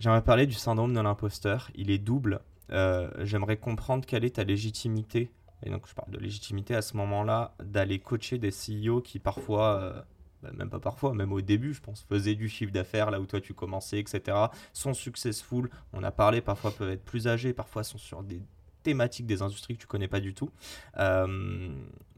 J'aimerais 0.00 0.22
parler 0.22 0.46
du 0.46 0.54
syndrome 0.54 0.94
de 0.94 1.00
l'imposteur. 1.00 1.70
Il 1.74 1.90
est 1.90 1.98
double. 1.98 2.40
Euh, 2.70 3.10
J'aimerais 3.24 3.58
comprendre 3.58 4.06
quelle 4.06 4.24
est 4.24 4.36
ta 4.36 4.44
légitimité. 4.44 5.30
Et 5.62 5.68
donc, 5.70 5.86
je 5.86 5.92
parle 5.94 6.10
de 6.10 6.18
légitimité 6.18 6.74
à 6.74 6.80
ce 6.80 6.96
moment-là, 6.96 7.52
d'aller 7.62 7.98
coacher 7.98 8.38
des 8.38 8.50
CEO 8.50 9.02
qui 9.02 9.18
parfois, 9.18 10.06
bah, 10.42 10.50
même 10.56 10.70
pas 10.70 10.80
parfois, 10.80 11.14
même 11.14 11.32
au 11.32 11.40
début, 11.40 11.74
je 11.74 11.80
pense, 11.80 12.02
faisaient 12.08 12.34
du 12.34 12.48
chiffre 12.48 12.72
d'affaires 12.72 13.10
là 13.10 13.20
où 13.20 13.26
toi 13.26 13.40
tu 13.40 13.54
commençais, 13.54 13.98
etc. 13.98 14.36
Sont 14.72 14.94
successful. 14.94 15.68
On 15.92 16.02
a 16.02 16.10
parlé, 16.10 16.40
parfois 16.40 16.70
peuvent 16.70 16.90
être 16.90 17.04
plus 17.04 17.28
âgés, 17.28 17.52
parfois 17.52 17.84
sont 17.84 17.98
sur 17.98 18.22
des 18.22 18.40
thématiques 18.82 19.26
des 19.26 19.42
industries 19.42 19.74
que 19.76 19.80
tu 19.82 19.86
connais 19.86 20.08
pas 20.08 20.20
du 20.20 20.32
tout. 20.32 20.50
Euh, 20.98 21.68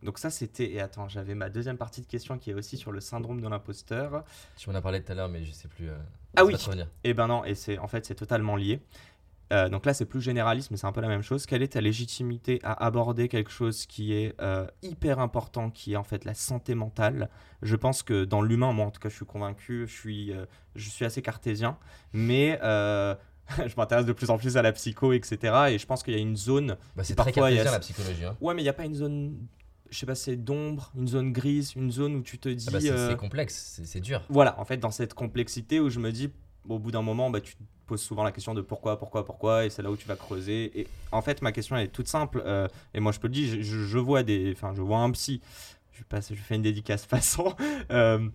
donc 0.03 0.18
ça 0.18 0.31
c'était 0.31 0.70
et 0.73 0.81
attends 0.81 1.09
j'avais 1.09 1.35
ma 1.35 1.49
deuxième 1.49 1.77
partie 1.77 2.01
de 2.01 2.07
question 2.07 2.39
qui 2.39 2.51
est 2.51 2.55
aussi 2.55 2.77
sur 2.77 2.93
le 2.93 3.01
syndrome 3.01 3.41
de 3.41 3.49
l'imposteur 3.49 4.25
Tu 4.57 4.68
m'en 4.70 4.77
as 4.77 4.81
parlé 4.83 5.03
tout 5.03 5.11
à 5.12 5.14
l'heure, 5.14 5.29
mais 5.29 5.45
je 5.45 5.53
sais 5.53 5.68
plus. 5.68 5.89
euh, 5.91 5.97
Ah 6.37 6.45
oui. 6.45 6.55
revenir. 6.55 6.89
Eh 7.05 7.14
ben 7.14 7.27
non, 7.27 7.45
et 7.45 7.55
c'est 7.57 7.79
en 7.79 7.89
fait 7.89 8.07
c'est 8.07 8.14
totalement 8.14 8.57
lié. 8.57 8.81
Euh, 9.53 9.69
donc 9.69 9.87
là 9.87 9.95
c'est 9.95 10.05
plus 10.07 10.21
généraliste, 10.21 10.71
mais 10.71 10.77
c'est 10.77 10.87
un 10.87 10.93
peu 10.93 11.01
la 11.01 11.09
même 11.09 11.23
chose. 11.23 11.47
Quelle 11.47 11.63
est 11.63 11.75
ta 11.75 11.81
légitimité 11.81 12.59
à 12.63 12.85
aborder 12.85 13.29
quelque 13.29 13.51
chose 13.51 13.87
qui 13.87 14.13
est 14.15 14.35
euh, 14.41 14.67
hyper 14.83 15.19
important, 15.21 15.71
qui 15.71 15.93
est 15.93 15.97
en 15.97 16.05
fait 16.05 16.25
la 16.25 16.35
santé 16.35 16.75
mentale? 16.75 17.29
Je 17.63 17.77
pense 17.77 18.03
que 18.03 18.25
dans 18.25 18.43
l'humain, 18.43 18.73
moi 18.73 18.87
en 18.87 18.91
tout 18.91 19.01
cas, 19.01 19.09
je 19.09 19.15
suis 19.17 19.27
convaincu, 19.27 19.87
je 19.87 19.93
suis, 19.95 20.33
euh, 20.33 20.47
je 20.75 20.89
suis 20.91 21.05
assez 21.05 21.23
cartésien, 21.23 21.77
mais 22.13 22.59
je 22.63 23.75
m'intéresse 23.77 24.07
de 24.07 24.13
plus 24.13 24.31
en 24.31 24.39
plus 24.39 24.57
à 24.57 24.63
la 24.63 24.73
psycho, 24.73 25.13
etc. 25.13 25.37
Et 25.71 25.79
je 25.79 25.87
pense 25.87 26.03
qu'il 26.03 26.15
y 26.15 26.17
a 26.17 26.21
une 26.21 26.37
zone. 26.37 26.77
Bah, 26.97 27.05
c'est 27.05 27.15
Parfois, 27.15 27.47
a- 27.47 27.51
cartésien 27.51 27.71
la 27.73 27.81
psychologie. 27.81 28.25
hein. 28.25 28.37
Ouais, 28.41 28.55
mais 28.55 28.63
il 28.63 28.65
n'y 28.65 28.69
a 28.71 28.73
pas 28.75 28.85
une 28.85 28.95
zone, 28.95 29.37
je 29.91 29.99
sais 29.99 30.07
pas, 30.07 30.15
c'est 30.15 30.37
d'ombre, 30.37 30.93
une 30.97 31.09
zone 31.09 31.33
grise, 31.33 31.75
une 31.77 31.91
zone 31.91 32.15
où 32.15 32.23
tu 32.23 32.39
te 32.39 32.49
dis. 32.49 32.67
Ah 32.69 32.73
bah, 32.73 32.81
c'est 32.81 32.91
euh, 32.91 33.11
c'est 33.11 33.17
complexe, 33.17 33.81
c'est 33.85 34.01
dur. 34.01 34.23
voilà, 34.29 34.59
en 34.59 34.65
fait, 34.65 34.79
dans 34.79 34.91
cette 34.93 35.13
complexité 35.15 35.81
où 35.81 35.91
je 35.91 35.99
me 35.99 36.13
dis, 36.13 36.31
au 36.69 36.79
bout 36.79 36.91
d'un 36.91 37.03
moment, 37.03 37.31
bah, 37.31 37.41
tu 37.41 37.55
te 37.55 37.63
poses 37.87 38.03
souvent 38.03 38.23
la 38.23 38.33
question 38.33 38.55
de 38.55 38.61
pourquoi, 38.61 38.99
pourquoi, 38.99 39.25
pourquoi, 39.25 39.65
et 39.65 39.71
c'est 39.71 39.83
là 39.83 39.91
où 39.91 39.97
tu 39.97 40.07
vas 40.07 40.17
creuser. 40.17 40.81
Et 40.81 40.87
en 41.11 41.23
fait, 41.23 41.43
ma 41.43 41.53
question 41.53 41.77
elle 41.77 41.85
est 41.85 41.89
toute 41.89 42.09
simple, 42.09 42.43
euh, 42.45 42.69
et 42.95 43.01
moi 43.01 43.13
je 43.13 43.21
peux 43.21 43.29
le 43.29 43.35
dire, 43.35 43.63
je, 43.63 43.99
vois 43.99 44.23
des, 44.23 44.53
enfin, 44.53 44.73
je 44.75 44.83
vois 44.83 44.99
un 44.99 45.11
psy. 45.13 45.41
Je 45.93 46.05
passe, 46.05 46.31
je 46.31 46.41
fais 46.41 46.57
une 46.57 46.63
dédicace 46.63 47.07
passant. 47.07 47.57
Euh, 47.91 48.29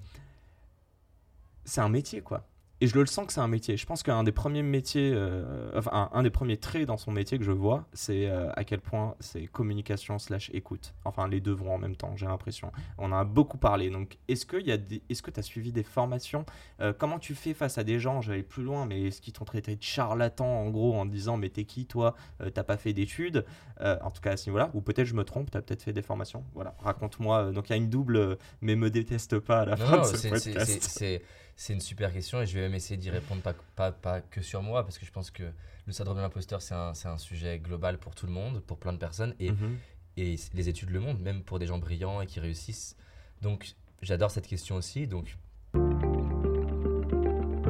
c'est 1.65 1.81
un 1.81 1.89
métier, 1.89 2.21
quoi. 2.21 2.45
Et 2.79 2.85
je 2.87 2.99
le 2.99 3.07
sens 3.07 3.25
que 3.25 3.33
c'est 3.33 3.39
un 3.39 3.47
métier. 3.47 3.75
Je 3.75 3.85
pense 3.87 4.03
qu'un 4.03 4.23
des 4.23 4.31
premiers 4.31 4.61
métiers, 4.61 5.11
euh, 5.11 5.71
enfin 5.75 6.09
un, 6.13 6.19
un 6.19 6.21
des 6.21 6.29
premiers 6.29 6.57
traits 6.57 6.85
dans 6.85 6.97
son 6.97 7.11
métier 7.11 7.39
que 7.39 7.43
je 7.43 7.51
vois, 7.51 7.87
c'est 7.93 8.27
euh, 8.27 8.51
à 8.55 8.63
quel 8.63 8.81
point 8.81 9.15
c'est 9.19 9.47
communication 9.47 10.19
slash 10.19 10.51
écoute. 10.53 10.93
Enfin, 11.03 11.27
les 11.27 11.41
deux 11.41 11.53
vont 11.53 11.73
en 11.73 11.79
même 11.79 11.95
temps, 11.95 12.15
j'ai 12.15 12.27
l'impression. 12.27 12.71
On 12.99 13.11
en 13.11 13.15
a 13.17 13.23
beaucoup 13.23 13.57
parlé. 13.57 13.89
Donc, 13.89 14.19
est-ce 14.27 14.45
que 14.45 14.57
des, 14.57 15.01
tu 15.09 15.39
as 15.39 15.41
suivi 15.41 15.71
des 15.71 15.81
formations 15.81 16.45
Euh, 16.79 16.93
Comment 16.95 17.17
tu 17.17 17.33
fais 17.33 17.55
face 17.55 17.79
à 17.79 17.83
des 17.83 17.99
gens 17.99 18.21
J'allais 18.21 18.43
plus 18.43 18.61
loin, 18.63 18.85
mais 18.85 19.05
est-ce 19.05 19.21
qu'ils 19.21 19.33
t'ont 19.33 19.45
traité 19.45 19.75
de 19.75 19.81
charlatan 19.81 20.45
en 20.45 20.69
gros 20.69 20.93
en 20.95 21.05
disant 21.07 21.37
mais 21.37 21.49
t'es 21.49 21.63
qui 21.63 21.87
toi 21.87 22.15
T'as 22.53 22.63
pas 22.63 22.77
fait 22.77 22.93
d'études 22.93 23.43
En 23.81 24.11
tout 24.11 24.21
cas 24.21 24.33
à 24.33 24.37
ce 24.37 24.49
niveau-là? 24.49 24.69
Ou 24.75 24.81
peut-être 24.81 25.07
je 25.07 25.15
me 25.15 25.23
trompe. 25.23 25.49
T'as 25.49 25.61
peut-être 25.63 25.81
fait 25.81 25.93
des 25.93 26.03
formations. 26.03 26.43
Voilà. 26.53 26.75
Raconte-moi. 26.79 27.51
Donc 27.53 27.69
il 27.69 27.71
y 27.71 27.73
a 27.73 27.77
une 27.77 27.89
double, 27.89 28.37
mais 28.61 28.75
me 28.75 28.91
déteste 28.91 29.39
pas 29.39 29.61
à 29.61 29.65
la 29.65 29.75
Non, 29.77 29.85
fin 29.85 30.11
de 30.11 30.15
ce 30.17 30.27
podcast. 30.27 30.83
c'est- 30.83 31.21
c'est 31.59 31.73
une 31.73 31.81
super 31.81 32.13
question 32.13 32.39
et 32.41 32.45
je 32.45 32.53
vais 32.53 32.61
même 32.61 32.75
essayer 32.75 32.95
d'y 32.97 33.09
répondre 33.09 33.41
pas, 33.41 33.55
pas, 33.75 33.91
pas 33.91 34.21
que 34.21 34.41
sur 34.41 34.61
moi 34.61 34.83
parce 34.83 34.97
que 34.97 35.05
je 35.05 35.11
pense 35.11 35.31
que 35.31 35.43
le 35.87 35.91
syndrome 35.91 36.15
de 36.17 36.21
l'imposteur 36.21 36.61
c'est 36.61 36.75
un, 36.75 36.93
c'est 36.93 37.07
un 37.09 37.17
sujet 37.17 37.57
global 37.59 37.97
pour 37.97 38.13
tout 38.15 38.27
le 38.27 38.31
monde, 38.31 38.61
pour 38.61 38.77
plein 38.77 38.93
de 38.93 38.97
personnes 38.99 39.33
et, 39.39 39.51
Mhm. 39.51 39.77
et 40.17 40.35
les 40.53 40.69
études 40.69 40.91
le 40.91 40.99
montrent, 40.99 41.19
même 41.21 41.41
pour 41.41 41.57
des 41.59 41.65
gens 41.67 41.79
brillants 41.79 42.21
et 42.21 42.27
qui 42.27 42.39
réussissent. 42.39 42.95
Donc 43.41 43.73
j'adore 44.01 44.29
cette 44.31 44.47
question 44.47 44.75
aussi. 44.75 45.07
Donc 45.07 45.35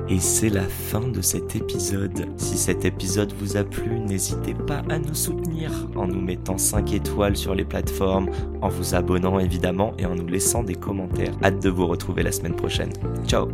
Et 0.09 0.19
c'est 0.21 0.49
la 0.49 0.63
fin 0.69 1.05
de 1.05 1.21
cet 1.21 1.55
épisode. 1.57 2.27
Si 2.39 2.57
cet 2.57 2.85
épisode 2.85 3.33
vous 3.33 3.57
a 3.57 3.65
plu, 3.65 3.99
n'hésitez 3.99 4.53
pas 4.53 4.81
à 4.89 4.99
nous 4.99 5.13
soutenir 5.15 5.69
en 5.97 6.07
nous 6.07 6.21
mettant 6.21 6.57
5 6.57 6.93
étoiles 6.93 7.35
sur 7.35 7.53
les 7.53 7.65
plateformes, 7.65 8.29
en 8.61 8.69
vous 8.69 8.95
abonnant 8.95 9.38
évidemment 9.39 9.93
et 9.97 10.05
en 10.05 10.15
nous 10.15 10.27
laissant 10.27 10.63
des 10.63 10.75
commentaires. 10.75 11.33
Hâte 11.43 11.61
de 11.61 11.69
vous 11.69 11.88
retrouver 11.88 12.23
la 12.23 12.31
semaine 12.31 12.55
prochaine. 12.55 12.93
Ciao 13.27 13.47